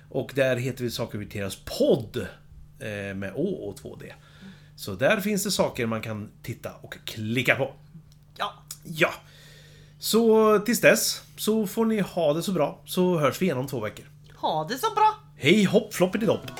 Och 0.09 0.31
där 0.35 0.55
heter 0.55 0.83
vi 0.83 0.91
saker 0.91 1.17
vi 1.17 1.25
irriterar 1.25 1.47
oss 1.47 1.61
podd 1.79 2.27
med 3.15 3.31
Å 3.35 3.47
och 3.47 3.75
2D. 3.79 4.13
Så 4.75 4.95
där 4.95 5.19
finns 5.19 5.43
det 5.43 5.51
saker 5.51 5.85
man 5.85 6.01
kan 6.01 6.31
titta 6.43 6.73
och 6.81 6.97
klicka 7.05 7.55
på. 7.55 7.73
Ja. 8.37 8.53
Ja. 8.83 9.13
Så 9.99 10.59
tills 10.59 10.81
dess 10.81 11.21
så 11.37 11.67
får 11.67 11.85
ni 11.85 11.99
ha 11.99 12.33
det 12.33 12.43
så 12.43 12.51
bra 12.51 12.81
så 12.85 13.17
hörs 13.19 13.41
vi 13.41 13.45
igen 13.45 13.57
om 13.57 13.67
två 13.67 13.79
veckor. 13.79 14.05
Ha 14.35 14.67
det 14.69 14.77
så 14.77 14.93
bra! 14.95 15.15
Hej 15.35 15.63
hopp 15.63 15.93
floppity 15.93 16.25
dopp! 16.25 16.51